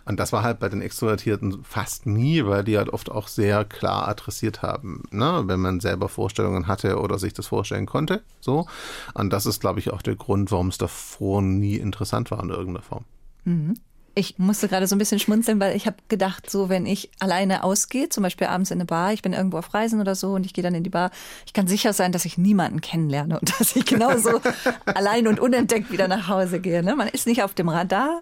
Und 0.05 0.19
das 0.19 0.33
war 0.33 0.43
halt 0.43 0.59
bei 0.59 0.69
den 0.69 0.81
Extrovertierten 0.81 1.63
fast 1.63 2.05
nie, 2.05 2.45
weil 2.45 2.63
die 2.63 2.77
halt 2.77 2.89
oft 2.89 3.11
auch 3.11 3.27
sehr 3.27 3.65
klar 3.65 4.07
adressiert 4.07 4.61
haben, 4.61 5.03
ne? 5.11 5.43
wenn 5.45 5.59
man 5.59 5.79
selber 5.79 6.09
Vorstellungen 6.09 6.67
hatte 6.67 6.99
oder 6.99 7.19
sich 7.19 7.33
das 7.33 7.47
vorstellen 7.47 7.85
konnte. 7.85 8.21
So. 8.41 8.67
Und 9.13 9.31
das 9.31 9.45
ist, 9.45 9.61
glaube 9.61 9.79
ich, 9.79 9.91
auch 9.91 10.01
der 10.01 10.15
Grund, 10.15 10.51
warum 10.51 10.67
es 10.69 10.77
davor 10.77 11.41
nie 11.41 11.75
interessant 11.75 12.31
war 12.31 12.41
in 12.43 12.49
irgendeiner 12.49 12.83
Form. 12.83 13.05
Mhm. 13.45 13.75
Ich 14.17 14.39
musste 14.39 14.69
gerade 14.69 14.87
so 14.87 14.95
ein 14.95 14.99
bisschen 14.99 15.19
schmunzeln, 15.19 15.59
weil 15.59 15.75
ich 15.75 15.87
habe 15.87 15.97
gedacht, 16.07 16.49
so 16.49 16.69
wenn 16.69 16.85
ich 16.85 17.11
alleine 17.19 17.65
ausgehe, 17.65 18.07
zum 18.07 18.23
Beispiel 18.23 18.47
abends 18.47 18.71
in 18.71 18.77
eine 18.77 18.85
Bar, 18.85 19.11
ich 19.11 19.21
bin 19.21 19.33
irgendwo 19.33 19.57
auf 19.57 19.73
Reisen 19.73 19.99
oder 19.99 20.15
so 20.15 20.31
und 20.31 20.45
ich 20.45 20.53
gehe 20.53 20.63
dann 20.63 20.73
in 20.73 20.85
die 20.85 20.89
Bar, 20.89 21.11
ich 21.45 21.51
kann 21.51 21.67
sicher 21.67 21.91
sein, 21.91 22.13
dass 22.13 22.23
ich 22.23 22.37
niemanden 22.37 22.79
kennenlerne 22.79 23.37
und 23.37 23.49
dass 23.59 23.75
ich 23.75 23.85
genauso 23.85 24.39
allein 24.85 25.27
und 25.27 25.41
unentdeckt 25.41 25.91
wieder 25.91 26.07
nach 26.07 26.29
Hause 26.29 26.61
gehe. 26.61 26.81
Ne? 26.81 26.95
Man 26.95 27.09
ist 27.09 27.27
nicht 27.27 27.43
auf 27.43 27.53
dem 27.53 27.67
Radar. 27.67 28.21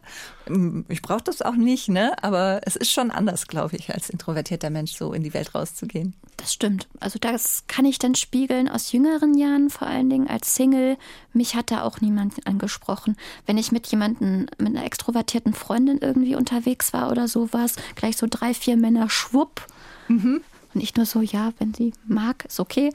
Ich 0.90 1.02
brauche 1.02 1.24
das 1.24 1.42
auch 1.42 1.56
nicht, 1.56 1.88
ne? 1.88 2.14
aber 2.22 2.62
es 2.66 2.76
ist 2.76 2.92
schon 2.92 3.12
anders, 3.12 3.48
glaube 3.48 3.78
ich, 3.78 3.94
als 3.94 4.10
introvertierter 4.10 4.70
Mensch 4.70 4.94
so 4.94 5.14
in 5.14 5.24
die 5.24 5.34
Welt 5.34 5.56
rauszugehen. 5.56 6.14
Das 6.38 6.54
stimmt. 6.54 6.88
Also 7.00 7.20
das 7.20 7.64
kann 7.68 7.86
ich 7.86 8.00
dann 8.00 8.16
spiegeln 8.16 8.68
aus 8.68 8.92
jüngeren 8.92 9.38
Jahren, 9.38 9.70
vor 9.70 9.88
allen 9.88 10.10
Dingen 10.10 10.28
als 10.28 10.56
Single. 10.56 10.98
Mich 11.32 11.56
hat 11.56 11.72
da 11.72 11.84
auch 11.84 12.02
niemand 12.02 12.46
angesprochen. 12.46 13.16
Wenn 13.46 13.58
ich 13.58 13.72
mit 13.72 13.88
jemandem, 13.88 14.48
mit 14.58 14.76
einer 14.76 14.86
extrovertierten 14.86 15.54
Freundin 15.54 16.00
irgendwie 16.00 16.36
unterwegs 16.36 16.92
war 16.92 17.12
oder 17.12 17.28
sowas, 17.28 17.76
gleich 17.96 18.18
so 18.18 18.28
drei, 18.30 18.54
vier 18.54 18.76
Männer 18.76 19.10
schwupp. 19.10 19.66
Mhm. 20.10 20.42
Und 20.74 20.82
ich 20.82 20.96
nur 20.96 21.06
so, 21.06 21.22
ja, 21.22 21.54
wenn 21.60 21.74
sie 21.74 21.94
mag, 22.08 22.46
ist 22.46 22.60
okay. 22.60 22.92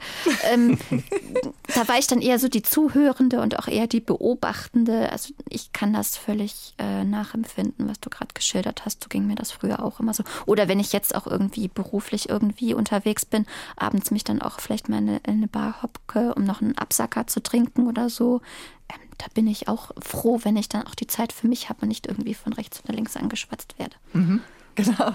ähm, 0.51 0.77
da 1.75 1.87
war 1.87 1.97
ich 1.97 2.07
dann 2.07 2.21
eher 2.21 2.39
so 2.39 2.49
die 2.49 2.61
Zuhörende 2.61 3.39
und 3.41 3.57
auch 3.57 3.67
eher 3.67 3.87
die 3.87 4.01
Beobachtende. 4.01 5.11
Also 5.11 5.33
ich 5.49 5.71
kann 5.71 5.93
das 5.93 6.17
völlig 6.17 6.73
äh, 6.77 7.03
nachempfinden, 7.03 7.87
was 7.87 7.99
du 7.99 8.09
gerade 8.09 8.33
geschildert 8.33 8.85
hast. 8.85 9.03
So 9.03 9.09
ging 9.09 9.27
mir 9.27 9.35
das 9.35 9.51
früher 9.51 9.83
auch 9.83 9.99
immer 9.99 10.13
so. 10.13 10.23
Oder 10.45 10.67
wenn 10.67 10.79
ich 10.79 10.93
jetzt 10.93 11.15
auch 11.15 11.27
irgendwie 11.27 11.67
beruflich 11.67 12.29
irgendwie 12.29 12.73
unterwegs 12.73 13.25
bin, 13.25 13.45
abends 13.75 14.11
mich 14.11 14.23
dann 14.23 14.41
auch 14.41 14.59
vielleicht 14.59 14.89
mal 14.89 14.97
in 14.97 15.09
eine, 15.09 15.17
in 15.25 15.33
eine 15.35 15.47
Bar 15.47 15.81
hopke, 15.81 16.33
um 16.35 16.43
noch 16.43 16.61
einen 16.61 16.77
Absacker 16.77 17.27
zu 17.27 17.41
trinken 17.41 17.87
oder 17.87 18.09
so. 18.09 18.41
Ähm, 18.89 19.01
da 19.17 19.25
bin 19.33 19.47
ich 19.47 19.67
auch 19.67 19.91
froh, 20.01 20.39
wenn 20.43 20.57
ich 20.57 20.69
dann 20.69 20.85
auch 20.85 20.95
die 20.95 21.07
Zeit 21.07 21.31
für 21.33 21.47
mich 21.47 21.69
habe 21.69 21.83
und 21.83 21.89
nicht 21.89 22.07
irgendwie 22.07 22.33
von 22.33 22.53
rechts 22.53 22.81
oder 22.83 22.93
links 22.93 23.15
angeschwatzt 23.15 23.77
werde. 23.79 23.95
Mhm, 24.13 24.41
genau. 24.75 25.13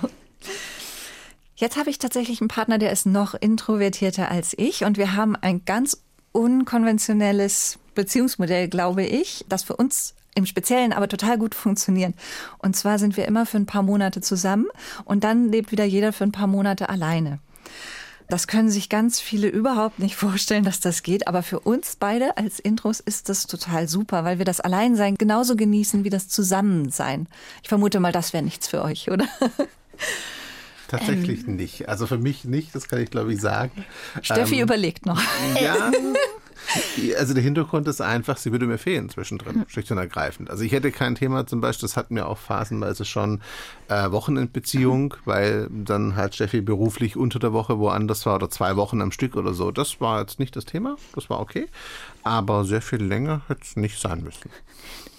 Jetzt 1.56 1.76
habe 1.76 1.90
ich 1.90 1.98
tatsächlich 1.98 2.40
einen 2.40 2.48
Partner, 2.48 2.78
der 2.78 2.90
ist 2.90 3.06
noch 3.06 3.34
introvertierter 3.34 4.30
als 4.30 4.54
ich 4.56 4.84
und 4.84 4.98
wir 4.98 5.14
haben 5.14 5.36
ein 5.36 5.64
ganz 5.64 6.02
unkonventionelles 6.32 7.78
Beziehungsmodell, 7.94 8.68
glaube 8.68 9.04
ich, 9.04 9.44
das 9.48 9.62
für 9.62 9.76
uns 9.76 10.14
im 10.34 10.46
Speziellen 10.46 10.92
aber 10.92 11.06
total 11.06 11.38
gut 11.38 11.54
funktioniert. 11.54 12.14
Und 12.58 12.74
zwar 12.74 12.98
sind 12.98 13.16
wir 13.16 13.26
immer 13.26 13.46
für 13.46 13.56
ein 13.56 13.66
paar 13.66 13.84
Monate 13.84 14.20
zusammen 14.20 14.66
und 15.04 15.22
dann 15.22 15.52
lebt 15.52 15.70
wieder 15.70 15.84
jeder 15.84 16.12
für 16.12 16.24
ein 16.24 16.32
paar 16.32 16.48
Monate 16.48 16.88
alleine. 16.88 17.38
Das 18.28 18.48
können 18.48 18.70
sich 18.70 18.88
ganz 18.88 19.20
viele 19.20 19.46
überhaupt 19.46 20.00
nicht 20.00 20.16
vorstellen, 20.16 20.64
dass 20.64 20.80
das 20.80 21.02
geht. 21.02 21.28
Aber 21.28 21.42
für 21.42 21.60
uns 21.60 21.96
beide 21.96 22.36
als 22.36 22.58
Intros 22.58 22.98
ist 22.98 23.28
das 23.28 23.46
total 23.46 23.86
super, 23.86 24.24
weil 24.24 24.38
wir 24.38 24.44
das 24.46 24.60
Alleinsein 24.60 25.14
genauso 25.16 25.56
genießen 25.56 26.04
wie 26.04 26.10
das 26.10 26.26
Zusammensein. 26.28 27.28
Ich 27.62 27.68
vermute 27.68 28.00
mal, 28.00 28.12
das 28.12 28.32
wäre 28.32 28.42
nichts 28.42 28.66
für 28.66 28.82
euch, 28.82 29.10
oder? 29.10 29.26
Tatsächlich 30.88 31.46
ähm. 31.46 31.56
nicht. 31.56 31.88
Also 31.88 32.06
für 32.06 32.18
mich 32.18 32.44
nicht, 32.44 32.74
das 32.74 32.88
kann 32.88 33.00
ich 33.00 33.10
glaube 33.10 33.32
ich 33.32 33.40
sagen. 33.40 33.84
Steffi 34.22 34.56
ähm, 34.56 34.62
überlegt 34.62 35.06
noch. 35.06 35.20
Ja. 35.60 35.90
Also 37.18 37.34
der 37.34 37.42
Hintergrund 37.42 37.86
ist 37.88 38.00
einfach, 38.00 38.36
sie 38.36 38.52
würde 38.52 38.66
mir 38.66 38.78
fehlen 38.78 39.08
zwischendrin, 39.08 39.58
mhm. 39.58 39.64
schlicht 39.68 39.90
und 39.90 39.98
ergreifend. 39.98 40.50
Also 40.50 40.64
ich 40.64 40.72
hätte 40.72 40.90
kein 40.92 41.14
Thema 41.14 41.46
zum 41.46 41.60
Beispiel, 41.60 41.86
das 41.86 41.96
hatten 41.96 42.16
wir 42.16 42.28
auch 42.28 42.38
phasenweise 42.38 43.04
schon, 43.04 43.42
äh, 43.88 44.10
Wochenendbeziehung, 44.10 45.08
mhm. 45.08 45.26
weil 45.26 45.68
dann 45.70 46.16
halt 46.16 46.34
Steffi 46.34 46.60
beruflich 46.60 47.16
unter 47.16 47.38
der 47.38 47.52
Woche 47.52 47.78
woanders 47.78 48.24
war 48.26 48.36
oder 48.36 48.50
zwei 48.50 48.76
Wochen 48.76 49.02
am 49.02 49.12
Stück 49.12 49.36
oder 49.36 49.54
so. 49.54 49.70
Das 49.70 50.00
war 50.00 50.20
jetzt 50.20 50.38
nicht 50.38 50.56
das 50.56 50.64
Thema, 50.64 50.96
das 51.14 51.28
war 51.30 51.40
okay. 51.40 51.68
Aber 52.22 52.64
sehr 52.64 52.82
viel 52.82 53.02
länger 53.02 53.42
hätte 53.48 53.62
es 53.62 53.76
nicht 53.76 54.00
sein 54.00 54.22
müssen. 54.22 54.50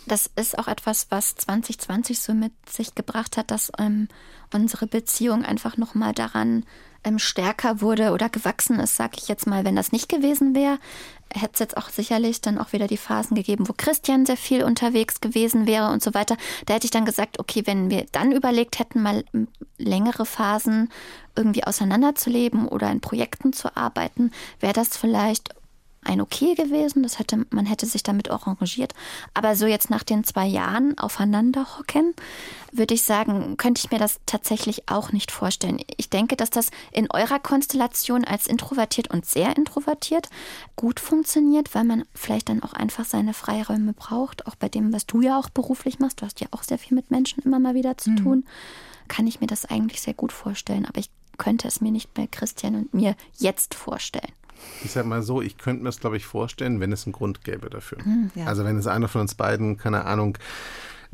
Das 0.07 0.29
ist 0.35 0.57
auch 0.59 0.67
etwas, 0.67 1.07
was 1.09 1.35
2020 1.35 2.19
so 2.19 2.33
mit 2.33 2.53
sich 2.69 2.93
gebracht 2.93 3.37
hat, 3.37 3.49
dass 3.49 3.71
ähm, 3.79 4.07
unsere 4.53 4.87
Beziehung 4.87 5.43
einfach 5.43 5.77
nochmal 5.77 6.13
daran 6.13 6.65
ähm, 7.05 7.19
stärker 7.19 7.81
wurde 7.81 8.11
oder 8.11 8.29
gewachsen 8.29 8.79
ist, 8.79 8.97
sag 8.97 9.17
ich 9.17 9.27
jetzt 9.27 9.47
mal. 9.47 9.63
Wenn 9.63 9.75
das 9.75 9.91
nicht 9.91 10.09
gewesen 10.09 10.55
wäre, 10.55 10.79
hätte 11.33 11.53
es 11.53 11.59
jetzt 11.59 11.77
auch 11.77 11.89
sicherlich 11.89 12.41
dann 12.41 12.57
auch 12.57 12.73
wieder 12.73 12.87
die 12.87 12.97
Phasen 12.97 13.35
gegeben, 13.35 13.67
wo 13.67 13.73
Christian 13.77 14.25
sehr 14.25 14.37
viel 14.37 14.63
unterwegs 14.63 15.21
gewesen 15.21 15.67
wäre 15.67 15.91
und 15.91 16.01
so 16.01 16.13
weiter. 16.13 16.35
Da 16.65 16.73
hätte 16.73 16.85
ich 16.85 16.91
dann 16.91 17.05
gesagt, 17.05 17.39
okay, 17.39 17.63
wenn 17.65 17.89
wir 17.89 18.05
dann 18.11 18.31
überlegt 18.31 18.79
hätten, 18.79 19.01
mal 19.01 19.23
längere 19.77 20.25
Phasen 20.25 20.89
irgendwie 21.35 21.63
auseinanderzuleben 21.63 22.67
oder 22.67 22.91
in 22.91 23.01
Projekten 23.01 23.53
zu 23.53 23.75
arbeiten, 23.75 24.31
wäre 24.59 24.73
das 24.73 24.97
vielleicht 24.97 25.53
ein 26.05 26.21
okay 26.21 26.55
gewesen. 26.55 27.03
Das 27.03 27.19
hätte, 27.19 27.45
man 27.49 27.65
hätte 27.65 27.85
sich 27.85 28.03
damit 28.03 28.31
auch 28.31 28.47
arrangiert. 28.47 28.93
Aber 29.33 29.55
so 29.55 29.65
jetzt 29.65 29.89
nach 29.89 30.03
den 30.03 30.23
zwei 30.23 30.45
Jahren 30.45 30.97
aufeinander 30.97 31.77
hocken, 31.77 32.13
würde 32.71 32.93
ich 32.93 33.03
sagen, 33.03 33.57
könnte 33.57 33.81
ich 33.83 33.91
mir 33.91 33.99
das 33.99 34.19
tatsächlich 34.25 34.89
auch 34.89 35.11
nicht 35.11 35.31
vorstellen. 35.31 35.79
Ich 35.97 36.09
denke, 36.09 36.35
dass 36.35 36.49
das 36.49 36.69
in 36.91 37.09
eurer 37.11 37.39
Konstellation 37.39 38.23
als 38.23 38.47
introvertiert 38.47 39.09
und 39.09 39.25
sehr 39.25 39.55
introvertiert 39.57 40.29
gut 40.75 40.99
funktioniert, 40.99 41.73
weil 41.73 41.83
man 41.83 42.03
vielleicht 42.13 42.49
dann 42.49 42.63
auch 42.63 42.73
einfach 42.73 43.05
seine 43.05 43.33
Freiräume 43.33 43.93
braucht. 43.93 44.47
Auch 44.47 44.55
bei 44.55 44.69
dem, 44.69 44.93
was 44.93 45.05
du 45.05 45.21
ja 45.21 45.39
auch 45.39 45.49
beruflich 45.49 45.99
machst. 45.99 46.21
Du 46.21 46.25
hast 46.25 46.41
ja 46.41 46.47
auch 46.51 46.63
sehr 46.63 46.77
viel 46.77 46.95
mit 46.95 47.11
Menschen 47.11 47.43
immer 47.43 47.59
mal 47.59 47.75
wieder 47.75 47.97
zu 47.97 48.11
mhm. 48.11 48.17
tun. 48.17 48.45
Kann 49.07 49.27
ich 49.27 49.39
mir 49.41 49.47
das 49.47 49.65
eigentlich 49.65 50.01
sehr 50.01 50.13
gut 50.13 50.31
vorstellen. 50.31 50.85
Aber 50.85 50.99
ich 50.99 51.09
könnte 51.37 51.67
es 51.67 51.81
mir 51.81 51.91
nicht 51.91 52.13
bei 52.13 52.27
Christian 52.27 52.75
und 52.75 52.93
mir 52.93 53.15
jetzt 53.37 53.75
vorstellen. 53.75 54.31
Ich 54.83 54.91
sag 54.91 55.05
mal 55.05 55.23
so, 55.23 55.41
ich 55.41 55.57
könnte 55.57 55.83
mir 55.83 55.89
das, 55.89 55.99
glaube 55.99 56.17
ich, 56.17 56.25
vorstellen, 56.25 56.79
wenn 56.79 56.91
es 56.91 57.05
einen 57.05 57.13
Grund 57.13 57.43
gäbe 57.43 57.69
dafür. 57.69 57.99
Hm, 58.03 58.31
ja. 58.35 58.45
Also 58.45 58.65
wenn 58.65 58.77
es 58.77 58.87
einer 58.87 59.07
von 59.07 59.21
uns 59.21 59.35
beiden, 59.35 59.77
keine 59.77 60.05
Ahnung, 60.05 60.37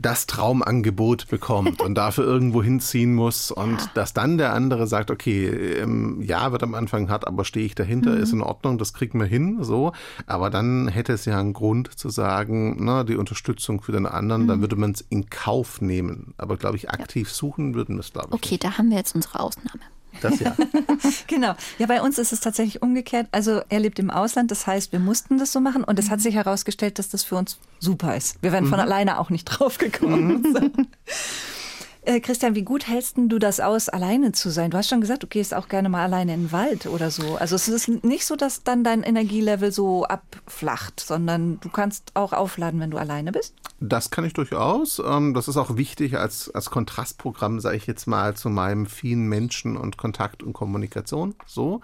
das 0.02 0.26
Traumangebot 0.26 1.28
bekommt 1.28 1.82
und 1.82 1.96
dafür 1.96 2.24
irgendwo 2.24 2.64
hinziehen 2.64 3.14
muss 3.14 3.52
und 3.52 3.80
ja. 3.80 3.92
dass 3.94 4.14
dann 4.14 4.38
der 4.38 4.54
andere 4.54 4.88
sagt, 4.88 5.12
okay, 5.12 5.48
ähm, 5.48 6.22
ja, 6.22 6.52
wird 6.52 6.64
am 6.64 6.74
Anfang 6.74 7.10
hart, 7.10 7.28
aber 7.28 7.46
stehe 7.46 7.66
ich 7.66 7.76
dahinter, 7.76 8.12
mhm. 8.12 8.24
ist 8.24 8.34
in 8.34 8.42
Ordnung, 8.42 8.78
das 8.78 8.94
kriegen 8.94 9.20
wir 9.20 9.28
hin, 9.28 9.64
so. 9.64 9.92
Aber 10.26 10.50
dann 10.50 10.88
hätte 10.88 11.14
es 11.14 11.26
ja 11.26 11.40
einen 11.40 11.54
Grund 11.54 11.98
zu 11.98 12.10
sagen, 12.10 12.78
na, 12.80 13.04
die 13.04 13.16
Unterstützung 13.16 13.82
für 13.82 13.92
den 13.92 14.06
anderen, 14.06 14.44
mhm. 14.44 14.48
dann 14.48 14.62
würde 14.62 14.76
man 14.76 14.92
es 14.92 15.02
in 15.02 15.30
Kauf 15.30 15.82
nehmen. 15.82 16.34
Aber 16.38 16.58
glaube 16.58 16.78
ich, 16.78 16.90
aktiv 16.90 17.28
ja. 17.28 17.34
suchen 17.34 17.76
würden 17.76 17.96
wir 17.96 18.02
es, 18.02 18.12
glaube 18.12 18.30
ich. 18.30 18.34
Okay, 18.34 18.54
nicht. 18.56 18.64
da 18.64 18.78
haben 18.78 18.90
wir 18.90 18.98
jetzt 18.98 19.16
unsere 19.16 19.40
Ausnahme. 19.40 19.82
Das 20.20 20.40
ja. 20.40 20.56
genau. 21.28 21.54
Ja, 21.78 21.88
bei 21.88 22.02
uns 22.02 22.18
ist 22.18 22.34
es 22.34 22.40
tatsächlich 22.40 22.82
umgekehrt. 22.82 23.28
Also 23.32 23.62
er 23.70 23.80
lebt 23.80 24.00
im 24.00 24.10
Ausland, 24.10 24.52
das 24.52 24.68
heißt, 24.68 24.92
wir 24.92 25.00
mussten 25.00 25.38
das 25.38 25.52
so 25.52 25.60
machen 25.60 25.84
und 25.84 25.98
es 26.00 26.10
hat 26.10 26.20
mhm. 26.20 26.24
sich 26.24 26.36
herausgestellt, 26.36 27.00
dass 27.00 27.10
das 27.10 27.24
für 27.24 27.36
uns 27.36 27.60
super 27.80 28.16
ist. 28.16 28.42
Wir 28.42 28.52
wären 28.52 28.66
mhm. 28.66 28.70
von 28.70 28.80
alleine 28.80 29.20
auch 29.20 29.30
nicht 29.30 29.46
drauf 29.46 29.78
gekommen. 29.78 30.42
Mhm. 30.42 30.88
Äh, 32.12 32.20
Christian, 32.20 32.56
wie 32.56 32.64
gut 32.64 32.90
hältst 32.90 33.16
du 33.18 33.40
das 33.40 33.62
aus, 33.62 33.88
alleine 33.88 34.34
zu 34.34 34.50
sein? 34.50 34.70
Du 34.70 34.78
hast 34.78 34.90
schon 34.90 35.00
gesagt, 35.00 35.24
du 35.24 35.28
gehst 35.28 35.54
auch 35.54 35.70
gerne 35.70 35.88
mal 35.88 36.04
alleine 36.04 36.34
in 36.34 36.48
den 36.48 36.52
Wald 36.52 36.86
oder 36.88 37.10
so. 37.10 37.38
Also 37.38 37.56
es 37.56 37.70
ist 37.70 38.04
nicht 38.04 38.26
so, 38.26 38.36
dass 38.36 38.64
dann 38.64 38.84
dein 38.84 39.04
Energielevel 39.04 39.72
so 39.72 40.04
abflacht, 40.04 41.00
sondern 41.00 41.62
du 41.62 41.70
kannst 41.70 42.12
auch 42.16 42.34
aufladen, 42.34 42.82
wenn 42.82 42.92
du 42.92 42.98
alleine 42.98 43.32
bist? 43.32 43.54
Das 43.80 44.12
kann 44.12 44.26
ich 44.26 44.34
durchaus. 44.34 45.02
Ähm, 45.06 45.34
das 45.34 45.48
ist 45.48 45.56
auch 45.56 45.78
wichtig 45.78 46.18
als, 46.18 46.54
als 46.54 46.70
Kontrastprogramm, 46.70 47.62
sage 47.62 47.78
ich 47.78 47.88
jetzt 47.88 48.08
mal, 48.08 48.36
zu 48.36 48.50
meinem 48.50 48.88
vielen 48.88 49.30
Menschen 49.30 49.78
und 49.78 49.96
Kontakt 49.96 50.44
und 50.44 50.52
Kommunikation. 50.52 51.34
So. 51.46 51.80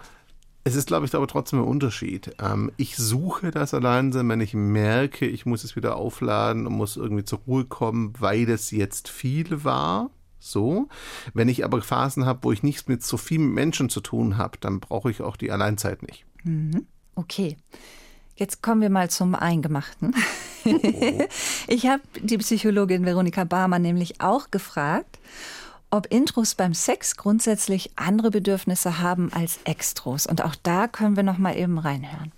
Es 0.64 0.74
ist, 0.74 0.88
glaube 0.88 1.06
ich, 1.06 1.14
aber 1.14 1.26
trotzdem 1.26 1.60
ein 1.60 1.64
Unterschied. 1.64 2.32
Ähm, 2.38 2.70
ich 2.76 2.98
suche 2.98 3.50
das 3.50 3.72
Alleinsein, 3.72 4.28
wenn 4.28 4.42
ich 4.42 4.52
merke, 4.52 5.26
ich 5.26 5.46
muss 5.46 5.64
es 5.64 5.74
wieder 5.74 5.96
aufladen 5.96 6.66
und 6.66 6.74
muss 6.74 6.98
irgendwie 6.98 7.24
zur 7.24 7.38
Ruhe 7.46 7.64
kommen, 7.64 8.12
weil 8.18 8.50
es 8.50 8.70
jetzt 8.70 9.08
viel 9.08 9.64
war. 9.64 10.10
So. 10.38 10.88
Wenn 11.34 11.48
ich 11.48 11.64
aber 11.64 11.82
Phasen 11.82 12.26
habe, 12.26 12.40
wo 12.42 12.52
ich 12.52 12.62
nichts 12.62 12.88
mit 12.88 13.02
so 13.02 13.16
vielen 13.16 13.52
Menschen 13.52 13.88
zu 13.88 14.00
tun 14.00 14.36
habe, 14.36 14.58
dann 14.60 14.80
brauche 14.80 15.10
ich 15.10 15.20
auch 15.22 15.36
die 15.36 15.50
Alleinzeit 15.50 16.02
nicht. 16.02 16.24
Mhm. 16.44 16.86
Okay. 17.14 17.56
Jetzt 18.36 18.62
kommen 18.62 18.80
wir 18.80 18.90
mal 18.90 19.10
zum 19.10 19.34
Eingemachten. 19.34 20.14
Oh. 20.64 20.70
ich 21.66 21.86
habe 21.86 22.02
die 22.22 22.38
Psychologin 22.38 23.04
Veronika 23.04 23.44
Barmer 23.44 23.78
nämlich 23.78 24.20
auch 24.20 24.50
gefragt, 24.50 25.18
ob 25.90 26.06
Intros 26.06 26.54
beim 26.54 26.74
Sex 26.74 27.16
grundsätzlich 27.16 27.92
andere 27.96 28.30
Bedürfnisse 28.30 29.00
haben 29.00 29.32
als 29.32 29.58
Extros. 29.64 30.26
Und 30.26 30.44
auch 30.44 30.54
da 30.54 30.86
können 30.86 31.16
wir 31.16 31.22
noch 31.22 31.38
mal 31.38 31.56
eben 31.56 31.78
reinhören. 31.78 32.32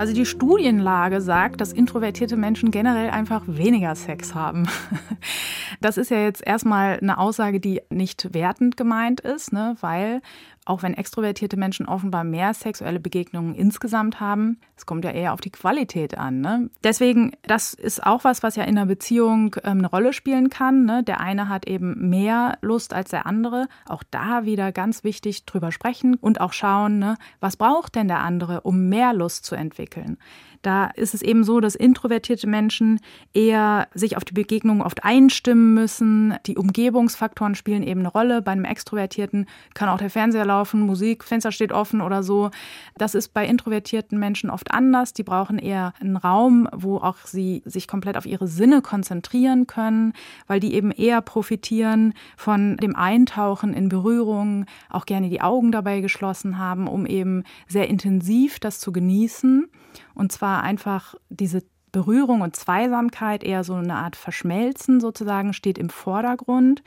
Also 0.00 0.14
die 0.14 0.24
Studienlage 0.24 1.20
sagt, 1.20 1.60
dass 1.60 1.74
introvertierte 1.74 2.38
Menschen 2.38 2.70
generell 2.70 3.10
einfach 3.10 3.42
weniger 3.46 3.94
Sex 3.94 4.34
haben. 4.34 4.66
Das 5.82 5.96
ist 5.96 6.10
ja 6.10 6.18
jetzt 6.18 6.46
erstmal 6.46 6.98
eine 6.98 7.16
Aussage, 7.16 7.58
die 7.58 7.80
nicht 7.88 8.34
wertend 8.34 8.76
gemeint 8.76 9.20
ist, 9.20 9.50
ne? 9.50 9.76
weil 9.80 10.20
auch 10.70 10.84
wenn 10.84 10.94
extrovertierte 10.94 11.56
Menschen 11.56 11.86
offenbar 11.86 12.22
mehr 12.22 12.54
sexuelle 12.54 13.00
Begegnungen 13.00 13.56
insgesamt 13.56 14.20
haben, 14.20 14.60
es 14.76 14.86
kommt 14.86 15.04
ja 15.04 15.10
eher 15.10 15.32
auf 15.32 15.40
die 15.40 15.50
Qualität 15.50 16.16
an. 16.16 16.40
Ne? 16.40 16.70
Deswegen, 16.84 17.32
das 17.42 17.74
ist 17.74 18.06
auch 18.06 18.22
was, 18.22 18.44
was 18.44 18.54
ja 18.54 18.62
in 18.62 18.78
einer 18.78 18.86
Beziehung 18.86 19.56
ähm, 19.64 19.78
eine 19.78 19.88
Rolle 19.88 20.12
spielen 20.12 20.48
kann. 20.48 20.84
Ne? 20.84 21.02
Der 21.02 21.20
eine 21.20 21.48
hat 21.48 21.66
eben 21.66 22.08
mehr 22.08 22.56
Lust 22.60 22.94
als 22.94 23.10
der 23.10 23.26
andere. 23.26 23.66
Auch 23.86 24.04
da 24.12 24.44
wieder 24.44 24.70
ganz 24.70 25.02
wichtig 25.02 25.44
drüber 25.44 25.72
sprechen 25.72 26.14
und 26.14 26.40
auch 26.40 26.52
schauen, 26.52 27.00
ne? 27.00 27.16
was 27.40 27.56
braucht 27.56 27.96
denn 27.96 28.06
der 28.06 28.20
andere, 28.20 28.60
um 28.60 28.88
mehr 28.88 29.12
Lust 29.12 29.44
zu 29.44 29.56
entwickeln. 29.56 30.18
Da 30.62 30.86
ist 30.86 31.14
es 31.14 31.22
eben 31.22 31.42
so, 31.42 31.60
dass 31.60 31.74
introvertierte 31.74 32.46
Menschen 32.46 33.00
eher 33.32 33.88
sich 33.94 34.16
auf 34.16 34.24
die 34.24 34.34
Begegnung 34.34 34.82
oft 34.82 35.04
einstimmen 35.04 35.72
müssen. 35.72 36.34
Die 36.46 36.58
Umgebungsfaktoren 36.58 37.54
spielen 37.54 37.82
eben 37.82 38.00
eine 38.00 38.10
Rolle. 38.10 38.42
Bei 38.42 38.52
einem 38.52 38.66
Extrovertierten 38.66 39.46
kann 39.72 39.88
auch 39.88 39.96
der 39.96 40.10
Fernseher 40.10 40.44
laufen, 40.44 40.82
Musik, 40.82 41.24
Fenster 41.24 41.50
steht 41.50 41.72
offen 41.72 42.02
oder 42.02 42.22
so. 42.22 42.50
Das 42.98 43.14
ist 43.14 43.32
bei 43.32 43.46
introvertierten 43.46 44.18
Menschen 44.18 44.50
oft 44.50 44.70
anders. 44.70 45.14
Die 45.14 45.22
brauchen 45.22 45.58
eher 45.58 45.94
einen 46.00 46.16
Raum, 46.16 46.68
wo 46.72 46.98
auch 46.98 47.16
sie 47.24 47.62
sich 47.64 47.88
komplett 47.88 48.18
auf 48.18 48.26
ihre 48.26 48.46
Sinne 48.46 48.82
konzentrieren 48.82 49.66
können, 49.66 50.12
weil 50.46 50.60
die 50.60 50.74
eben 50.74 50.90
eher 50.90 51.22
profitieren 51.22 52.12
von 52.36 52.76
dem 52.76 52.96
Eintauchen 52.96 53.72
in 53.72 53.88
Berührungen, 53.88 54.66
auch 54.90 55.06
gerne 55.06 55.30
die 55.30 55.40
Augen 55.40 55.72
dabei 55.72 56.00
geschlossen 56.00 56.58
haben, 56.58 56.86
um 56.86 57.06
eben 57.06 57.44
sehr 57.66 57.88
intensiv 57.88 58.60
das 58.60 58.78
zu 58.78 58.92
genießen. 58.92 59.68
Und 60.20 60.30
zwar 60.32 60.62
einfach 60.62 61.14
diese 61.30 61.62
Berührung 61.92 62.42
und 62.42 62.54
Zweisamkeit, 62.54 63.42
eher 63.42 63.64
so 63.64 63.72
eine 63.72 63.94
Art 63.94 64.16
Verschmelzen 64.16 65.00
sozusagen, 65.00 65.54
steht 65.54 65.78
im 65.78 65.88
Vordergrund. 65.88 66.82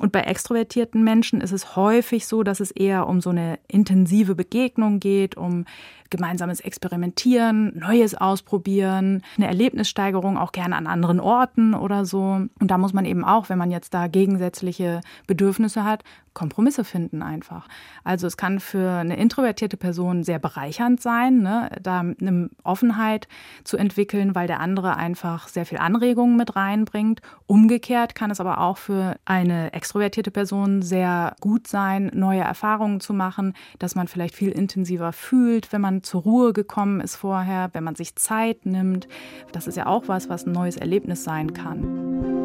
Und 0.00 0.10
bei 0.10 0.22
extrovertierten 0.22 1.04
Menschen 1.04 1.40
ist 1.40 1.52
es 1.52 1.76
häufig 1.76 2.26
so, 2.26 2.42
dass 2.42 2.58
es 2.58 2.72
eher 2.72 3.06
um 3.06 3.20
so 3.20 3.30
eine 3.30 3.60
intensive 3.68 4.34
Begegnung 4.34 4.98
geht, 4.98 5.36
um 5.36 5.64
gemeinsames 6.10 6.60
Experimentieren, 6.60 7.78
Neues 7.78 8.14
ausprobieren, 8.14 9.22
eine 9.36 9.46
Erlebnissteigerung 9.46 10.36
auch 10.36 10.52
gerne 10.52 10.76
an 10.76 10.86
anderen 10.86 11.20
Orten 11.20 11.74
oder 11.74 12.04
so. 12.04 12.40
Und 12.58 12.70
da 12.70 12.78
muss 12.78 12.92
man 12.92 13.04
eben 13.04 13.24
auch, 13.24 13.48
wenn 13.48 13.58
man 13.58 13.70
jetzt 13.70 13.94
da 13.94 14.06
gegensätzliche 14.06 15.00
Bedürfnisse 15.26 15.84
hat, 15.84 16.02
Kompromisse 16.36 16.84
finden 16.84 17.22
einfach. 17.22 17.66
Also 18.04 18.26
es 18.26 18.36
kann 18.36 18.60
für 18.60 18.90
eine 18.90 19.16
introvertierte 19.16 19.78
Person 19.78 20.22
sehr 20.22 20.38
bereichernd 20.38 21.00
sein, 21.00 21.38
ne, 21.38 21.70
da 21.82 22.00
eine 22.00 22.50
Offenheit 22.62 23.26
zu 23.64 23.78
entwickeln, 23.78 24.34
weil 24.34 24.46
der 24.46 24.60
andere 24.60 24.96
einfach 24.96 25.48
sehr 25.48 25.64
viel 25.64 25.78
Anregungen 25.78 26.36
mit 26.36 26.54
reinbringt. 26.54 27.22
Umgekehrt 27.46 28.14
kann 28.14 28.30
es 28.30 28.38
aber 28.38 28.60
auch 28.60 28.76
für 28.76 29.16
eine 29.24 29.72
extrovertierte 29.72 30.30
Person 30.30 30.82
sehr 30.82 31.34
gut 31.40 31.68
sein, 31.68 32.10
neue 32.12 32.42
Erfahrungen 32.42 33.00
zu 33.00 33.14
machen, 33.14 33.54
dass 33.78 33.94
man 33.94 34.06
vielleicht 34.06 34.34
viel 34.34 34.50
intensiver 34.50 35.14
fühlt, 35.14 35.72
wenn 35.72 35.80
man 35.80 35.95
zur 36.02 36.22
Ruhe 36.22 36.52
gekommen 36.52 37.00
ist 37.00 37.16
vorher, 37.16 37.70
wenn 37.72 37.84
man 37.84 37.94
sich 37.94 38.16
Zeit 38.16 38.66
nimmt. 38.66 39.08
Das 39.52 39.66
ist 39.66 39.76
ja 39.76 39.86
auch 39.86 40.08
was, 40.08 40.28
was 40.28 40.46
ein 40.46 40.52
neues 40.52 40.76
Erlebnis 40.76 41.24
sein 41.24 41.52
kann. 41.54 42.36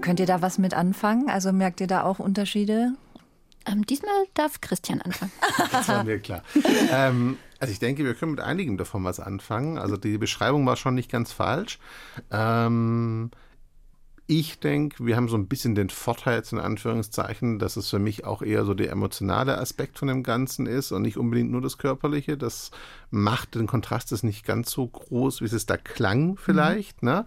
Könnt 0.00 0.20
ihr 0.20 0.26
da 0.26 0.42
was 0.42 0.58
mit 0.58 0.74
anfangen? 0.74 1.30
Also 1.30 1.52
merkt 1.52 1.80
ihr 1.80 1.86
da 1.86 2.02
auch 2.02 2.18
Unterschiede? 2.18 2.92
Ähm, 3.66 3.86
diesmal 3.86 4.12
darf 4.34 4.60
Christian 4.60 5.00
anfangen. 5.00 5.32
das 5.72 5.88
war 5.88 6.04
mir 6.04 6.18
klar. 6.18 6.42
ähm, 6.92 7.38
also 7.58 7.72
ich 7.72 7.78
denke, 7.78 8.04
wir 8.04 8.14
können 8.14 8.32
mit 8.32 8.40
einigen 8.40 8.76
davon 8.76 9.04
was 9.04 9.20
anfangen. 9.20 9.78
Also 9.78 9.96
die 9.96 10.18
Beschreibung 10.18 10.66
war 10.66 10.76
schon 10.76 10.94
nicht 10.94 11.10
ganz 11.10 11.32
falsch. 11.32 11.78
Ähm, 12.30 13.30
ich 14.26 14.58
denke, 14.58 15.04
wir 15.04 15.16
haben 15.16 15.28
so 15.28 15.36
ein 15.36 15.48
bisschen 15.48 15.74
den 15.74 15.90
Vorteil 15.90 16.36
jetzt 16.36 16.52
in 16.52 16.58
Anführungszeichen, 16.58 17.58
dass 17.58 17.76
es 17.76 17.90
für 17.90 17.98
mich 17.98 18.24
auch 18.24 18.40
eher 18.40 18.64
so 18.64 18.72
der 18.72 18.90
emotionale 18.90 19.58
Aspekt 19.58 19.98
von 19.98 20.08
dem 20.08 20.22
Ganzen 20.22 20.66
ist 20.66 20.92
und 20.92 21.02
nicht 21.02 21.18
unbedingt 21.18 21.50
nur 21.50 21.60
das 21.60 21.76
Körperliche. 21.76 22.38
Das 22.38 22.70
macht 23.10 23.54
den 23.54 23.66
Kontrast 23.66 24.12
ist 24.12 24.24
nicht 24.24 24.44
ganz 24.44 24.70
so 24.70 24.86
groß, 24.86 25.40
wie 25.40 25.44
es 25.44 25.66
da 25.66 25.76
klang 25.76 26.36
vielleicht. 26.36 27.02
Mhm. 27.02 27.08
Ne? 27.08 27.24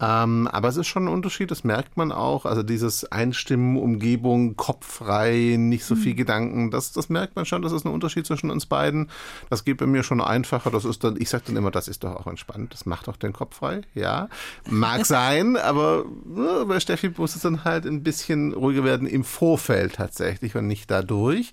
Ähm, 0.00 0.48
aber 0.50 0.68
es 0.68 0.76
ist 0.76 0.86
schon 0.86 1.04
ein 1.04 1.12
Unterschied, 1.12 1.50
das 1.50 1.64
merkt 1.64 1.96
man 1.96 2.12
auch. 2.12 2.46
Also 2.46 2.62
dieses 2.62 3.10
Einstimmen, 3.10 3.76
Umgebung, 3.76 4.56
kopffrei, 4.56 5.56
nicht 5.58 5.84
so 5.84 5.96
viel 5.96 6.12
mhm. 6.12 6.16
Gedanken, 6.16 6.70
das, 6.70 6.92
das 6.92 7.08
merkt 7.08 7.36
man 7.36 7.46
schon, 7.46 7.62
das 7.62 7.72
ist 7.72 7.84
ein 7.84 7.92
Unterschied 7.92 8.26
zwischen 8.26 8.50
uns 8.50 8.66
beiden. 8.66 9.10
Das 9.50 9.64
geht 9.64 9.78
bei 9.78 9.86
mir 9.86 10.02
schon 10.02 10.20
einfacher. 10.20 10.70
Das 10.70 10.84
ist 10.84 11.04
dann, 11.04 11.16
ich 11.18 11.30
sage 11.30 11.44
dann 11.46 11.56
immer, 11.56 11.70
das 11.70 11.88
ist 11.88 12.04
doch 12.04 12.16
auch 12.16 12.26
entspannt. 12.26 12.72
Das 12.72 12.86
macht 12.86 13.08
doch 13.08 13.16
den 13.16 13.32
Kopf 13.32 13.56
frei. 13.56 13.82
Ja, 13.94 14.28
mag 14.68 15.06
sein, 15.06 15.56
aber 15.56 16.04
bei 16.34 16.80
Steffi 16.80 17.12
muss 17.16 17.36
es 17.36 17.42
dann 17.42 17.64
halt 17.64 17.86
ein 17.86 18.02
bisschen 18.02 18.52
ruhiger 18.52 18.84
werden 18.84 19.06
im 19.06 19.24
Vorfeld 19.24 19.94
tatsächlich 19.94 20.54
und 20.54 20.66
nicht 20.66 20.90
dadurch 20.90 21.52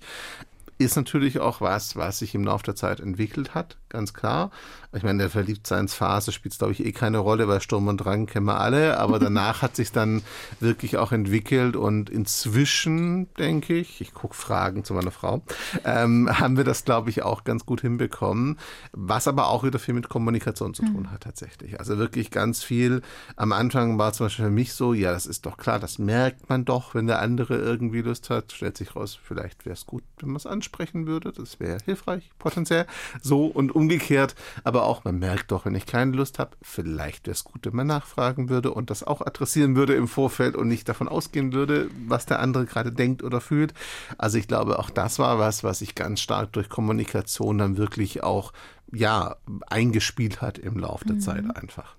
ist 0.78 0.96
natürlich 0.96 1.38
auch 1.38 1.60
was, 1.60 1.96
was 1.96 2.18
sich 2.18 2.34
im 2.34 2.44
Laufe 2.44 2.64
der 2.64 2.74
Zeit 2.74 3.00
entwickelt 3.00 3.54
hat, 3.54 3.76
ganz 3.92 4.14
klar. 4.14 4.50
Ich 4.94 5.02
meine, 5.02 5.18
der 5.18 5.30
Verliebtseinsphase 5.30 6.32
spielt, 6.32 6.58
glaube 6.58 6.72
ich, 6.72 6.84
eh 6.84 6.92
keine 6.92 7.18
Rolle, 7.18 7.48
weil 7.48 7.60
Sturm 7.60 7.88
und 7.88 7.98
Drang 7.98 8.26
kennen 8.26 8.46
wir 8.46 8.60
alle, 8.60 8.98
aber 8.98 9.18
danach 9.20 9.62
hat 9.62 9.76
sich 9.76 9.92
dann 9.92 10.22
wirklich 10.60 10.98
auch 10.98 11.12
entwickelt 11.12 11.76
und 11.76 12.10
inzwischen, 12.10 13.32
denke 13.34 13.74
ich, 13.74 14.00
ich 14.00 14.12
gucke 14.12 14.34
Fragen 14.34 14.84
zu 14.84 14.92
meiner 14.94 15.10
Frau, 15.10 15.42
ähm, 15.84 16.28
haben 16.30 16.56
wir 16.56 16.64
das, 16.64 16.84
glaube 16.84 17.10
ich, 17.10 17.22
auch 17.22 17.44
ganz 17.44 17.64
gut 17.64 17.80
hinbekommen, 17.80 18.58
was 18.92 19.28
aber 19.28 19.48
auch 19.48 19.64
wieder 19.64 19.78
viel 19.78 19.94
mit 19.94 20.08
Kommunikation 20.08 20.74
zu 20.74 20.82
tun 20.82 21.02
mhm. 21.02 21.10
hat 21.10 21.22
tatsächlich. 21.22 21.78
Also 21.78 21.98
wirklich 21.98 22.30
ganz 22.30 22.62
viel. 22.62 23.02
Am 23.36 23.52
Anfang 23.52 23.98
war 23.98 24.12
zum 24.12 24.26
Beispiel 24.26 24.46
für 24.46 24.50
mich 24.50 24.74
so, 24.74 24.92
ja, 24.94 25.12
das 25.12 25.26
ist 25.26 25.46
doch 25.46 25.56
klar, 25.56 25.78
das 25.78 25.98
merkt 25.98 26.48
man 26.48 26.64
doch, 26.64 26.94
wenn 26.94 27.06
der 27.06 27.20
andere 27.20 27.56
irgendwie 27.56 28.02
Lust 28.02 28.30
hat. 28.30 28.52
Stellt 28.52 28.76
sich 28.76 28.94
raus, 28.96 29.18
vielleicht 29.22 29.64
wäre 29.64 29.74
es 29.74 29.86
gut, 29.86 30.02
wenn 30.18 30.30
man 30.30 30.36
es 30.36 30.46
ansprechen 30.46 31.06
würde. 31.06 31.32
Das 31.32 31.60
wäre 31.60 31.78
hilfreich, 31.84 32.30
potenziell. 32.38 32.86
So 33.20 33.46
und 33.46 33.70
umgekehrt. 33.82 34.34
Aber 34.64 34.84
auch, 34.84 35.04
man 35.04 35.18
merkt 35.18 35.50
doch, 35.50 35.64
wenn 35.66 35.74
ich 35.74 35.86
keine 35.86 36.12
Lust 36.12 36.38
habe, 36.38 36.56
vielleicht 36.62 37.26
wäre 37.26 37.34
es 37.34 37.44
gut, 37.44 37.66
wenn 37.66 37.76
man 37.76 37.86
nachfragen 37.86 38.48
würde 38.48 38.72
und 38.72 38.90
das 38.90 39.02
auch 39.02 39.20
adressieren 39.20 39.76
würde 39.76 39.94
im 39.94 40.08
Vorfeld 40.08 40.56
und 40.56 40.68
nicht 40.68 40.88
davon 40.88 41.08
ausgehen 41.08 41.52
würde, 41.52 41.90
was 42.06 42.26
der 42.26 42.40
andere 42.40 42.64
gerade 42.66 42.92
denkt 42.92 43.22
oder 43.22 43.40
fühlt. 43.40 43.74
Also 44.18 44.38
ich 44.38 44.48
glaube, 44.48 44.78
auch 44.78 44.90
das 44.90 45.18
war 45.18 45.38
was, 45.38 45.64
was 45.64 45.80
sich 45.80 45.94
ganz 45.94 46.20
stark 46.20 46.52
durch 46.52 46.68
Kommunikation 46.68 47.58
dann 47.58 47.76
wirklich 47.76 48.22
auch, 48.22 48.52
ja, 48.92 49.36
eingespielt 49.66 50.40
hat 50.40 50.58
im 50.58 50.78
Laufe 50.78 51.04
der 51.04 51.16
mhm. 51.16 51.20
Zeit 51.20 51.56
einfach. 51.56 51.96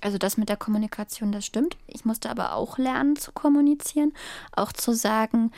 Also 0.00 0.18
das 0.18 0.36
mit 0.36 0.48
der 0.48 0.56
Kommunikation, 0.56 1.30
das 1.30 1.46
stimmt. 1.46 1.76
Ich 1.86 2.04
musste 2.04 2.28
aber 2.28 2.54
auch 2.54 2.76
lernen 2.76 3.14
zu 3.16 3.30
kommunizieren, 3.30 4.12
auch 4.50 4.72
zu 4.72 4.92
sagen, 4.92 5.52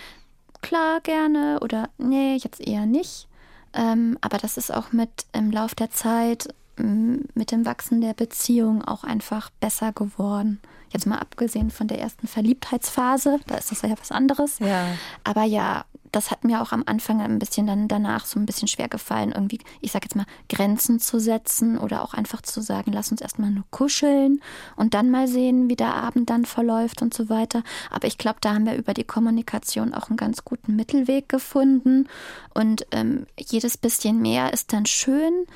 klar, 0.60 1.00
gerne 1.00 1.58
oder 1.62 1.88
nee, 1.96 2.36
jetzt 2.36 2.60
eher 2.60 2.84
nicht. 2.84 3.26
Ähm, 3.74 4.18
aber 4.20 4.38
das 4.38 4.56
ist 4.56 4.72
auch 4.72 4.92
mit 4.92 5.26
im 5.32 5.50
Lauf 5.50 5.74
der 5.74 5.90
Zeit, 5.90 6.48
mit 6.76 7.52
dem 7.52 7.66
Wachsen 7.66 8.00
der 8.00 8.14
Beziehung 8.14 8.84
auch 8.84 9.04
einfach 9.04 9.50
besser 9.60 9.92
geworden. 9.92 10.60
Jetzt 10.94 11.06
mal 11.06 11.18
abgesehen 11.18 11.70
von 11.70 11.88
der 11.88 11.98
ersten 11.98 12.28
Verliebtheitsphase, 12.28 13.40
da 13.48 13.56
ist 13.56 13.72
das 13.72 13.82
ja 13.82 13.90
was 13.98 14.12
anderes. 14.12 14.60
Ja. 14.60 14.86
Aber 15.24 15.42
ja, 15.42 15.84
das 16.12 16.30
hat 16.30 16.44
mir 16.44 16.62
auch 16.62 16.70
am 16.70 16.84
Anfang 16.86 17.20
ein 17.20 17.40
bisschen 17.40 17.66
dann 17.66 17.88
danach 17.88 18.26
so 18.26 18.38
ein 18.38 18.46
bisschen 18.46 18.68
schwer 18.68 18.88
gefallen, 18.88 19.32
irgendwie, 19.32 19.58
ich 19.80 19.90
sag 19.90 20.04
jetzt 20.04 20.14
mal, 20.14 20.26
Grenzen 20.48 21.00
zu 21.00 21.18
setzen 21.18 21.76
oder 21.76 22.04
auch 22.04 22.14
einfach 22.14 22.42
zu 22.42 22.60
sagen, 22.60 22.92
lass 22.92 23.10
uns 23.10 23.20
erstmal 23.20 23.50
nur 23.50 23.64
kuscheln 23.72 24.40
und 24.76 24.94
dann 24.94 25.10
mal 25.10 25.26
sehen, 25.26 25.68
wie 25.68 25.74
der 25.74 25.94
Abend 25.94 26.30
dann 26.30 26.44
verläuft 26.44 27.02
und 27.02 27.12
so 27.12 27.28
weiter. 27.28 27.64
Aber 27.90 28.06
ich 28.06 28.16
glaube, 28.16 28.38
da 28.40 28.54
haben 28.54 28.66
wir 28.66 28.76
über 28.76 28.94
die 28.94 29.02
Kommunikation 29.02 29.92
auch 29.92 30.08
einen 30.08 30.16
ganz 30.16 30.44
guten 30.44 30.76
Mittelweg 30.76 31.28
gefunden. 31.28 32.08
Und 32.54 32.86
ähm, 32.92 33.26
jedes 33.36 33.76
bisschen 33.76 34.22
mehr 34.22 34.52
ist 34.52 34.72
dann 34.72 34.86
schön 34.86 35.46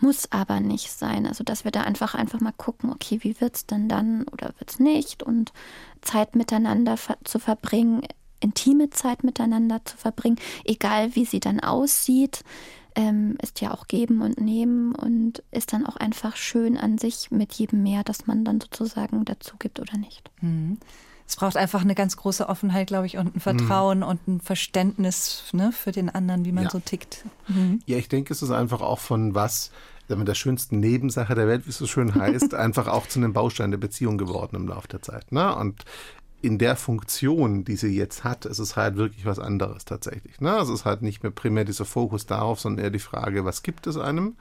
muss 0.00 0.30
aber 0.32 0.60
nicht 0.60 0.90
sein. 0.90 1.26
Also, 1.26 1.44
dass 1.44 1.64
wir 1.64 1.70
da 1.70 1.82
einfach 1.82 2.14
einfach 2.14 2.40
mal 2.40 2.52
gucken, 2.56 2.90
okay, 2.92 3.20
wie 3.22 3.40
wird 3.40 3.56
es 3.56 3.66
denn 3.66 3.88
dann 3.88 4.24
oder 4.24 4.54
wird 4.58 4.70
es 4.70 4.78
nicht? 4.78 5.22
Und 5.22 5.52
Zeit 6.02 6.36
miteinander 6.36 6.96
zu 7.24 7.38
verbringen, 7.38 8.02
intime 8.40 8.90
Zeit 8.90 9.24
miteinander 9.24 9.84
zu 9.84 9.96
verbringen, 9.96 10.38
egal 10.64 11.14
wie 11.16 11.24
sie 11.24 11.40
dann 11.40 11.60
aussieht, 11.60 12.44
ähm, 12.94 13.36
ist 13.42 13.60
ja 13.60 13.72
auch 13.72 13.86
geben 13.86 14.22
und 14.22 14.40
nehmen 14.40 14.94
und 14.94 15.42
ist 15.50 15.72
dann 15.72 15.86
auch 15.86 15.96
einfach 15.96 16.36
schön 16.36 16.76
an 16.76 16.98
sich 16.98 17.30
mit 17.30 17.52
jedem 17.54 17.82
mehr, 17.82 18.02
dass 18.04 18.26
man 18.26 18.44
dann 18.44 18.60
sozusagen 18.60 19.24
dazu 19.24 19.56
gibt 19.58 19.78
oder 19.80 19.96
nicht. 19.96 20.30
Mhm. 20.40 20.78
Es 21.28 21.36
braucht 21.36 21.58
einfach 21.58 21.82
eine 21.82 21.94
ganz 21.94 22.16
große 22.16 22.48
Offenheit, 22.48 22.86
glaube 22.86 23.06
ich, 23.06 23.18
und 23.18 23.36
ein 23.36 23.40
Vertrauen 23.40 23.98
mhm. 23.98 24.04
und 24.04 24.28
ein 24.28 24.40
Verständnis 24.40 25.44
ne, 25.52 25.72
für 25.72 25.92
den 25.92 26.08
anderen, 26.08 26.46
wie 26.46 26.52
man 26.52 26.64
ja. 26.64 26.70
so 26.70 26.80
tickt. 26.80 27.24
Mhm. 27.48 27.80
Ja, 27.84 27.98
ich 27.98 28.08
denke, 28.08 28.32
es 28.32 28.40
ist 28.40 28.50
einfach 28.50 28.80
auch 28.80 28.98
von 28.98 29.34
was 29.34 29.70
mit 30.08 30.26
der 30.26 30.34
schönsten 30.34 30.80
Nebensache 30.80 31.34
der 31.34 31.46
Welt, 31.46 31.66
wie 31.66 31.70
es 31.70 31.76
so 31.76 31.86
schön 31.86 32.14
heißt, 32.14 32.54
einfach 32.54 32.88
auch 32.88 33.06
zu 33.06 33.18
einem 33.18 33.34
Baustein 33.34 33.70
der 33.70 33.78
Beziehung 33.78 34.16
geworden 34.16 34.56
im 34.56 34.68
Laufe 34.68 34.88
der 34.88 35.02
Zeit. 35.02 35.30
Ne? 35.30 35.54
Und 35.54 35.84
in 36.40 36.56
der 36.56 36.76
Funktion, 36.76 37.64
die 37.64 37.76
sie 37.76 37.94
jetzt 37.94 38.24
hat, 38.24 38.46
ist 38.46 38.58
es 38.58 38.76
halt 38.76 38.96
wirklich 38.96 39.26
was 39.26 39.38
anderes 39.38 39.84
tatsächlich. 39.84 40.40
Ne? 40.40 40.56
Also 40.56 40.72
es 40.72 40.80
ist 40.80 40.86
halt 40.86 41.02
nicht 41.02 41.22
mehr 41.22 41.32
primär 41.32 41.66
dieser 41.66 41.84
Fokus 41.84 42.24
darauf, 42.24 42.58
sondern 42.58 42.84
eher 42.84 42.90
die 42.90 43.00
Frage, 43.00 43.44
was 43.44 43.62
gibt 43.62 43.86
es 43.86 43.98
einem 43.98 44.36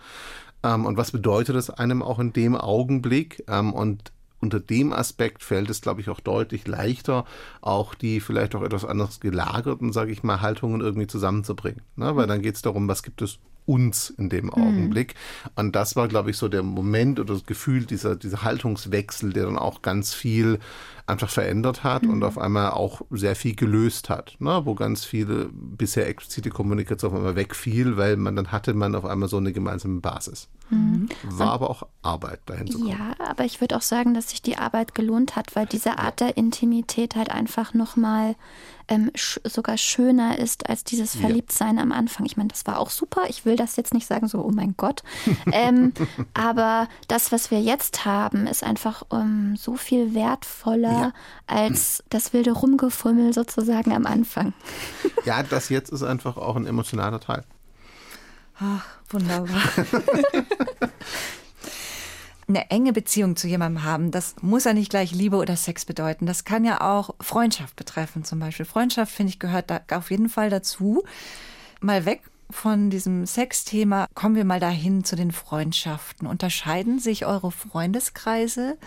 ähm, 0.63 0.85
und 0.85 0.95
was 0.95 1.11
bedeutet 1.11 1.57
es 1.57 1.69
einem 1.69 2.01
auch 2.01 2.19
in 2.19 2.31
dem 2.31 2.55
Augenblick 2.55 3.43
ähm, 3.49 3.73
und 3.73 4.13
unter 4.39 4.59
dem 4.59 4.93
Aspekt 4.93 5.43
fällt 5.43 5.69
es, 5.69 5.81
glaube 5.81 6.01
ich, 6.01 6.09
auch 6.09 6.19
deutlich 6.19 6.67
leichter, 6.67 7.25
auch 7.61 7.95
die 7.95 8.19
vielleicht 8.19 8.55
auch 8.55 8.63
etwas 8.63 8.85
anders 8.85 9.19
gelagerten, 9.19 9.91
sage 9.91 10.11
ich 10.11 10.23
mal, 10.23 10.41
Haltungen 10.41 10.81
irgendwie 10.81 11.07
zusammenzubringen. 11.07 11.81
Ne? 11.95 12.15
Weil 12.15 12.27
dann 12.27 12.41
geht 12.41 12.55
es 12.55 12.61
darum, 12.61 12.87
was 12.87 13.03
gibt 13.03 13.21
es 13.21 13.39
uns 13.65 14.09
in 14.09 14.29
dem. 14.29 14.51
Augenblick. 14.51 15.13
Mhm. 15.13 15.51
Und 15.55 15.75
das 15.75 15.95
war, 15.95 16.07
glaube 16.07 16.31
ich, 16.31 16.37
so 16.37 16.47
der 16.47 16.63
Moment 16.63 17.19
oder 17.19 17.33
das 17.33 17.45
Gefühl, 17.45 17.85
dieser, 17.85 18.15
dieser 18.15 18.43
Haltungswechsel, 18.43 19.33
der 19.33 19.45
dann 19.45 19.57
auch 19.57 19.81
ganz 19.81 20.13
viel 20.13 20.59
einfach 21.07 21.29
verändert 21.29 21.83
hat 21.83 22.03
mhm. 22.03 22.09
und 22.11 22.23
auf 22.23 22.37
einmal 22.37 22.71
auch 22.71 23.01
sehr 23.09 23.35
viel 23.35 23.55
gelöst 23.55 24.09
hat, 24.09 24.35
ne? 24.39 24.61
wo 24.65 24.75
ganz 24.75 25.05
viele 25.05 25.49
bisher 25.53 26.07
explizite 26.07 26.49
Kommunikation 26.49 27.11
auf 27.11 27.17
einmal 27.17 27.35
wegfiel, 27.35 27.95
weil 27.97 28.17
man 28.17 28.35
dann 28.35 28.51
hatte 28.51 28.73
man 28.73 28.93
auf 28.93 29.05
einmal 29.05 29.29
so 29.29 29.37
eine 29.37 29.53
gemeinsame 29.53 30.01
Basis. 30.01 30.49
Mhm. 30.69 31.07
War 31.23 31.53
aber 31.53 31.69
auch 31.69 31.83
Arbeit 32.01 32.41
dahin 32.45 32.67
zu 32.67 32.79
kommen. 32.79 32.89
Ja, 32.89 33.15
aber 33.25 33.45
ich 33.45 33.61
würde 33.61 33.77
auch 33.77 33.81
sagen, 33.81 34.13
dass 34.13 34.31
sich 34.31 34.41
die 34.41 34.57
Arbeit 34.57 34.95
gelohnt 34.95 35.37
hat, 35.37 35.55
weil 35.55 35.65
diese 35.65 35.97
Art 35.97 36.19
der 36.19 36.35
Intimität 36.35 37.15
halt 37.15 37.31
einfach 37.31 37.73
nochmal 37.73 38.35
ähm, 38.89 39.11
sch 39.15 39.39
sogar 39.43 39.77
schöner 39.77 40.39
ist 40.39 40.69
als 40.69 40.83
dieses 40.83 41.15
Verliebtsein 41.15 41.77
ja. 41.77 41.83
am 41.83 41.91
Anfang. 41.91 42.25
Ich 42.25 42.37
meine, 42.37 42.49
das 42.49 42.65
war 42.67 42.79
auch 42.79 42.89
super. 42.89 43.23
Ich 43.29 43.45
will 43.45 43.55
das 43.55 43.75
jetzt 43.75 43.93
nicht 43.93 44.07
sagen, 44.07 44.27
so, 44.27 44.43
oh 44.43 44.51
mein 44.53 44.75
Gott. 44.77 45.03
ähm, 45.51 45.93
aber 46.33 46.87
das, 47.07 47.31
was 47.31 47.51
wir 47.51 47.61
jetzt 47.61 48.05
haben, 48.05 48.47
ist 48.47 48.63
einfach 48.63 49.03
um, 49.09 49.19
ähm, 49.19 49.55
so 49.57 49.75
viel 49.75 50.13
wertvoller 50.13 50.96
ja. 50.99 51.13
als 51.47 52.03
das 52.09 52.33
wilde 52.33 52.51
Rumgefummel 52.51 53.33
sozusagen 53.33 53.93
am 53.93 54.05
Anfang. 54.05 54.53
ja, 55.25 55.43
das 55.43 55.69
jetzt 55.69 55.91
ist 55.91 56.03
einfach 56.03 56.37
auch 56.37 56.55
ein 56.55 56.65
emotionaler 56.65 57.19
Teil. 57.19 57.43
Ach, 58.59 58.85
wunderbar. 59.09 59.61
eine 62.47 62.71
enge 62.71 62.93
Beziehung 62.93 63.35
zu 63.35 63.47
jemandem 63.47 63.83
haben, 63.83 64.11
das 64.11 64.35
muss 64.41 64.63
ja 64.63 64.73
nicht 64.73 64.89
gleich 64.89 65.11
Liebe 65.11 65.35
oder 65.37 65.55
Sex 65.55 65.85
bedeuten. 65.85 66.25
Das 66.25 66.45
kann 66.45 66.63
ja 66.63 66.81
auch 66.81 67.13
Freundschaft 67.19 67.75
betreffen 67.75 68.23
zum 68.23 68.39
Beispiel. 68.39 68.65
Freundschaft, 68.65 69.11
finde 69.11 69.31
ich, 69.31 69.39
gehört 69.39 69.69
da 69.69 69.81
auf 69.91 70.11
jeden 70.11 70.29
Fall 70.29 70.49
dazu. 70.49 71.03
Mal 71.81 72.05
weg 72.05 72.21
von 72.49 72.89
diesem 72.89 73.25
Sexthema, 73.25 74.07
kommen 74.15 74.35
wir 74.35 74.45
mal 74.45 74.61
dahin 74.61 75.03
zu 75.03 75.17
den 75.17 75.31
Freundschaften. 75.31 76.27
Unterscheiden 76.27 76.99
sich 76.99 77.25
eure 77.25 77.51
Freundeskreise 77.51 78.77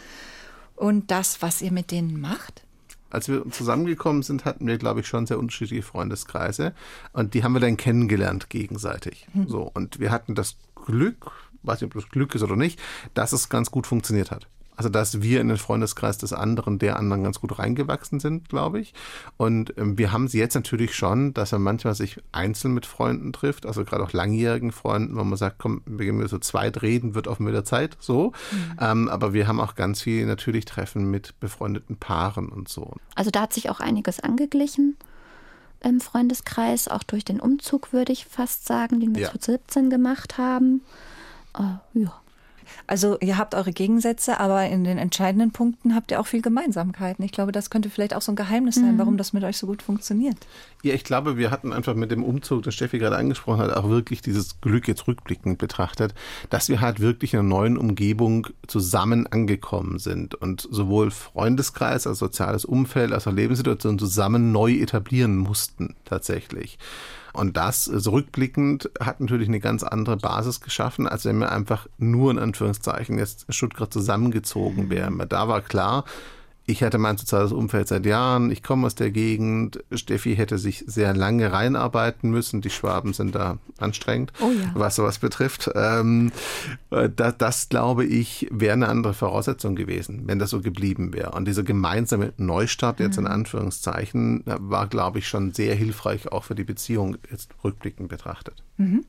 und 0.81 1.11
das, 1.11 1.43
was 1.43 1.63
ihr 1.63 1.73
mit 1.73 1.91
denen 1.91 2.21
macht? 2.21 2.65
als 3.11 3.29
wir 3.29 3.49
zusammengekommen 3.51 4.23
sind, 4.23 4.45
hatten 4.45 4.67
wir, 4.67 4.79
glaube 4.79 5.01
ich, 5.01 5.09
schon 5.09 5.27
sehr 5.27 5.39
unterschiedliche 5.39 5.83
Freundeskreise. 5.83 6.73
Und 7.13 7.35
die 7.35 7.43
haben 7.43 7.53
wir 7.53 7.61
dann 7.61 7.77
kennengelernt 7.77 8.51
gegenseitig. 8.51 9.27
Hm. 9.33 9.49
So. 9.49 9.71
Und 9.75 9.99
wir 9.99 10.11
hatten 10.13 10.35
das 10.35 10.57
Glück, 10.77 11.33
weiß 11.63 11.81
nicht, 11.81 11.95
ob 11.95 12.01
das 12.01 12.09
Glück 12.09 12.35
ist 12.35 12.43
oder 12.43 12.57
nicht, 12.57 12.81
dass 13.15 13.33
es 13.33 13.49
ganz 13.49 13.71
gut 13.71 13.87
funktioniert 13.87 14.31
hat. 14.31 14.47
Also, 14.81 14.89
dass 14.89 15.21
wir 15.21 15.43
in 15.43 15.49
den 15.49 15.59
Freundeskreis 15.59 16.17
des 16.17 16.33
anderen, 16.33 16.79
der 16.79 16.97
anderen 16.97 17.23
ganz 17.23 17.39
gut 17.39 17.59
reingewachsen 17.59 18.19
sind, 18.19 18.49
glaube 18.49 18.81
ich. 18.81 18.95
Und 19.37 19.77
ähm, 19.77 19.99
wir 19.99 20.11
haben 20.11 20.27
sie 20.27 20.39
jetzt 20.39 20.55
natürlich 20.55 20.95
schon, 20.95 21.35
dass 21.35 21.53
man 21.53 21.61
manchmal 21.61 21.95
sich 21.95 22.17
einzeln 22.33 22.73
mit 22.73 22.87
Freunden 22.87 23.35
trifft, 23.35 23.67
also 23.67 23.85
gerade 23.85 24.03
auch 24.03 24.15
langjährigen 24.15 24.73
Freunden, 24.73 25.17
wo 25.19 25.23
man 25.23 25.37
sagt, 25.37 25.59
komm, 25.59 25.83
wir 25.85 26.07
gehen 26.07 26.27
so 26.29 26.39
zweit 26.39 26.81
reden, 26.81 27.15
wird 27.15 27.29
auf 27.29 27.41
mit 27.41 27.53
der 27.53 27.67
Zeit, 27.67 27.99
so. 28.01 28.33
Mhm. 28.53 28.77
Ähm, 28.81 29.09
aber 29.11 29.35
wir 29.35 29.47
haben 29.47 29.61
auch 29.61 29.75
ganz 29.75 30.01
viel 30.01 30.25
natürlich 30.25 30.65
Treffen 30.65 31.11
mit 31.11 31.39
befreundeten 31.41 31.99
Paaren 31.99 32.49
und 32.49 32.71
so. 32.71 32.95
Also 33.17 33.31
da 33.31 33.43
hat 33.43 33.53
sich 33.53 33.69
auch 33.69 33.81
einiges 33.81 34.19
angeglichen 34.21 34.97
im 35.81 36.01
Freundeskreis, 36.01 36.89
auch 36.89 37.03
durch 37.03 37.27
den 37.27 37.39
Umzug, 37.39 37.93
würde 37.93 38.13
ich 38.13 38.25
fast 38.25 38.65
sagen, 38.65 38.99
den 38.99 39.15
wir 39.15 39.25
ja. 39.25 39.29
2017 39.29 39.91
gemacht 39.91 40.39
haben. 40.39 40.81
Äh, 41.55 42.01
ja. 42.01 42.15
Also 42.87 43.19
ihr 43.21 43.39
habt 43.39 43.55
eure 43.55 43.73
Gegensätze, 43.73 44.41
aber 44.41 44.67
in 44.67 44.85
den 44.85 44.99
entscheidenden 44.99 45.53
Punkten 45.53 45.95
habt 45.95 46.11
ihr 46.11 46.21
auch 46.21 46.27
viel 46.27 46.43
Gemeinsamkeiten. 46.43 47.25
Ich 47.25 47.33
glaube, 47.33 47.53
das 47.53 47.71
könnte 47.71 47.91
vielleicht 47.91 48.15
auch 48.15 48.23
so 48.23 48.33
ein 48.33 48.37
Geheimnis 48.37 48.77
sein, 48.77 48.95
mhm. 48.95 48.99
warum 48.99 49.17
das 49.17 49.33
mit 49.33 49.45
euch 49.45 49.59
so 49.59 49.67
gut 49.67 49.83
funktioniert. 49.83 50.37
Ja, 50.83 50.95
ich 50.95 51.05
glaube, 51.05 51.37
wir 51.37 51.51
hatten 51.51 51.73
einfach 51.73 51.95
mit 51.95 52.11
dem 52.11 52.25
Umzug, 52.25 52.63
den 52.63 52.73
Steffi 52.73 52.99
gerade 52.99 53.17
angesprochen 53.17 53.61
hat, 53.61 53.77
auch 53.77 53.89
wirklich 53.89 54.23
dieses 54.23 54.61
Glück 54.61 54.89
jetzt 54.89 55.07
rückblickend 55.07 55.59
betrachtet, 55.59 56.15
dass 56.49 56.69
wir 56.69 56.81
halt 56.81 57.01
wirklich 57.01 57.35
in 57.35 57.41
einer 57.41 57.49
neuen 57.49 57.77
Umgebung 57.77 58.47
zusammen 58.67 59.27
angekommen 59.27 59.99
sind 59.99 60.35
und 60.35 60.67
sowohl 60.71 61.11
Freundeskreis 61.11 62.07
als 62.07 62.19
soziales 62.19 62.65
Umfeld 62.65 63.13
als 63.13 63.27
auch 63.27 63.33
Lebenssituation 63.33 63.99
zusammen 63.99 64.53
neu 64.53 64.73
etablieren 64.73 65.37
mussten 65.37 65.97
tatsächlich. 66.05 66.79
Und 67.33 67.57
das, 67.57 67.85
so 67.85 67.93
also 67.93 68.11
rückblickend, 68.13 68.91
hat 69.01 69.21
natürlich 69.21 69.49
eine 69.49 69.61
ganz 69.61 69.83
andere 69.83 70.17
Basis 70.17 70.61
geschaffen, 70.61 71.07
als 71.07 71.25
wenn 71.25 71.39
wir 71.39 71.53
einfach 71.53 71.87
nur 71.99 72.31
in 72.31 72.39
Anführungszeichen 72.39 73.19
jetzt 73.19 73.47
Stuttgart 73.49 73.93
zusammengezogen 73.93 74.91
wären. 74.91 75.23
Da 75.29 75.49
war 75.49 75.61
klar, 75.61 76.05
ich 76.71 76.85
hatte 76.85 76.99
mein 76.99 77.17
soziales 77.17 77.51
Umfeld 77.53 77.89
seit 77.89 78.07
Jahren, 78.07 78.51
ich 78.51 78.63
komme 78.63 78.87
aus 78.87 78.95
der 78.95 79.11
Gegend. 79.11 79.83
Steffi 79.93 80.37
hätte 80.37 80.57
sich 80.57 80.85
sehr 80.87 81.15
lange 81.15 81.53
reinarbeiten 81.53 82.31
müssen. 82.31 82.61
Die 82.61 82.71
Schwaben 82.71 83.13
sind 83.13 83.35
da 83.35 83.59
anstrengend, 83.79 84.33
oh 84.41 84.51
ja. 84.51 84.71
was 84.75 84.97
sowas 84.97 85.19
betrifft. 85.19 85.71
Ähm, 85.75 86.31
das, 86.91 87.37
das, 87.39 87.69
glaube 87.69 88.05
ich, 88.05 88.47
wäre 88.51 88.75
eine 88.75 88.89
andere 88.89 89.15
Voraussetzung 89.15 89.75
gewesen, 89.75 90.23
wenn 90.27 90.39
das 90.39 90.51
so 90.51 90.61
geblieben 90.61 91.13
wäre. 91.13 91.33
Und 91.33 91.47
dieser 91.47 91.65
gemeinsame 91.65 92.33
Neustart 92.37 93.01
jetzt 93.01 93.19
in 93.19 93.25
mhm. 93.25 93.31
Anführungszeichen 93.31 94.45
war, 94.47 94.87
glaube 94.87 95.19
ich, 95.19 95.29
schon 95.29 95.53
sehr 95.53 95.75
hilfreich 95.75 96.31
auch 96.31 96.45
für 96.45 96.55
die 96.55 96.65
Beziehung 96.65 97.17
jetzt 97.31 97.51
rückblickend 97.65 98.09
betrachtet. 98.09 98.63
Mhm. 98.77 99.05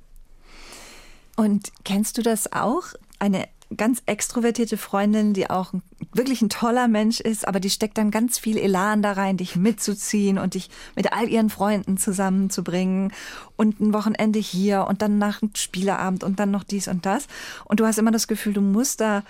Und 1.35 1.71
kennst 1.83 2.17
du 2.17 2.23
das 2.23 2.51
auch? 2.51 2.85
Eine 3.19 3.47
ganz 3.77 4.01
extrovertierte 4.05 4.77
Freundin, 4.77 5.33
die 5.33 5.49
auch 5.49 5.73
wirklich 6.13 6.41
ein 6.41 6.49
toller 6.49 6.87
Mensch 6.87 7.19
ist, 7.19 7.47
aber 7.47 7.59
die 7.59 7.69
steckt 7.69 7.97
dann 7.97 8.11
ganz 8.11 8.37
viel 8.37 8.57
Elan 8.57 9.01
da 9.01 9.13
rein, 9.13 9.37
dich 9.37 9.55
mitzuziehen 9.55 10.37
und 10.37 10.55
dich 10.55 10.69
mit 10.95 11.13
all 11.13 11.29
ihren 11.29 11.49
Freunden 11.49 11.97
zusammenzubringen 11.97 13.13
und 13.55 13.79
ein 13.79 13.93
Wochenende 13.93 14.39
hier 14.39 14.85
und 14.87 15.01
dann 15.01 15.17
nach 15.17 15.41
einem 15.41 15.55
Spieleabend 15.55 16.23
und 16.23 16.39
dann 16.39 16.51
noch 16.51 16.63
dies 16.63 16.87
und 16.87 17.05
das. 17.05 17.27
Und 17.65 17.79
du 17.79 17.85
hast 17.85 17.97
immer 17.97 18.11
das 18.11 18.27
Gefühl, 18.27 18.53
du 18.53 18.61
musst 18.61 19.01
da 19.01 19.23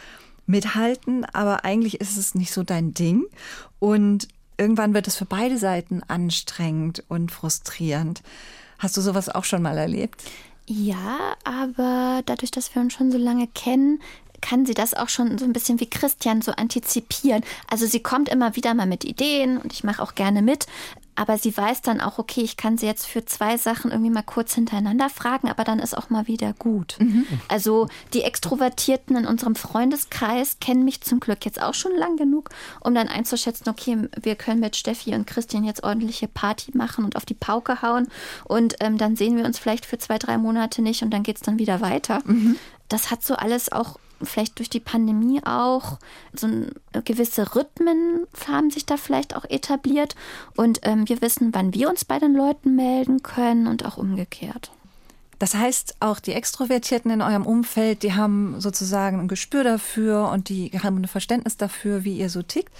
mithalten, 0.47 1.25
aber 1.25 1.65
eigentlich 1.65 2.01
ist 2.01 2.17
es 2.17 2.35
nicht 2.35 2.51
so 2.51 2.63
dein 2.63 2.93
Ding. 2.93 3.25
Und 3.79 4.27
irgendwann 4.57 4.93
wird 4.93 5.07
es 5.07 5.15
für 5.15 5.25
beide 5.25 5.57
Seiten 5.57 6.01
anstrengend 6.07 7.03
und 7.07 7.31
frustrierend. 7.31 8.23
Hast 8.79 8.97
du 8.97 9.01
sowas 9.01 9.29
auch 9.29 9.43
schon 9.43 9.61
mal 9.61 9.77
erlebt? 9.77 10.23
Ja, 10.67 11.35
aber 11.43 12.21
dadurch, 12.25 12.51
dass 12.51 12.73
wir 12.73 12.81
uns 12.81 12.93
schon 12.93 13.11
so 13.11 13.17
lange 13.17 13.47
kennen, 13.47 14.01
kann 14.41 14.65
sie 14.65 14.73
das 14.73 14.93
auch 14.93 15.09
schon 15.09 15.37
so 15.37 15.45
ein 15.45 15.53
bisschen 15.53 15.79
wie 15.79 15.89
Christian 15.89 16.41
so 16.41 16.51
antizipieren. 16.51 17.43
Also 17.69 17.85
sie 17.85 18.01
kommt 18.01 18.29
immer 18.29 18.55
wieder 18.55 18.73
mal 18.73 18.87
mit 18.87 19.05
Ideen 19.05 19.57
und 19.57 19.73
ich 19.73 19.83
mache 19.83 20.01
auch 20.01 20.15
gerne 20.15 20.41
mit. 20.41 20.67
Aber 21.15 21.37
sie 21.37 21.55
weiß 21.55 21.81
dann 21.81 21.99
auch, 21.99 22.19
okay, 22.19 22.41
ich 22.41 22.57
kann 22.57 22.77
sie 22.77 22.85
jetzt 22.85 23.05
für 23.05 23.25
zwei 23.25 23.57
Sachen 23.57 23.91
irgendwie 23.91 24.09
mal 24.09 24.23
kurz 24.23 24.55
hintereinander 24.55 25.09
fragen, 25.09 25.49
aber 25.49 25.63
dann 25.63 25.79
ist 25.79 25.95
auch 25.95 26.09
mal 26.09 26.25
wieder 26.27 26.53
gut. 26.53 26.95
Mhm. 26.99 27.25
Also 27.49 27.89
die 28.13 28.23
Extrovertierten 28.23 29.17
in 29.17 29.27
unserem 29.27 29.55
Freundeskreis 29.55 30.57
kennen 30.59 30.85
mich 30.85 31.01
zum 31.01 31.19
Glück 31.19 31.45
jetzt 31.45 31.61
auch 31.61 31.73
schon 31.73 31.95
lang 31.95 32.15
genug, 32.15 32.49
um 32.79 32.95
dann 32.95 33.09
einzuschätzen, 33.09 33.69
okay, 33.69 34.07
wir 34.21 34.35
können 34.35 34.61
mit 34.61 34.75
Steffi 34.77 35.13
und 35.13 35.27
Christian 35.27 35.65
jetzt 35.65 35.83
ordentliche 35.83 36.27
Party 36.27 36.75
machen 36.75 37.03
und 37.03 37.17
auf 37.17 37.25
die 37.25 37.33
Pauke 37.33 37.81
hauen 37.81 38.07
und 38.45 38.75
ähm, 38.79 38.97
dann 38.97 39.15
sehen 39.15 39.35
wir 39.35 39.45
uns 39.45 39.59
vielleicht 39.59 39.85
für 39.85 39.97
zwei, 39.97 40.17
drei 40.17 40.37
Monate 40.37 40.81
nicht 40.81 41.03
und 41.03 41.11
dann 41.11 41.23
geht 41.23 41.35
es 41.35 41.43
dann 41.43 41.59
wieder 41.59 41.81
weiter. 41.81 42.21
Mhm. 42.25 42.55
Das 42.87 43.11
hat 43.11 43.23
so 43.23 43.35
alles 43.35 43.71
auch 43.71 43.99
vielleicht 44.23 44.59
durch 44.59 44.69
die 44.69 44.79
Pandemie 44.79 45.41
auch 45.45 45.97
so 46.33 46.47
gewisse 47.05 47.55
Rhythmen 47.55 48.27
haben 48.47 48.69
sich 48.69 48.85
da 48.85 48.97
vielleicht 48.97 49.35
auch 49.35 49.45
etabliert 49.45 50.15
und 50.55 50.79
ähm, 50.83 51.07
wir 51.07 51.21
wissen, 51.21 51.53
wann 51.53 51.73
wir 51.73 51.89
uns 51.89 52.05
bei 52.05 52.19
den 52.19 52.33
Leuten 52.33 52.75
melden 52.75 53.23
können 53.23 53.67
und 53.67 53.85
auch 53.85 53.97
umgekehrt. 53.97 54.71
Das 55.41 55.55
heißt, 55.55 55.95
auch 56.01 56.19
die 56.19 56.33
Extrovertierten 56.33 57.09
in 57.09 57.23
eurem 57.23 57.47
Umfeld, 57.47 58.03
die 58.03 58.13
haben 58.13 58.61
sozusagen 58.61 59.19
ein 59.19 59.27
Gespür 59.27 59.63
dafür 59.63 60.29
und 60.29 60.49
die 60.49 60.69
haben 60.83 60.97
ein 60.97 61.07
Verständnis 61.07 61.57
dafür, 61.57 62.03
wie 62.03 62.15
ihr 62.15 62.29
so 62.29 62.43
tickt. 62.43 62.71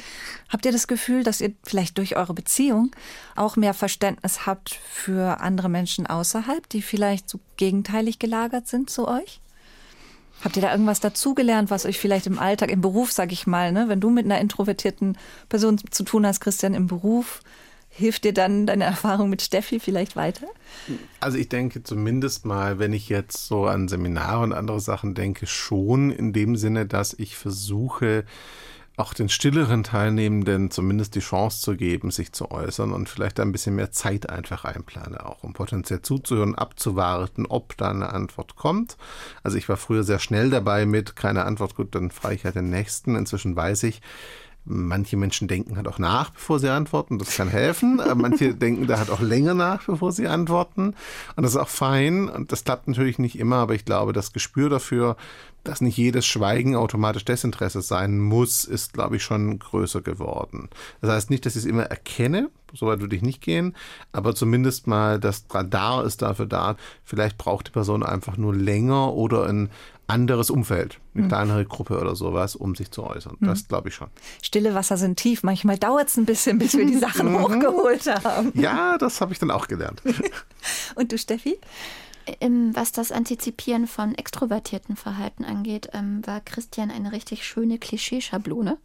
Habt 0.47 0.67
ihr 0.67 0.71
das 0.71 0.85
Gefühl, 0.85 1.23
dass 1.23 1.41
ihr 1.41 1.53
vielleicht 1.63 1.97
durch 1.97 2.17
eure 2.17 2.35
Beziehung 2.35 2.91
auch 3.35 3.55
mehr 3.55 3.73
Verständnis 3.73 4.45
habt 4.45 4.75
für 4.75 5.41
andere 5.41 5.69
Menschen 5.69 6.05
außerhalb, 6.05 6.69
die 6.69 6.83
vielleicht 6.83 7.31
so 7.31 7.39
gegenteilig 7.57 8.19
gelagert 8.19 8.67
sind 8.67 8.91
zu 8.91 9.07
euch? 9.07 9.40
Habt 10.43 10.55
ihr 10.55 10.61
da 10.61 10.71
irgendwas 10.71 10.99
dazugelernt, 10.99 11.69
was 11.69 11.85
euch 11.85 11.99
vielleicht 11.99 12.27
im 12.27 12.39
Alltag, 12.39 12.71
im 12.71 12.81
Beruf, 12.81 13.11
sag 13.11 13.31
ich 13.31 13.47
mal, 13.47 13.71
ne, 13.71 13.85
wenn 13.87 13.99
du 13.99 14.09
mit 14.09 14.25
einer 14.25 14.39
introvertierten 14.39 15.17
Person 15.49 15.79
zu 15.89 16.03
tun 16.03 16.25
hast, 16.25 16.41
Christian, 16.41 16.73
im 16.73 16.87
Beruf, 16.87 17.41
hilft 17.89 18.23
dir 18.23 18.33
dann 18.33 18.65
deine 18.65 18.85
Erfahrung 18.85 19.29
mit 19.29 19.41
Steffi 19.41 19.79
vielleicht 19.79 20.15
weiter? 20.15 20.47
Also 21.19 21.37
ich 21.37 21.49
denke 21.49 21.83
zumindest 21.83 22.45
mal, 22.45 22.79
wenn 22.79 22.93
ich 22.93 23.09
jetzt 23.09 23.47
so 23.47 23.65
an 23.65 23.87
Seminare 23.87 24.41
und 24.41 24.53
andere 24.53 24.79
Sachen 24.79 25.13
denke, 25.13 25.45
schon 25.45 26.09
in 26.09 26.33
dem 26.33 26.55
Sinne, 26.55 26.85
dass 26.85 27.13
ich 27.13 27.35
versuche, 27.35 28.23
auch 28.97 29.13
den 29.13 29.29
stilleren 29.29 29.83
Teilnehmenden 29.83 30.69
zumindest 30.69 31.15
die 31.15 31.21
Chance 31.21 31.61
zu 31.61 31.75
geben, 31.75 32.11
sich 32.11 32.33
zu 32.33 32.51
äußern 32.51 32.91
und 32.91 33.09
vielleicht 33.09 33.39
ein 33.39 33.51
bisschen 33.51 33.75
mehr 33.75 33.91
Zeit 33.91 34.29
einfach 34.29 34.65
einplane, 34.65 35.25
auch 35.25 35.43
um 35.43 35.53
potenziell 35.53 36.01
zuzuhören, 36.01 36.55
abzuwarten, 36.55 37.45
ob 37.45 37.75
da 37.77 37.89
eine 37.89 38.13
Antwort 38.13 38.55
kommt. 38.55 38.97
Also 39.43 39.57
ich 39.57 39.67
war 39.69 39.77
früher 39.77 40.03
sehr 40.03 40.19
schnell 40.19 40.49
dabei 40.49 40.85
mit, 40.85 41.15
keine 41.15 41.45
Antwort, 41.45 41.75
gut, 41.75 41.95
dann 41.95 42.11
frage 42.11 42.35
ich 42.35 42.45
halt 42.45 42.55
den 42.55 42.69
nächsten. 42.69 43.15
Inzwischen 43.15 43.55
weiß 43.55 43.83
ich, 43.83 44.01
Manche 44.63 45.17
Menschen 45.17 45.47
denken 45.47 45.75
halt 45.75 45.87
auch 45.87 45.97
nach, 45.97 46.29
bevor 46.29 46.59
sie 46.59 46.69
antworten. 46.69 47.17
Das 47.17 47.35
kann 47.35 47.49
helfen. 47.49 47.99
Manche 48.15 48.53
denken 48.55 48.85
da 48.85 48.99
halt 48.99 49.09
auch 49.09 49.19
länger 49.19 49.55
nach, 49.55 49.83
bevor 49.85 50.11
sie 50.11 50.27
antworten. 50.27 50.93
Und 51.35 51.43
das 51.43 51.53
ist 51.53 51.57
auch 51.57 51.67
fein. 51.67 52.29
Und 52.29 52.51
das 52.51 52.63
klappt 52.63 52.87
natürlich 52.87 53.17
nicht 53.17 53.39
immer, 53.39 53.57
aber 53.57 53.73
ich 53.73 53.85
glaube, 53.85 54.13
das 54.13 54.33
Gespür 54.33 54.69
dafür, 54.69 55.17
dass 55.63 55.81
nicht 55.81 55.97
jedes 55.97 56.25
Schweigen 56.25 56.75
automatisch 56.75 57.25
Desinteresse 57.25 57.81
sein 57.81 58.19
muss, 58.19 58.63
ist, 58.65 58.93
glaube 58.93 59.17
ich, 59.17 59.23
schon 59.23 59.59
größer 59.59 60.01
geworden. 60.01 60.69
Das 61.01 61.11
heißt 61.11 61.29
nicht, 61.29 61.45
dass 61.45 61.55
ich 61.55 61.63
es 61.63 61.69
immer 61.69 61.83
erkenne, 61.83 62.49
soweit 62.73 62.99
würde 62.99 63.15
ich 63.15 63.21
nicht 63.21 63.41
gehen, 63.41 63.75
aber 64.11 64.33
zumindest 64.33 64.87
mal 64.87 65.19
das 65.19 65.45
Radar 65.49 66.03
ist 66.05 66.21
dafür 66.21 66.47
da. 66.47 66.77
Vielleicht 67.03 67.37
braucht 67.37 67.67
die 67.67 67.71
Person 67.71 68.03
einfach 68.03 68.37
nur 68.37 68.55
länger 68.55 69.13
oder 69.13 69.45
ein 69.45 69.69
anderes 70.11 70.49
Umfeld, 70.49 70.99
eine 71.15 71.23
mhm. 71.23 71.27
kleinere 71.29 71.65
Gruppe 71.65 71.99
oder 71.99 72.15
sowas, 72.15 72.55
um 72.55 72.75
sich 72.75 72.91
zu 72.91 73.03
äußern. 73.03 73.37
Mhm. 73.39 73.47
Das 73.47 73.67
glaube 73.67 73.89
ich 73.89 73.95
schon. 73.95 74.09
Stille 74.41 74.75
Wasser 74.75 74.97
sind 74.97 75.15
tief. 75.15 75.41
Manchmal 75.41 75.77
dauert 75.77 76.09
es 76.09 76.17
ein 76.17 76.25
bisschen, 76.25 76.59
bis 76.59 76.75
wir 76.75 76.85
die 76.85 76.97
Sachen 76.97 77.31
mhm. 77.31 77.41
hochgeholt 77.41 78.05
haben. 78.23 78.51
Ja, 78.55 78.97
das 78.97 79.21
habe 79.21 79.31
ich 79.31 79.39
dann 79.39 79.51
auch 79.51 79.67
gelernt. 79.67 80.01
Und 80.95 81.11
du, 81.11 81.17
Steffi? 81.17 81.57
Was 82.73 82.91
das 82.91 83.11
Antizipieren 83.11 83.87
von 83.87 84.13
extrovertierten 84.13 84.95
Verhalten 84.95 85.43
angeht, 85.43 85.89
ähm, 85.93 86.21
war 86.25 86.39
Christian 86.41 86.91
eine 86.91 87.11
richtig 87.13 87.45
schöne 87.47 87.79
Klischeeschablone. 87.79 88.77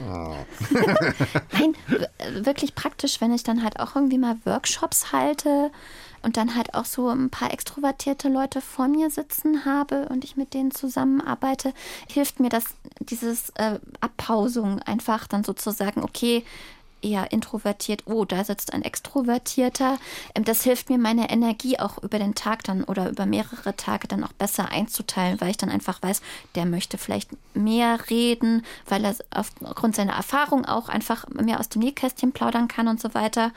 Oh. 0.00 0.36
Nein, 1.52 1.74
wirklich 2.44 2.76
praktisch, 2.76 3.20
wenn 3.20 3.34
ich 3.34 3.42
dann 3.42 3.64
halt 3.64 3.80
auch 3.80 3.96
irgendwie 3.96 4.18
mal 4.18 4.36
Workshops 4.44 5.12
halte 5.12 5.72
und 6.24 6.36
dann 6.36 6.54
halt 6.54 6.74
auch 6.74 6.84
so 6.84 7.08
ein 7.08 7.30
paar 7.30 7.52
extrovertierte 7.52 8.28
Leute 8.28 8.60
vor 8.60 8.88
mir 8.88 9.10
sitzen 9.10 9.64
habe 9.64 10.08
und 10.08 10.24
ich 10.24 10.36
mit 10.36 10.54
denen 10.54 10.70
zusammenarbeite, 10.70 11.72
hilft 12.10 12.40
mir 12.40 12.48
das, 12.48 12.64
dieses 12.98 13.50
äh, 13.50 13.78
Abpausung 14.00 14.80
einfach 14.80 15.26
dann 15.26 15.44
sozusagen, 15.44 16.02
okay, 16.02 16.44
eher 17.04 17.30
introvertiert, 17.30 18.04
oh, 18.06 18.24
da 18.24 18.42
sitzt 18.42 18.72
ein 18.72 18.82
Extrovertierter. 18.82 19.98
Ähm, 20.34 20.44
das 20.44 20.64
hilft 20.64 20.88
mir, 20.90 20.98
meine 20.98 21.30
Energie 21.30 21.78
auch 21.78 22.02
über 22.02 22.18
den 22.18 22.34
Tag 22.34 22.64
dann 22.64 22.82
oder 22.82 23.10
über 23.10 23.26
mehrere 23.26 23.76
Tage 23.76 24.08
dann 24.08 24.24
auch 24.24 24.32
besser 24.32 24.70
einzuteilen, 24.70 25.40
weil 25.40 25.50
ich 25.50 25.56
dann 25.56 25.68
einfach 25.68 26.02
weiß, 26.02 26.22
der 26.54 26.66
möchte 26.66 26.98
vielleicht 26.98 27.30
mehr 27.54 27.98
reden, 28.10 28.64
weil 28.88 29.04
er 29.04 29.14
aufgrund 29.30 29.94
seiner 29.94 30.14
Erfahrung 30.14 30.64
auch 30.64 30.88
einfach 30.88 31.28
mehr 31.28 31.60
aus 31.60 31.68
dem 31.68 31.82
Nähkästchen 31.82 32.32
plaudern 32.32 32.68
kann 32.68 32.88
und 32.88 33.00
so 33.00 33.14
weiter. 33.14 33.52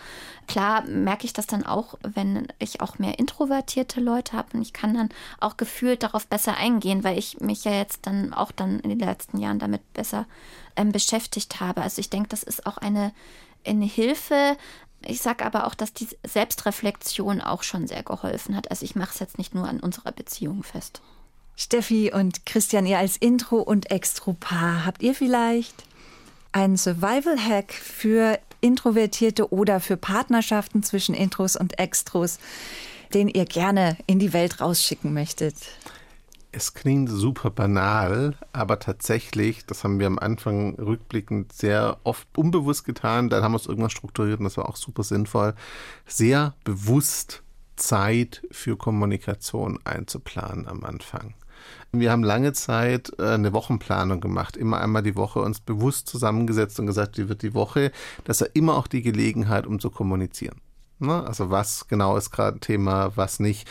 Klar 0.47 0.83
merke 0.83 1.25
ich 1.25 1.33
das 1.33 1.45
dann 1.45 1.65
auch, 1.65 1.95
wenn 2.01 2.47
ich 2.57 2.81
auch 2.81 2.99
mehr 2.99 3.19
introvertierte 3.19 3.99
Leute 3.99 4.33
habe 4.33 4.49
und 4.53 4.61
ich 4.61 4.73
kann 4.73 4.93
dann 4.93 5.09
auch 5.39 5.57
gefühlt 5.57 6.03
darauf 6.03 6.27
besser 6.27 6.55
eingehen, 6.55 7.03
weil 7.03 7.17
ich 7.17 7.41
mich 7.41 7.65
ja 7.65 7.73
jetzt 7.73 8.07
dann 8.07 8.33
auch 8.33 8.51
dann 8.51 8.79
in 8.79 8.89
den 8.89 8.99
letzten 8.99 9.39
Jahren 9.39 9.59
damit 9.59 9.93
besser 9.93 10.25
ähm, 10.77 10.91
beschäftigt 10.91 11.59
habe. 11.59 11.81
Also 11.81 11.99
ich 11.99 12.09
denke, 12.09 12.29
das 12.29 12.43
ist 12.43 12.65
auch 12.65 12.77
eine, 12.77 13.13
eine 13.65 13.85
Hilfe. 13.85 14.57
Ich 15.05 15.21
sage 15.21 15.45
aber 15.45 15.67
auch, 15.67 15.75
dass 15.75 15.93
die 15.93 16.07
Selbstreflexion 16.25 17.41
auch 17.41 17.63
schon 17.63 17.87
sehr 17.87 18.03
geholfen 18.03 18.55
hat. 18.55 18.71
Also 18.71 18.85
ich 18.85 18.95
mache 18.95 19.11
es 19.13 19.19
jetzt 19.19 19.37
nicht 19.37 19.53
nur 19.53 19.67
an 19.67 19.79
unserer 19.79 20.11
Beziehung 20.13 20.63
fest. 20.63 21.01
Steffi 21.57 22.13
und 22.13 22.45
Christian, 22.45 22.85
ihr 22.85 22.99
als 22.99 23.17
Intro- 23.17 23.61
und 23.61 23.91
Extro-Paar, 23.91 24.85
habt 24.85 25.01
ihr 25.03 25.13
vielleicht 25.13 25.83
einen 26.51 26.77
Survival-Hack 26.77 27.73
für 27.73 28.39
Introvertierte 28.61 29.51
oder 29.51 29.79
für 29.79 29.97
Partnerschaften 29.97 30.83
zwischen 30.83 31.15
Intros 31.15 31.55
und 31.55 31.79
Extros, 31.79 32.39
den 33.13 33.27
ihr 33.27 33.45
gerne 33.45 33.97
in 34.07 34.19
die 34.19 34.33
Welt 34.33 34.61
rausschicken 34.61 35.13
möchtet? 35.13 35.55
Es 36.51 36.73
klingt 36.73 37.09
super 37.09 37.51
banal, 37.51 38.35
aber 38.53 38.79
tatsächlich, 38.79 39.65
das 39.65 39.83
haben 39.83 39.99
wir 39.99 40.07
am 40.07 40.17
Anfang 40.17 40.75
rückblickend 40.75 41.53
sehr 41.53 41.99
oft 42.03 42.27
unbewusst 42.35 42.83
getan, 42.85 43.29
dann 43.29 43.43
haben 43.43 43.51
wir 43.51 43.57
es 43.57 43.67
irgendwann 43.67 43.89
strukturiert 43.89 44.39
und 44.39 44.45
das 44.45 44.57
war 44.57 44.67
auch 44.67 44.77
super 44.77 45.03
sinnvoll, 45.03 45.53
sehr 46.07 46.55
bewusst 46.63 47.43
Zeit 47.75 48.41
für 48.49 48.75
Kommunikation 48.75 49.79
einzuplanen 49.83 50.67
am 50.67 50.83
Anfang. 50.83 51.35
Wir 51.91 52.11
haben 52.11 52.23
lange 52.23 52.53
Zeit 52.53 53.11
äh, 53.19 53.29
eine 53.29 53.53
Wochenplanung 53.53 54.19
gemacht, 54.19 54.57
immer 54.57 54.79
einmal 54.79 55.03
die 55.03 55.15
Woche 55.15 55.39
uns 55.39 55.59
bewusst 55.59 56.07
zusammengesetzt 56.07 56.79
und 56.79 56.87
gesagt, 56.87 57.17
wie 57.17 57.29
wird 57.29 57.41
die 57.41 57.53
Woche, 57.53 57.91
dass 58.23 58.41
er 58.41 58.55
immer 58.55 58.75
auch 58.75 58.87
die 58.87 59.01
Gelegenheit, 59.01 59.67
um 59.67 59.79
zu 59.79 59.89
kommunizieren. 59.89 60.61
Ne? 60.99 61.23
Also 61.25 61.49
was 61.49 61.87
genau 61.87 62.17
ist 62.17 62.31
gerade 62.31 62.59
Thema, 62.59 63.11
was 63.15 63.39
nicht. 63.39 63.67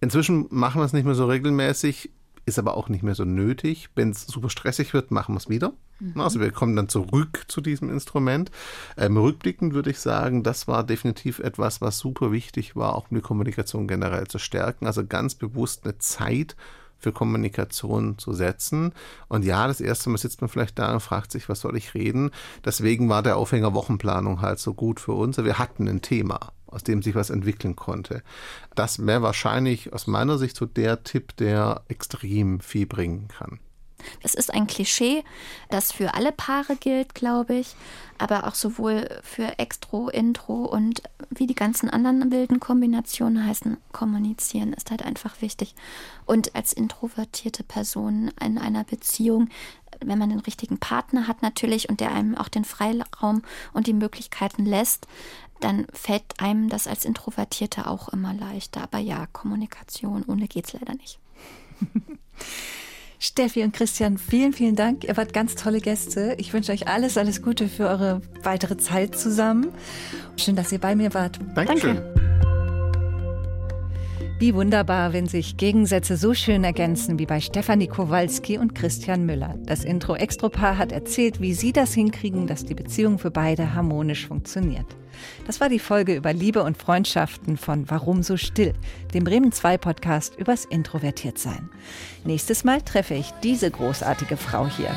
Inzwischen 0.00 0.46
machen 0.50 0.80
wir 0.80 0.84
es 0.84 0.92
nicht 0.92 1.06
mehr 1.06 1.14
so 1.14 1.26
regelmäßig 1.26 2.10
ist 2.46 2.60
aber 2.60 2.76
auch 2.76 2.88
nicht 2.88 3.02
mehr 3.02 3.16
so 3.16 3.24
nötig. 3.24 3.90
Wenn 3.96 4.10
es 4.10 4.24
super 4.24 4.48
stressig 4.48 4.94
wird, 4.94 5.10
machen 5.10 5.34
wir 5.34 5.38
es 5.38 5.48
wieder. 5.48 5.72
Mhm. 5.98 6.20
Also 6.20 6.40
wir 6.40 6.52
kommen 6.52 6.76
dann 6.76 6.88
zurück 6.88 7.44
zu 7.48 7.60
diesem 7.60 7.90
Instrument. 7.90 8.52
Ähm, 8.96 9.16
rückblickend 9.16 9.74
würde 9.74 9.90
ich 9.90 9.98
sagen, 9.98 10.44
das 10.44 10.68
war 10.68 10.84
definitiv 10.84 11.40
etwas, 11.40 11.80
was 11.80 11.98
super 11.98 12.30
wichtig 12.30 12.76
war, 12.76 12.94
auch 12.94 13.10
um 13.10 13.16
die 13.16 13.22
Kommunikation 13.22 13.88
generell 13.88 14.28
zu 14.28 14.38
stärken. 14.38 14.86
Also 14.86 15.04
ganz 15.04 15.34
bewusst 15.34 15.84
eine 15.84 15.98
Zeit 15.98 16.56
für 16.98 17.12
Kommunikation 17.12 18.18
zu 18.18 18.32
setzen. 18.32 18.92
Und 19.28 19.44
ja, 19.44 19.66
das 19.66 19.80
erste 19.80 20.10
Mal 20.10 20.18
sitzt 20.18 20.40
man 20.40 20.48
vielleicht 20.48 20.78
da 20.78 20.92
und 20.92 21.00
fragt 21.00 21.32
sich, 21.32 21.48
was 21.48 21.60
soll 21.60 21.76
ich 21.76 21.94
reden? 21.94 22.30
Deswegen 22.64 23.08
war 23.08 23.22
der 23.22 23.36
Aufhänger 23.36 23.74
Wochenplanung 23.74 24.40
halt 24.40 24.58
so 24.58 24.74
gut 24.74 25.00
für 25.00 25.12
uns. 25.12 25.36
Wir 25.38 25.58
hatten 25.58 25.88
ein 25.88 26.02
Thema 26.02 26.52
aus 26.68 26.82
dem 26.82 27.00
sich 27.00 27.14
was 27.14 27.30
entwickeln 27.30 27.76
konnte. 27.76 28.22
Das 28.74 29.06
wäre 29.06 29.22
wahrscheinlich 29.22 29.92
aus 29.92 30.06
meiner 30.06 30.36
Sicht 30.36 30.56
so 30.56 30.66
der 30.66 31.04
Tipp, 31.04 31.36
der 31.36 31.82
extrem 31.88 32.60
viel 32.60 32.86
bringen 32.86 33.28
kann. 33.28 33.60
Das 34.22 34.34
ist 34.34 34.52
ein 34.52 34.66
Klischee, 34.66 35.24
das 35.70 35.92
für 35.92 36.14
alle 36.14 36.32
Paare 36.32 36.76
gilt, 36.76 37.14
glaube 37.14 37.54
ich, 37.54 37.74
aber 38.18 38.46
auch 38.46 38.54
sowohl 38.54 39.08
für 39.22 39.58
Extro, 39.58 40.08
Intro 40.08 40.64
und 40.64 41.02
wie 41.30 41.46
die 41.46 41.54
ganzen 41.54 41.90
anderen 41.90 42.30
wilden 42.30 42.60
Kombinationen 42.60 43.46
heißen, 43.46 43.76
kommunizieren 43.92 44.72
ist 44.72 44.90
halt 44.90 45.04
einfach 45.04 45.42
wichtig. 45.42 45.74
Und 46.24 46.54
als 46.54 46.72
introvertierte 46.72 47.62
Person 47.62 48.30
in 48.42 48.58
einer 48.58 48.84
Beziehung, 48.84 49.48
wenn 50.04 50.18
man 50.18 50.30
den 50.30 50.40
richtigen 50.40 50.78
Partner 50.78 51.26
hat 51.26 51.42
natürlich 51.42 51.88
und 51.88 52.00
der 52.00 52.12
einem 52.12 52.36
auch 52.36 52.48
den 52.48 52.64
Freiraum 52.64 53.42
und 53.72 53.86
die 53.86 53.94
Möglichkeiten 53.94 54.64
lässt, 54.64 55.06
dann 55.60 55.86
fällt 55.92 56.40
einem 56.40 56.68
das 56.68 56.86
als 56.86 57.04
Introvertierte 57.04 57.86
auch 57.86 58.08
immer 58.10 58.34
leichter. 58.34 58.82
Aber 58.82 58.98
ja, 58.98 59.26
Kommunikation 59.32 60.24
ohne 60.26 60.48
geht 60.48 60.66
es 60.66 60.72
leider 60.74 60.94
nicht. 60.94 61.18
Steffi 63.18 63.62
und 63.62 63.72
Christian, 63.72 64.18
vielen, 64.18 64.52
vielen 64.52 64.76
Dank. 64.76 65.04
Ihr 65.04 65.16
wart 65.16 65.32
ganz 65.32 65.54
tolle 65.54 65.80
Gäste. 65.80 66.34
Ich 66.38 66.52
wünsche 66.52 66.72
euch 66.72 66.88
alles, 66.88 67.16
alles 67.16 67.42
Gute 67.42 67.68
für 67.68 67.88
eure 67.88 68.20
weitere 68.42 68.76
Zeit 68.76 69.16
zusammen. 69.16 69.72
Schön, 70.36 70.56
dass 70.56 70.72
ihr 70.72 70.78
bei 70.78 70.94
mir 70.94 71.14
wart. 71.14 71.38
Dankeschön. 71.54 71.96
Danke. 71.96 72.55
Wie 74.38 74.54
wunderbar, 74.54 75.14
wenn 75.14 75.26
sich 75.26 75.56
Gegensätze 75.56 76.18
so 76.18 76.34
schön 76.34 76.62
ergänzen 76.62 77.18
wie 77.18 77.24
bei 77.24 77.40
Stefanie 77.40 77.86
Kowalski 77.86 78.58
und 78.58 78.74
Christian 78.74 79.24
Müller. 79.24 79.54
Das 79.64 79.82
Intro-Extro-Paar 79.82 80.76
hat 80.76 80.92
erzählt, 80.92 81.40
wie 81.40 81.54
sie 81.54 81.72
das 81.72 81.94
hinkriegen, 81.94 82.46
dass 82.46 82.66
die 82.66 82.74
Beziehung 82.74 83.18
für 83.18 83.30
beide 83.30 83.72
harmonisch 83.72 84.26
funktioniert. 84.26 84.84
Das 85.46 85.58
war 85.58 85.70
die 85.70 85.78
Folge 85.78 86.14
über 86.14 86.34
Liebe 86.34 86.62
und 86.64 86.76
Freundschaften 86.76 87.56
von 87.56 87.88
Warum 87.88 88.22
so 88.22 88.36
still, 88.36 88.74
dem 89.14 89.24
Bremen 89.24 89.52
2 89.52 89.78
Podcast 89.78 90.36
übers 90.36 90.66
Introvertiertsein. 90.66 91.70
Nächstes 92.24 92.62
Mal 92.62 92.82
treffe 92.82 93.14
ich 93.14 93.30
diese 93.42 93.70
großartige 93.70 94.36
Frau 94.36 94.66
hier. 94.66 94.90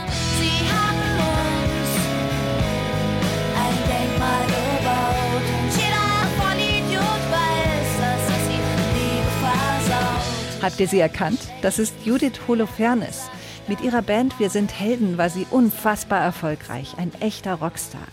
Habt 10.62 10.78
ihr 10.82 10.89
sie 10.89 10.99
erkannt? 10.99 11.39
Das 11.62 11.80
ist 11.80 11.93
Judith 12.03 12.41
Holofernes. 12.45 13.30
Mit 13.70 13.80
ihrer 13.80 14.01
Band 14.01 14.38
Wir 14.41 14.49
sind 14.49 14.78
Helden 14.78 15.18
war 15.18 15.30
sie 15.30 15.47
unfassbar 15.49 16.22
erfolgreich, 16.22 16.95
ein 16.97 17.14
echter 17.22 17.53
Rockstar. 17.53 18.07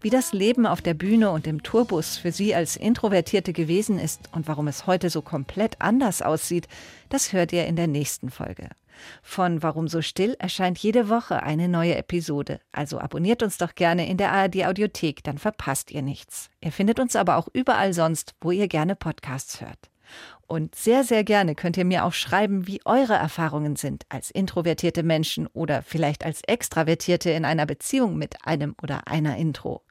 Wie 0.00 0.10
das 0.10 0.32
Leben 0.32 0.64
auf 0.64 0.80
der 0.80 0.94
Bühne 0.94 1.30
und 1.30 1.48
im 1.48 1.64
Tourbus 1.64 2.16
für 2.16 2.30
sie 2.30 2.54
als 2.54 2.76
Introvertierte 2.76 3.52
gewesen 3.52 3.98
ist 3.98 4.28
und 4.32 4.46
warum 4.46 4.68
es 4.68 4.86
heute 4.86 5.10
so 5.10 5.22
komplett 5.22 5.80
anders 5.80 6.22
aussieht, 6.22 6.68
das 7.08 7.32
hört 7.32 7.52
ihr 7.52 7.66
in 7.66 7.74
der 7.74 7.88
nächsten 7.88 8.30
Folge. 8.30 8.68
Von 9.20 9.64
Warum 9.64 9.88
so 9.88 10.00
still 10.00 10.36
erscheint 10.38 10.78
jede 10.78 11.08
Woche 11.08 11.42
eine 11.42 11.68
neue 11.68 11.96
Episode. 11.96 12.60
Also 12.70 13.00
abonniert 13.00 13.42
uns 13.42 13.58
doch 13.58 13.74
gerne 13.74 14.08
in 14.08 14.18
der 14.18 14.30
ARD 14.30 14.66
Audiothek, 14.66 15.24
dann 15.24 15.38
verpasst 15.38 15.90
ihr 15.90 16.02
nichts. 16.02 16.48
Ihr 16.60 16.70
findet 16.70 17.00
uns 17.00 17.16
aber 17.16 17.38
auch 17.38 17.48
überall 17.52 17.92
sonst, 17.92 18.36
wo 18.40 18.52
ihr 18.52 18.68
gerne 18.68 18.94
Podcasts 18.94 19.60
hört. 19.60 19.90
Und 20.48 20.74
sehr, 20.74 21.04
sehr 21.04 21.24
gerne 21.24 21.54
könnt 21.54 21.76
ihr 21.76 21.84
mir 21.84 22.06
auch 22.06 22.14
schreiben, 22.14 22.66
wie 22.66 22.80
eure 22.86 23.12
Erfahrungen 23.12 23.76
sind 23.76 24.06
als 24.08 24.30
introvertierte 24.30 25.02
Menschen 25.02 25.46
oder 25.46 25.82
vielleicht 25.82 26.24
als 26.24 26.40
Extravertierte 26.40 27.28
in 27.30 27.44
einer 27.44 27.66
Beziehung 27.66 28.16
mit 28.16 28.46
einem 28.46 28.74
oder 28.82 29.08
einer 29.08 29.36
Intro. 29.36 29.82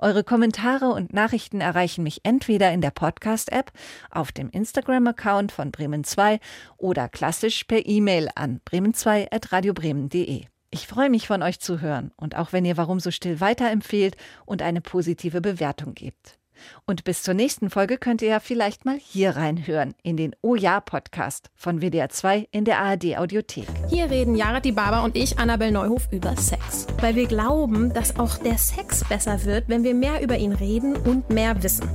Eure 0.00 0.24
Kommentare 0.24 0.86
und 0.86 1.12
Nachrichten 1.12 1.60
erreichen 1.60 2.02
mich 2.02 2.22
entweder 2.24 2.72
in 2.72 2.80
der 2.80 2.90
Podcast-App, 2.90 3.70
auf 4.10 4.32
dem 4.32 4.50
Instagram-Account 4.50 5.52
von 5.52 5.70
Bremen 5.70 6.02
2 6.02 6.40
oder 6.76 7.08
klassisch 7.08 7.62
per 7.62 7.86
E-Mail 7.86 8.30
an 8.34 8.60
bremen2.radiobremen.de. 8.68 10.44
Ich 10.72 10.88
freue 10.88 11.10
mich 11.10 11.28
von 11.28 11.44
euch 11.44 11.60
zu 11.60 11.80
hören 11.80 12.10
und 12.16 12.36
auch 12.36 12.52
wenn 12.52 12.64
ihr 12.64 12.76
Warum 12.76 12.98
so 12.98 13.12
still 13.12 13.38
weiterempfehlt 13.38 14.16
und 14.44 14.60
eine 14.60 14.80
positive 14.80 15.40
Bewertung 15.40 15.94
gebt. 15.94 16.39
Und 16.86 17.04
bis 17.04 17.22
zur 17.22 17.34
nächsten 17.34 17.70
Folge 17.70 17.98
könnt 17.98 18.22
ihr 18.22 18.28
ja 18.28 18.40
vielleicht 18.40 18.84
mal 18.84 18.98
hier 18.98 19.36
reinhören 19.36 19.94
in 20.02 20.16
den 20.16 20.34
Oh 20.42 20.54
Ja 20.54 20.80
Podcast 20.80 21.50
von 21.54 21.80
WDR 21.80 22.08
2 22.08 22.48
in 22.50 22.64
der 22.64 22.78
ARD 22.78 23.18
Audiothek. 23.18 23.66
Hier 23.88 24.10
reden 24.10 24.34
Jarati 24.34 24.72
Baba 24.72 25.04
und 25.04 25.16
ich, 25.16 25.38
Annabel 25.38 25.70
Neuhof, 25.70 26.08
über 26.10 26.36
Sex. 26.36 26.86
Weil 27.00 27.14
wir 27.14 27.26
glauben, 27.26 27.92
dass 27.92 28.18
auch 28.18 28.38
der 28.38 28.58
Sex 28.58 29.04
besser 29.08 29.44
wird, 29.44 29.68
wenn 29.68 29.84
wir 29.84 29.94
mehr 29.94 30.22
über 30.22 30.36
ihn 30.36 30.52
reden 30.52 30.96
und 30.96 31.30
mehr 31.30 31.62
wissen. 31.62 31.88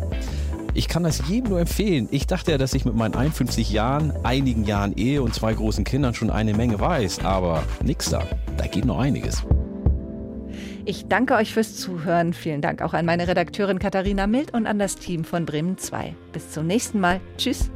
Ich 0.73 0.89
kann 0.89 1.03
das 1.03 1.23
jedem 1.29 1.51
nur 1.51 1.61
empfehlen. 1.61 2.09
Ich 2.11 2.27
dachte 2.27 2.51
ja, 2.51 2.57
dass 2.57 2.73
ich 2.73 2.83
mit 2.83 2.95
meinen 2.95 3.15
51 3.15 3.69
Jahren, 3.69 4.11
einigen 4.23 4.65
Jahren 4.65 4.93
Ehe 4.97 5.23
und 5.23 5.33
zwei 5.33 5.53
großen 5.53 5.85
Kindern 5.85 6.13
schon 6.13 6.29
eine 6.29 6.53
Menge 6.53 6.79
weiß. 6.79 7.19
Aber 7.23 7.63
nix 7.81 8.09
da. 8.09 8.23
Da 8.57 8.67
geht 8.67 8.83
noch 8.83 8.99
einiges. 8.99 9.43
Ich 10.87 11.07
danke 11.07 11.33
euch 11.33 11.51
fürs 11.51 11.75
Zuhören. 11.75 12.33
Vielen 12.33 12.61
Dank 12.61 12.83
auch 12.83 12.93
an 12.93 13.05
meine 13.05 13.27
Redakteurin 13.27 13.79
Katharina 13.79 14.27
Mild 14.27 14.53
und 14.53 14.67
an 14.67 14.77
das 14.77 14.97
Team 14.97 15.23
von 15.23 15.43
Bremen 15.43 15.79
2. 15.79 16.13
Bis 16.31 16.51
zum 16.51 16.67
nächsten 16.67 16.99
Mal. 16.99 17.19
Tschüss. 17.37 17.71